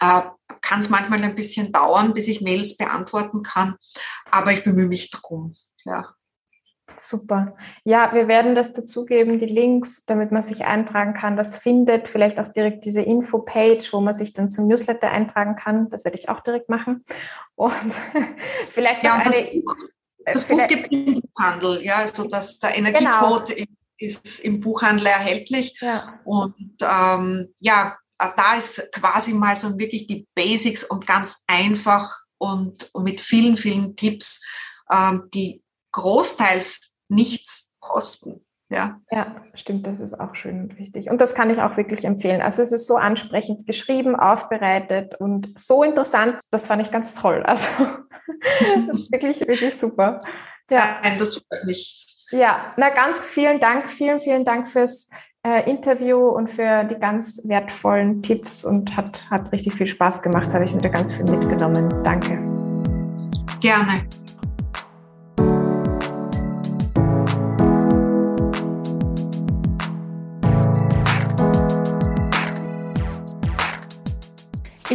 [0.00, 0.22] äh,
[0.60, 3.76] kann es manchmal ein bisschen dauern, bis ich Mails beantworten kann.
[4.30, 5.54] Aber ich bemühe mich darum.
[5.84, 6.14] Ja.
[7.02, 7.56] Super.
[7.82, 11.36] Ja, wir werden das dazugeben, die Links, damit man sich eintragen kann.
[11.36, 15.90] Das findet vielleicht auch direkt diese Info-Page, wo man sich dann zum Newsletter eintragen kann.
[15.90, 17.04] Das werde ich auch direkt machen.
[17.56, 17.74] Und
[18.70, 19.62] vielleicht ja, noch das eine.
[19.62, 19.76] Buch,
[20.24, 23.66] äh, das Buch gibt es im Buchhandel, ja, also das, der Energiecode genau.
[23.98, 25.76] ist, ist, im Buchhandel erhältlich.
[25.80, 26.20] Ja.
[26.24, 32.88] Und ähm, ja, da ist quasi mal so wirklich die Basics und ganz einfach und,
[32.92, 34.40] und mit vielen, vielen Tipps,
[34.88, 35.62] ähm, die
[35.92, 38.44] großteils nichts kosten.
[38.72, 39.00] Ja.
[39.10, 41.10] ja, stimmt, das ist auch schön und wichtig.
[41.10, 42.40] Und das kann ich auch wirklich empfehlen.
[42.40, 47.44] Also es ist so ansprechend geschrieben, aufbereitet und so interessant, das fand ich ganz toll.
[47.52, 47.68] Also
[48.86, 50.20] das ist wirklich, wirklich super.
[50.70, 52.26] Ja, Nein, das freut mich.
[52.30, 55.08] Ja, na ganz vielen Dank, vielen, vielen Dank fürs
[55.44, 60.52] äh, Interview und für die ganz wertvollen Tipps und hat, hat richtig viel Spaß gemacht,
[60.54, 61.88] habe ich wieder ganz viel mitgenommen.
[62.04, 62.38] Danke.
[63.60, 64.06] Gerne.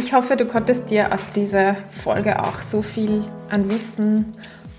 [0.08, 4.32] Ich hoffe, du konntest dir aus dieser Folge auch so viel an Wissen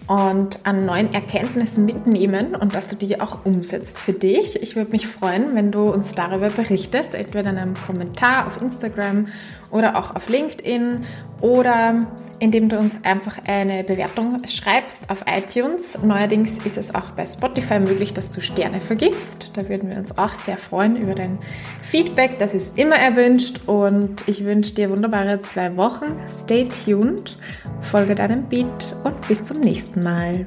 [0.08, 4.60] und an neuen Erkenntnissen mitnehmen und dass du die auch umsetzt für dich.
[4.64, 9.28] Ich würde mich freuen, wenn du uns darüber berichtest, entweder in einem Kommentar auf Instagram
[9.72, 11.06] oder auch auf LinkedIn
[11.42, 12.08] oder
[12.40, 15.98] indem du uns einfach eine Bewertung schreibst auf iTunes.
[16.02, 19.58] Neuerdings ist es auch bei Spotify möglich, dass du Sterne vergibst.
[19.58, 21.38] Da würden wir uns auch sehr freuen über dein
[21.84, 22.40] Feedback.
[22.40, 26.06] Das ist immer erwünscht und ich wünsche dir wunderbare zwei Wochen.
[26.42, 27.38] Stay tuned,
[27.82, 30.46] folge deinem Beat und bis zum nächsten Mal.